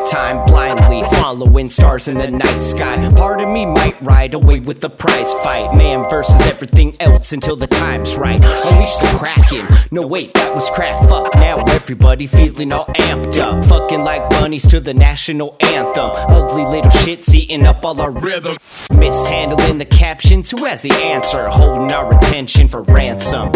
following 1.31 1.69
stars 1.69 2.09
in 2.09 2.17
the 2.17 2.29
night 2.29 2.59
sky. 2.59 3.09
Part 3.15 3.39
of 3.39 3.47
me 3.47 3.65
might 3.65 3.95
ride 4.01 4.33
away 4.33 4.59
with 4.59 4.81
the 4.81 4.89
prize 4.89 5.33
fight, 5.35 5.73
man 5.77 6.05
versus 6.09 6.41
everything 6.41 6.93
else 6.99 7.31
until 7.31 7.55
the 7.55 7.67
time's 7.67 8.17
right. 8.17 8.43
Unleash 8.43 8.97
the 8.97 9.07
kraken. 9.17 9.65
No 9.91 10.05
wait, 10.05 10.33
that 10.33 10.53
was 10.53 10.69
crack. 10.71 11.01
Fuck 11.07 11.33
now, 11.35 11.63
everybody 11.69 12.27
feeling 12.27 12.73
all 12.73 12.85
amped 12.87 13.37
up, 13.37 13.63
fucking 13.63 14.01
like 14.01 14.29
bunnies 14.29 14.67
to 14.67 14.81
the 14.81 14.93
national 14.93 15.55
anthem. 15.61 16.11
Ugly 16.13 16.65
little 16.65 16.91
shits 16.91 17.33
eating 17.33 17.65
up 17.65 17.85
all 17.85 18.01
our 18.01 18.11
rhythm. 18.11 18.57
Mishandling 18.91 19.77
the 19.77 19.85
captions, 19.85 20.51
who 20.51 20.65
has 20.65 20.81
the 20.81 20.91
answer? 20.91 21.47
Holding 21.47 21.93
our 21.93 22.13
attention 22.17 22.67
for 22.67 22.81
ransom. 22.81 23.53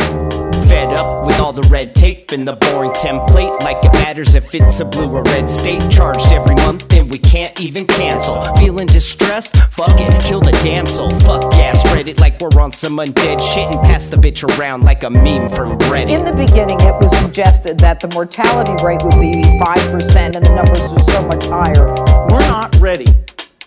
Fed 0.69 0.93
up 0.93 1.25
with 1.27 1.39
all 1.39 1.53
the 1.53 1.67
red 1.69 1.93
tape 1.93 2.31
and 2.31 2.47
the 2.47 2.53
boring 2.53 2.91
template. 2.91 3.59
Like 3.61 3.83
it 3.83 3.93
matters 3.93 4.33
if 4.33 4.55
it's 4.55 4.79
a 4.79 4.85
blue 4.85 5.09
or 5.09 5.23
red 5.23 5.49
state. 5.49 5.81
Charged 5.91 6.31
every 6.31 6.55
month 6.55 6.91
and 6.93 7.11
we 7.11 7.19
can't 7.19 7.59
even 7.61 7.64
cancel. 7.71 8.43
Feeling 8.55 8.87
distressed? 8.87 9.55
Fuck 9.71 9.99
it, 9.99 10.21
kill 10.23 10.41
the 10.41 10.51
damsel. 10.63 11.09
Fuck 11.21 11.53
yeah, 11.53 11.73
spread 11.73 12.09
it 12.09 12.19
like 12.19 12.39
we're 12.39 12.61
on 12.61 12.71
some 12.71 12.97
undead 12.97 13.41
shit 13.41 13.67
and 13.67 13.81
pass 13.81 14.07
the 14.07 14.17
bitch 14.17 14.43
around 14.57 14.83
like 14.83 15.03
a 15.03 15.09
meme 15.09 15.49
from 15.49 15.77
Reddit. 15.79 16.11
In 16.11 16.25
the 16.25 16.33
beginning, 16.33 16.79
it 16.81 16.95
was 17.01 17.15
suggested 17.17 17.79
that 17.79 17.99
the 17.99 18.07
mortality 18.09 18.73
rate 18.83 19.01
would 19.03 19.19
be 19.19 19.31
5% 19.31 20.35
and 20.35 20.45
the 20.45 20.55
numbers 20.55 20.81
are 20.81 21.11
so 21.11 21.21
much 21.23 21.45
higher. 21.47 21.87
We're 22.29 22.47
not 22.47 22.75
ready 22.79 23.05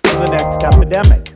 for 0.04 0.26
the 0.26 0.30
next 0.30 0.64
epidemic. 0.64 1.27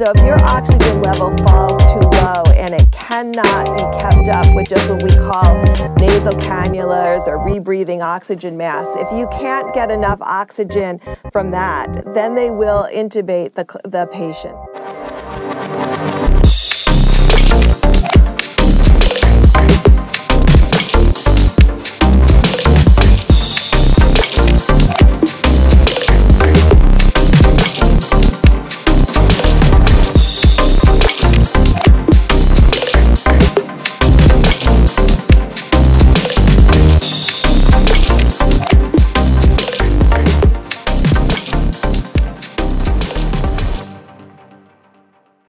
So 0.00 0.10
if 0.16 0.24
your 0.24 0.42
oxygen 0.44 1.02
level 1.02 1.36
falls 1.44 1.78
too 1.92 2.00
low 2.00 2.42
and 2.56 2.72
it 2.72 2.90
cannot 2.90 3.66
be 3.76 3.98
kept 4.00 4.28
up 4.30 4.56
with 4.56 4.66
just 4.66 4.88
what 4.88 5.02
we 5.02 5.10
call 5.10 5.62
nasal 6.00 6.32
cannulas 6.40 7.26
or 7.26 7.36
rebreathing 7.36 8.00
oxygen 8.00 8.56
masks, 8.56 8.96
if 8.96 9.12
you 9.12 9.28
can't 9.30 9.74
get 9.74 9.90
enough 9.90 10.18
oxygen 10.22 11.02
from 11.30 11.50
that, 11.50 12.14
then 12.14 12.34
they 12.34 12.50
will 12.50 12.88
intubate 12.90 13.52
the, 13.56 13.66
the 13.84 14.06
patient. 14.06 14.56